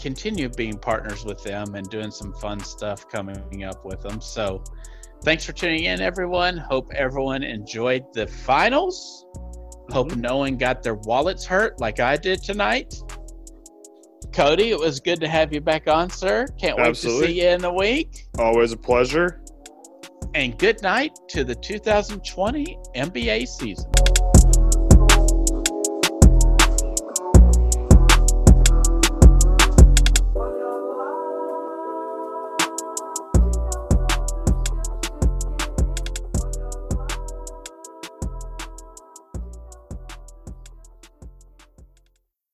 continue 0.00 0.48
being 0.48 0.78
partners 0.78 1.24
with 1.24 1.42
them 1.42 1.74
and 1.74 1.88
doing 1.90 2.10
some 2.10 2.32
fun 2.34 2.60
stuff 2.60 3.08
coming 3.08 3.64
up 3.64 3.84
with 3.84 4.00
them. 4.02 4.20
So, 4.20 4.62
thanks 5.24 5.44
for 5.44 5.52
tuning 5.52 5.84
in, 5.84 6.00
everyone. 6.00 6.56
Hope 6.56 6.92
everyone 6.94 7.42
enjoyed 7.42 8.04
the 8.12 8.26
finals. 8.26 9.25
Hope 9.90 10.10
Mhm. 10.10 10.16
no 10.20 10.38
one 10.38 10.56
got 10.56 10.82
their 10.82 10.94
wallets 10.94 11.44
hurt 11.44 11.80
like 11.80 12.00
I 12.00 12.16
did 12.16 12.42
tonight. 12.42 12.94
Cody, 14.32 14.70
it 14.70 14.78
was 14.78 15.00
good 15.00 15.20
to 15.20 15.28
have 15.28 15.52
you 15.52 15.60
back 15.60 15.88
on, 15.88 16.10
sir. 16.10 16.46
Can't 16.60 16.76
wait 16.76 16.86
Absolutely. 16.88 17.26
to 17.28 17.32
see 17.32 17.42
you 17.42 17.48
in 17.48 17.64
a 17.64 17.72
week. 17.72 18.26
Always 18.38 18.72
a 18.72 18.76
pleasure. 18.76 19.40
And 20.34 20.58
good 20.58 20.82
night 20.82 21.12
to 21.28 21.44
the 21.44 21.54
2020 21.54 22.76
NBA 22.94 23.46
season. 23.46 23.90